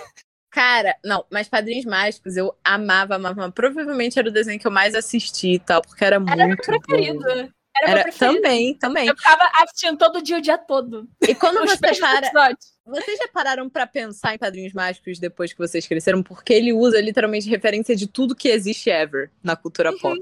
Cara, 0.51 0.97
não, 1.05 1.27
mas 1.31 1.47
Padrinhos 1.47 1.85
Mágicos 1.85 2.39
eu 2.39 2.57
amava, 2.65 3.17
amava. 3.17 3.53
Provavelmente 3.53 4.19
era 4.19 4.29
o 4.31 4.33
desenho 4.33 4.59
que 4.59 4.67
eu 4.67 4.71
mais 4.71 4.95
assisti 4.95 5.55
e 5.55 5.59
tal, 5.59 5.83
porque 5.83 6.03
era, 6.03 6.17
Era 6.17 6.37
meu 6.37 6.47
muito 6.47 6.63
preferido. 6.63 7.19
bom. 7.19 7.29
Era, 7.29 7.43
meu 7.43 7.89
Era, 7.89 8.03
preferido. 8.05 8.37
também, 8.41 8.75
também. 8.79 9.07
Eu 9.09 9.17
ficava 9.17 9.51
assistindo 9.61 9.99
todo 9.99 10.23
dia, 10.23 10.39
o 10.39 10.41
dia 10.41 10.57
todo. 10.57 11.07
E 11.21 11.35
quando 11.35 11.61
você 11.69 11.77
para, 11.77 12.27
episódios. 12.27 12.73
vocês 12.87 13.19
já 13.19 13.29
pararam 13.29 13.69
pra 13.69 13.87
pensar 13.87 14.35
em 14.35 14.39
Padrinhos 14.39 14.73
Mágicos 14.73 15.19
depois 15.19 15.53
que 15.53 15.59
vocês 15.59 15.87
cresceram? 15.87 16.23
Porque 16.23 16.55
ele 16.55 16.73
usa 16.73 16.99
literalmente 16.99 17.47
referência 17.51 17.95
de 17.95 18.07
tudo 18.07 18.35
que 18.35 18.49
existe 18.49 18.89
ever 18.89 19.31
na 19.45 19.55
cultura 19.55 19.93
pop. 19.99 20.19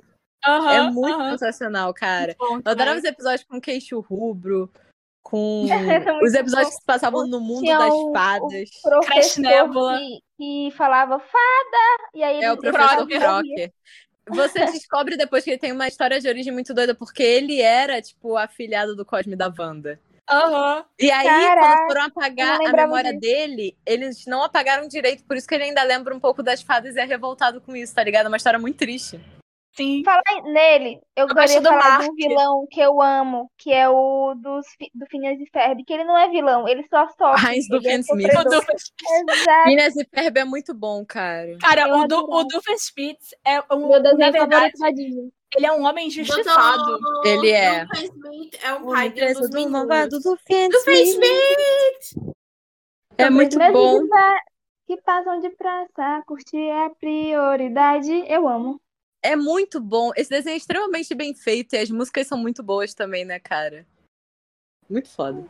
Aham, 0.47 0.73
é 0.73 0.91
muito 0.91 1.15
aham. 1.21 1.31
sensacional, 1.31 1.93
cara. 1.95 2.35
Bom, 2.39 2.57
Eu 2.57 2.63
adorava 2.65 2.99
os 2.99 3.05
episódios 3.05 3.45
com 3.45 3.61
queixo 3.61 4.01
rubro, 4.01 4.71
com 5.23 5.63
muito 5.69 6.25
os 6.25 6.35
episódios 6.35 6.69
bom. 6.69 6.75
que 6.75 6.81
se 6.81 6.87
passavam 6.87 7.27
no 7.27 7.41
mundo 7.41 7.61
Tinha 7.63 7.79
das 7.79 7.93
o- 7.93 8.13
fadas. 8.13 8.51
Crash 8.51 8.81
Professor 8.83 9.41
Nebula. 9.41 9.99
que, 9.99 10.21
que 10.37 10.71
falava 10.77 11.19
fada, 11.19 12.09
e 12.15 12.23
aí 12.23 12.43
É 12.43 12.53
o 12.53 12.57
professor 12.59 13.07
Crocker. 13.07 13.73
Você 14.29 14.65
descobre 14.67 15.17
depois 15.17 15.45
que 15.45 15.51
ele 15.51 15.59
tem 15.59 15.73
uma 15.73 15.87
história 15.89 16.19
de 16.21 16.29
origem 16.29 16.53
muito 16.53 16.73
doida, 16.75 16.95
porque 16.95 17.23
ele 17.23 17.61
era, 17.61 18.01
tipo, 18.01 18.37
afilhado 18.37 18.95
do 18.97 19.05
Cosme 19.05 19.37
da 19.37 19.53
Wanda. 19.59 20.01
Aham. 20.31 20.83
E 20.99 21.11
aí, 21.11 21.25
Caraca, 21.27 21.61
quando 21.77 21.87
foram 21.89 22.03
apagar 22.07 22.59
a 22.67 22.73
memória 22.73 23.11
disso. 23.11 23.21
dele, 23.21 23.77
eles 23.85 24.25
não 24.27 24.43
apagaram 24.43 24.89
direito, 24.89 25.23
por 25.25 25.37
isso 25.37 25.47
que 25.47 25.55
ele 25.55 25.65
ainda 25.65 25.83
lembra 25.83 26.15
um 26.15 26.21
pouco 26.21 26.43
das 26.43 26.63
fadas 26.63 26.97
e 26.97 27.01
é 27.01 27.05
revoltado 27.05 27.61
com 27.61 27.77
isso, 27.77 27.95
tá 27.95 28.03
ligado? 28.03 28.25
É 28.25 28.29
uma 28.29 28.39
história 28.39 28.59
muito 28.59 28.79
triste. 28.79 29.21
Sim. 29.77 30.03
Falar 30.05 30.23
nele, 30.45 31.01
eu 31.17 31.27
Eu 31.27 31.27
gostaria 31.27 31.35
gosto 31.35 31.57
de 31.57 31.61
do 31.63 31.69
falar 31.69 31.99
de 31.99 32.05
um 32.05 32.07
Mark. 32.07 32.15
vilão 32.17 32.67
que 32.71 32.81
eu 32.81 33.03
amo, 33.03 33.51
que 33.59 33.73
é 33.73 33.89
o 33.89 34.35
dos, 34.37 34.65
do 34.95 35.07
Phineas 35.11 35.41
e 35.41 35.47
Ferb, 35.51 35.85
que 35.85 35.93
ele 35.93 36.05
não 36.05 36.17
é 36.17 36.29
vilão, 36.29 36.69
ele 36.69 36.87
só 36.89 37.09
sofre. 37.09 37.55
Heinz 37.57 37.69
ele 37.69 37.77
é 37.89 37.99
Doofenshmirtz. 37.99 38.35
sofredor. 38.35 38.65
Exato. 39.31 39.67
Minas 39.67 39.97
e 39.97 40.05
Ferb 40.05 40.37
é 40.39 40.45
muito 40.45 40.73
bom, 40.75 41.05
cara. 41.05 41.59
Cara, 41.61 41.89
Eu 41.89 41.97
o, 41.97 42.07
do, 42.07 42.15
adorava. 42.19 42.35
o 42.41 42.45
Doofenshmirtz 42.45 43.35
é 43.45 43.61
um. 43.75 43.89
Meu 43.89 43.89
na 43.89 43.99
desenho 43.99 44.33
verdade, 44.33 44.51
favorito 44.51 44.79
da 44.79 44.91
Disney. 44.91 45.33
ele 45.57 45.67
é 45.67 45.73
um 45.73 45.85
homem 45.85 46.07
injustiçado. 46.07 46.85
Doutor 46.85 47.27
Ele 47.27 47.51
é. 47.51 47.85
Smith 47.95 48.59
é 48.63 48.73
o 48.75 48.89
O 48.89 48.93
pai 48.93 49.11
dos 49.11 49.35
do 49.51 49.55
meninos. 49.55 49.73
malvado 49.73 50.21
do 50.21 50.21
Do 50.21 50.91
Smith! 50.93 52.35
É 53.19 53.29
muito 53.31 53.53
Phineas 53.53 53.73
bom. 53.73 54.01
que 54.87 54.97
passam 55.03 55.41
depressa. 55.41 56.23
Curtir 56.27 56.59
é 56.69 56.87
a 56.87 56.91
prioridade. 56.91 58.25
Eu 58.29 58.47
amo. 58.49 58.81
É 59.25 59.35
muito 59.35 59.81
bom. 59.81 60.13
Esse 60.15 60.29
desenho 60.29 60.53
é 60.53 60.59
extremamente 60.59 61.15
bem 61.15 61.33
feito 61.35 61.73
e 61.73 61.79
as 61.79 61.91
músicas 61.91 62.27
são 62.27 62.37
muito 62.37 62.63
boas 62.63 62.93
também, 62.93 63.25
né, 63.25 63.39
cara? 63.39 63.87
Muito 64.89 65.09
foda. 65.09 65.43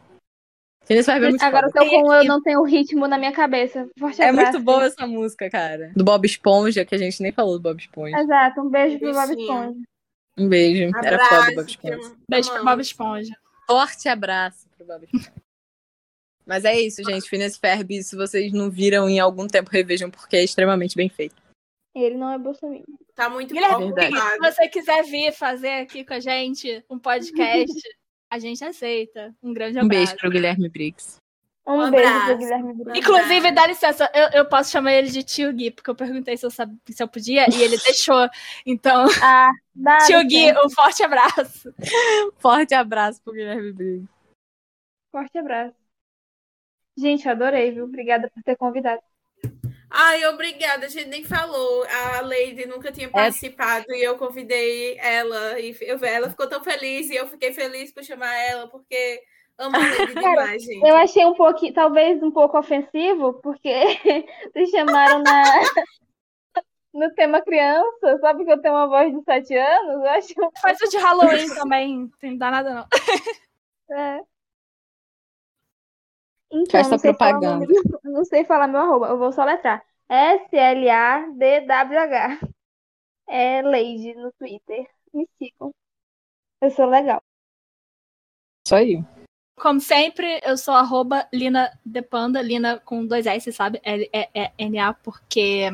Muito 0.89 1.43
Agora 1.43 1.69
foda. 1.71 1.85
eu 1.85 1.91
tô 1.91 2.03
com 2.03 2.15
Eu 2.15 2.25
Não 2.25 2.41
Tenho 2.41 2.63
Ritmo 2.63 3.09
na 3.09 3.19
minha 3.19 3.33
cabeça. 3.33 3.89
Forte 3.99 4.23
é 4.23 4.29
abraço. 4.29 4.53
muito 4.53 4.65
boa 4.65 4.85
essa 4.85 5.07
música, 5.09 5.51
cara. 5.51 5.91
Do 5.97 6.05
Bob 6.05 6.25
Esponja, 6.25 6.85
que 6.85 6.95
a 6.95 6.99
gente 6.99 7.21
nem 7.21 7.33
falou 7.33 7.55
do 7.55 7.63
Bob 7.63 7.81
Esponja. 7.81 8.17
Exato, 8.17 8.61
um 8.61 8.69
beijo 8.71 8.99
pro 9.01 9.13
Bob 9.13 9.31
Esponja. 9.31 9.81
Um 10.39 10.49
beijo. 10.49 10.89
Abraço, 10.97 11.07
Era 11.07 11.25
foda 11.27 11.51
o 11.51 11.55
Bob 11.57 11.71
Esponja. 11.71 12.17
Beijo 12.31 12.53
pro 12.53 12.65
Bob 12.65 12.81
Esponja. 12.81 13.37
Forte 13.67 14.09
abraço 14.09 14.69
pro 14.77 14.87
Bob 14.87 15.05
Esponja. 15.05 15.33
Mas 16.47 16.65
é 16.65 16.79
isso, 16.79 17.03
gente. 17.03 17.29
Phineas 17.29 17.57
Ferb, 17.57 18.03
se 18.03 18.15
vocês 18.15 18.53
não 18.53 18.71
viram 18.71 19.09
em 19.09 19.19
algum 19.19 19.49
tempo, 19.49 19.71
revejam, 19.71 20.11
porque 20.11 20.37
é 20.37 20.45
extremamente 20.45 20.95
bem 20.95 21.09
feito. 21.09 21.43
Ele 21.95 22.17
não 22.17 22.31
é 22.31 22.39
bolsominion. 22.39 22.85
Tá 23.15 23.31
muito 23.31 23.55
Guilherme, 23.55 23.93
bom. 23.93 24.03
Se 24.03 24.39
você 24.39 24.69
quiser 24.69 25.05
vir 25.05 25.33
fazer 25.33 25.83
aqui 25.83 26.05
com 26.05 26.15
a 26.15 26.21
gente 26.21 26.85
um 26.91 26.99
podcast, 26.99 27.67
a 28.29 28.39
gente 28.39 28.65
aceita. 28.65 29.33
Um 29.41 29.55
grande 29.55 29.79
abraço. 29.79 29.87
Um 29.87 29.89
beijo 29.89 30.17
pro 30.17 30.31
Guilherme 30.31 30.69
Briggs. 30.69 31.19
Um, 31.65 31.81
um 31.85 31.91
beijo 31.93 32.25
pro 32.27 32.37
Guilherme 32.37 32.75
Briggs. 32.75 32.99
Inclusive, 32.99 33.53
dá 33.53 33.67
licença, 33.69 34.11
eu, 34.13 34.41
eu 34.41 34.49
posso 34.49 34.73
chamar 34.73 34.93
ele 34.93 35.09
de 35.09 35.23
tio 35.23 35.53
Gui, 35.53 35.71
porque 35.71 35.89
eu 35.89 35.95
perguntei 35.95 36.37
se 36.37 36.45
eu, 36.45 36.51
sabia, 36.51 36.77
se 36.91 37.01
eu 37.01 37.07
podia 37.07 37.47
e 37.49 37.63
ele 37.63 37.77
deixou. 37.87 38.29
Então, 38.67 39.07
ah, 39.23 39.51
tio 40.07 40.27
Gui, 40.27 40.53
um 40.65 40.71
forte 40.71 41.05
abraço. 41.05 41.73
forte 42.39 42.75
abraço 42.75 43.23
pro 43.23 43.33
Guilherme 43.33 43.73
Briggs. 43.73 44.09
Forte 45.13 45.39
abraço. 45.39 45.77
Gente, 46.97 47.25
eu 47.25 47.33
adorei, 47.33 47.71
viu? 47.71 47.85
Obrigada 47.85 48.29
por 48.31 48.43
ter 48.43 48.57
convidado. 48.57 49.01
Ai, 49.97 50.25
obrigada. 50.27 50.87
A 50.87 50.89
gente 50.89 51.09
nem 51.09 51.23
falou. 51.23 51.85
A 51.85 52.21
Lady 52.21 52.67
nunca 52.67 52.91
tinha 52.91 53.07
é. 53.07 53.11
participado 53.11 53.87
é. 53.91 53.99
e 53.99 54.03
eu 54.03 54.19
convidei 54.19 54.99
ela. 54.99 55.61
E 55.61 55.77
eu, 55.83 56.05
ela 56.05 56.29
ficou 56.29 56.49
tão 56.49 56.63
feliz 56.65 57.09
e 57.09 57.15
eu 57.15 57.29
fiquei 57.29 57.53
feliz 57.53 57.93
por 57.93 58.03
chamar 58.03 58.35
ela, 58.35 58.67
porque 58.67 59.23
amo 59.57 59.77
a 59.77 59.79
Lady 59.79 60.15
demais, 60.19 60.65
gente. 60.65 60.85
Eu 60.85 60.97
achei 60.97 61.25
um 61.25 61.35
pouco, 61.35 61.73
talvez 61.73 62.21
um 62.25 62.33
pouco 62.33 62.59
ofensivo, 62.59 63.35
porque 63.35 63.71
vocês 64.53 64.71
chamaram 64.71 65.23
na. 65.23 65.43
no 66.93 67.13
tema 67.15 67.43
criança, 67.43 68.19
sabe 68.21 68.45
que 68.45 68.53
eu 68.53 68.61
tenho 68.61 68.75
uma 68.75 68.89
voz 68.89 69.13
de 69.13 69.21
7 69.25 69.57
anos? 69.57 70.05
Eu 70.05 70.11
acho... 70.11 70.35
Faz 70.63 70.81
o 70.81 70.89
de 70.89 70.97
Halloween 70.97 71.53
também, 71.53 72.11
não 72.23 72.37
dá 72.39 72.51
nada 72.53 72.73
não. 72.73 72.87
É. 73.97 74.21
Então, 76.55 76.71
Faz 76.71 76.87
essa 76.87 76.99
propaganda. 77.01 77.67
Falar, 77.67 78.01
não 78.05 78.25
sei 78.25 78.45
falar 78.45 78.69
meu 78.69 78.79
arroba, 78.81 79.09
eu 79.09 79.19
vou 79.19 79.33
só 79.33 79.43
letrar. 79.45 79.85
S-L-A-D-W-H. 80.09 80.79
É 83.27 83.61
Lady 83.63 84.15
no 84.15 84.31
Twitter. 84.39 84.89
Me 85.13 85.29
sigam. 85.37 85.75
Eu 86.61 86.71
sou 86.71 86.87
legal. 86.87 87.21
Isso 88.65 88.75
aí. 88.75 89.03
Como 89.59 89.81
sempre, 89.81 90.41
eu 90.45 90.57
sou 90.57 90.75
arroba 90.75 91.29
Lina 91.33 91.77
Depanda, 91.85 92.41
Lina 92.41 92.79
com 92.79 93.05
dois 93.05 93.27
S, 93.27 93.51
sabe? 93.53 93.81
L-E-E-N-A, 93.83 94.95
porque. 94.95 95.71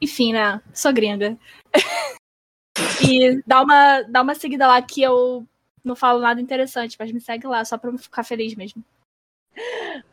Enfim, 0.00 0.32
né? 0.32 0.62
Sou 0.72 0.92
gringa. 0.92 1.38
e 3.06 3.42
dá 3.46 3.62
uma, 3.62 4.02
dá 4.02 4.22
uma 4.22 4.34
seguida 4.34 4.66
lá 4.66 4.80
que 4.80 5.02
eu 5.02 5.46
não 5.84 5.94
falo 5.94 6.20
nada 6.20 6.40
interessante, 6.40 6.96
mas 6.98 7.12
me 7.12 7.20
segue 7.20 7.46
lá, 7.46 7.62
só 7.64 7.76
pra 7.76 7.96
ficar 7.98 8.24
feliz 8.24 8.54
mesmo. 8.54 8.82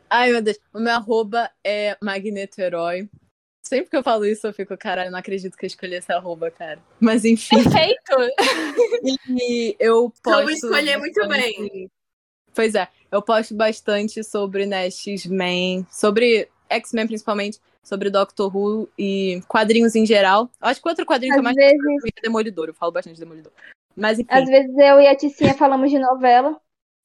Ai, 0.10 0.32
meu 0.32 0.41
Deus. 0.41 0.57
O 0.74 0.80
meu 0.80 0.93
arroba 0.93 1.49
é 1.64 1.97
Magneto 2.01 2.60
Herói. 2.60 3.10
Sempre 3.64 3.89
que 3.89 3.97
eu 3.97 4.03
falo 4.03 4.26
isso, 4.26 4.47
eu 4.47 4.53
fico, 4.53 4.76
caralho, 4.78 5.12
não 5.12 5.20
acredito 5.20 5.55
que 5.55 5.66
eu 5.66 5.68
escolhi 5.68 5.95
essa 5.95 6.16
arroba, 6.16 6.49
cara. 6.49 6.80
Mas 6.99 7.24
enfim. 7.24 7.62
Perfeito! 7.62 8.16
e 9.30 9.76
eu 9.80 10.12
posto. 10.24 10.41
Vou 10.41 10.49
escolher 10.49 10.97
muito 10.97 11.28
bem. 11.28 11.91
Pois 12.55 12.74
é, 12.74 12.88
eu 13.12 13.22
posto 13.22 13.53
bastante 13.53 14.24
sobre, 14.24 14.66
né, 14.66 14.89
X-Men, 14.89 15.86
sobre 15.91 16.49
X-Men 16.68 17.05
principalmente, 17.05 17.60
sobre 17.84 18.10
Doctor 18.10 18.55
Who 18.55 18.89
e 18.97 19.41
quadrinhos 19.47 19.95
em 19.95 20.05
geral. 20.05 20.49
Acho 20.60 20.82
que 20.82 20.89
outro 20.89 21.05
quadrinho 21.05 21.34
Às 21.34 21.36
que 21.36 21.39
eu 21.39 21.43
mais 21.43 21.55
vezes... 21.55 21.80
é 22.18 22.22
Demolidor, 22.22 22.70
eu 22.70 22.74
falo 22.74 22.91
bastante 22.91 23.16
de 23.16 23.20
Demolidor. 23.20 23.51
Mas 23.95 24.18
enfim. 24.18 24.30
Às 24.32 24.47
vezes 24.47 24.76
eu 24.78 24.99
e 24.99 25.07
a 25.07 25.16
Ticinha 25.16 25.53
falamos 25.53 25.91
de 25.91 25.99
novela. 25.99 26.60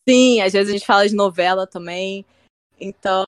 Sim, 0.09 0.40
às 0.40 0.52
vezes 0.52 0.70
a 0.70 0.72
gente 0.72 0.86
fala 0.86 1.07
de 1.07 1.14
novela 1.14 1.66
também. 1.66 2.24
Então, 2.80 3.24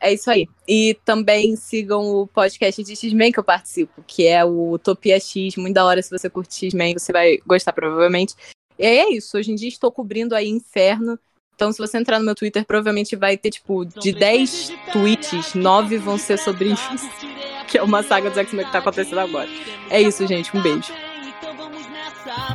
é 0.00 0.12
isso 0.12 0.30
aí. 0.30 0.46
E 0.66 0.96
também 1.04 1.56
sigam 1.56 2.02
o 2.02 2.26
podcast 2.26 2.82
de 2.82 2.94
X-Men 2.94 3.32
que 3.32 3.38
eu 3.38 3.44
participo, 3.44 4.02
que 4.06 4.26
é 4.26 4.44
o 4.44 4.72
Utopia 4.72 5.18
X. 5.18 5.56
Muito 5.56 5.74
da 5.74 5.84
hora, 5.84 6.02
se 6.02 6.10
você 6.10 6.30
curte 6.30 6.66
X-Men, 6.66 6.94
você 6.94 7.12
vai 7.12 7.38
gostar 7.46 7.72
provavelmente. 7.72 8.34
E 8.78 8.86
é 8.86 9.12
isso. 9.12 9.36
Hoje 9.36 9.50
em 9.50 9.54
dia 9.54 9.68
estou 9.68 9.90
cobrindo 9.90 10.34
aí 10.34 10.48
Inferno. 10.48 11.18
Então, 11.54 11.72
se 11.72 11.78
você 11.78 11.98
entrar 11.98 12.20
no 12.20 12.24
meu 12.24 12.36
Twitter, 12.36 12.64
provavelmente 12.64 13.16
vai 13.16 13.36
ter, 13.36 13.50
tipo, 13.50 13.84
de 13.84 14.12
10 14.12 14.72
tweets, 14.92 15.54
9 15.54 15.98
vão 15.98 16.16
ser 16.16 16.38
sobre 16.38 16.72
isso. 16.72 16.88
Que 17.68 17.76
é 17.76 17.82
uma 17.82 18.02
saga 18.02 18.30
dos 18.30 18.38
X-Men 18.38 18.64
que 18.64 18.72
tá 18.72 18.78
acontecendo 18.78 19.18
agora. 19.18 19.46
É 19.90 20.00
isso, 20.00 20.26
gente. 20.26 20.56
Um 20.56 20.62
beijo. 20.62 20.90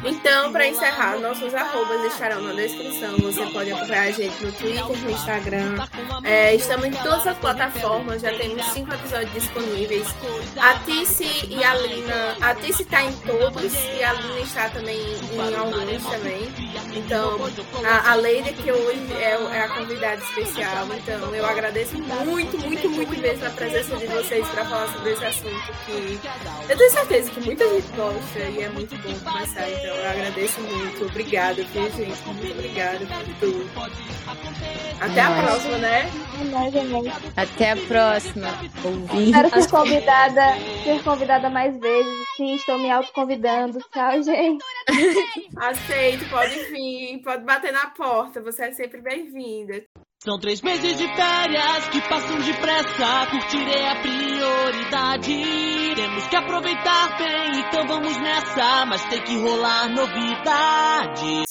Então, 0.05 0.51
para 0.51 0.67
encerrar, 0.67 1.17
nossos 1.19 1.53
arrobas 1.53 2.03
estarão 2.11 2.41
na 2.41 2.53
descrição. 2.53 3.17
Você 3.17 3.45
pode 3.47 3.71
acompanhar 3.71 4.07
a 4.07 4.11
gente 4.11 4.43
no 4.43 4.51
Twitter, 4.51 5.03
no 5.03 5.11
Instagram. 5.11 5.87
É, 6.23 6.55
estamos 6.55 6.85
em 6.85 6.91
todas 6.91 7.27
as 7.27 7.37
plataformas, 7.37 8.21
já 8.21 8.33
temos 8.37 8.65
cinco 8.67 8.93
episódios 8.93 9.33
disponíveis. 9.33 10.07
A 10.59 10.79
Tice 10.79 11.47
e 11.49 11.63
a 11.63 11.75
Lina. 11.75 12.37
A 12.41 12.55
Tice 12.55 12.83
está 12.83 13.03
em 13.03 13.13
todos 13.17 13.73
e 13.73 14.03
a 14.03 14.13
Lina 14.13 14.39
está 14.39 14.69
também 14.69 14.99
em 14.99 15.55
alguns 15.55 16.03
também. 16.03 16.51
Então, 16.95 17.39
a, 17.85 18.13
a 18.13 18.23
que 18.53 18.71
hoje 18.71 19.13
é, 19.19 19.31
é, 19.31 19.61
a 19.61 19.69
convidada 19.69 20.21
especial. 20.21 20.87
Então, 20.95 21.35
eu 21.35 21.45
agradeço 21.45 21.97
muito, 21.97 22.57
muito, 22.57 22.89
muito 22.89 23.19
mesmo 23.19 23.45
a 23.45 23.49
presença 23.49 23.95
de 23.97 24.07
vocês 24.07 24.47
para 24.49 24.65
falar 24.65 24.91
sobre 24.93 25.11
esse 25.11 25.25
assunto 25.25 25.73
que 25.85 26.19
eu 26.69 26.77
tenho 26.77 26.91
certeza 26.91 27.31
que 27.31 27.41
muita 27.41 27.67
gente 27.67 27.87
gosta 27.95 28.39
e 28.39 28.61
é 28.61 28.69
muito 28.69 28.95
bom 28.97 29.31
começar 29.31 29.69
então 29.73 29.95
eu 29.95 30.09
agradeço 30.09 30.61
muito. 30.61 31.05
Obrigada, 31.05 31.63
viu, 31.63 31.91
gente? 31.91 32.27
Muito 32.27 32.51
obrigada 32.51 32.99
por 33.05 33.35
tudo. 33.39 33.69
Até 34.99 35.21
a 35.21 35.43
próxima, 35.43 35.77
né? 35.77 36.09
Até 37.35 37.71
a 37.71 37.77
próxima. 37.77 38.47
Espero 39.25 39.49
ser 39.49 39.69
convidada, 39.69 40.41
ser 40.83 41.03
convidada 41.03 41.49
mais 41.49 41.77
vezes. 41.79 42.13
Sim, 42.37 42.55
estou 42.55 42.77
me 42.77 42.91
autoconvidando. 42.91 43.79
Tchau, 43.91 44.23
gente. 44.23 44.63
Aceito, 45.57 46.29
pode 46.29 46.55
vir, 46.71 47.21
pode 47.23 47.43
bater 47.43 47.71
na 47.71 47.87
porta. 47.87 48.41
Você 48.41 48.65
é 48.65 48.71
sempre 48.71 49.01
bem-vinda. 49.01 49.83
São 50.23 50.39
três 50.39 50.61
meses 50.61 50.97
de 50.97 51.05
férias 51.17 51.89
que 51.89 51.99
passam 52.07 52.39
depressa. 52.39 53.27
Curtir 53.29 53.69
é 53.69 53.89
a 53.89 53.95
prioridade. 54.01 55.95
Temos 55.95 56.27
que 56.27 56.35
aproveitar 56.37 57.17
bem, 57.17 57.59
então 57.59 57.85
vamos 57.85 58.17
nessa. 58.19 58.85
Mas 58.85 59.03
tem 59.09 59.21
que 59.21 59.37
rolar 59.41 59.89
novidade. 59.89 61.43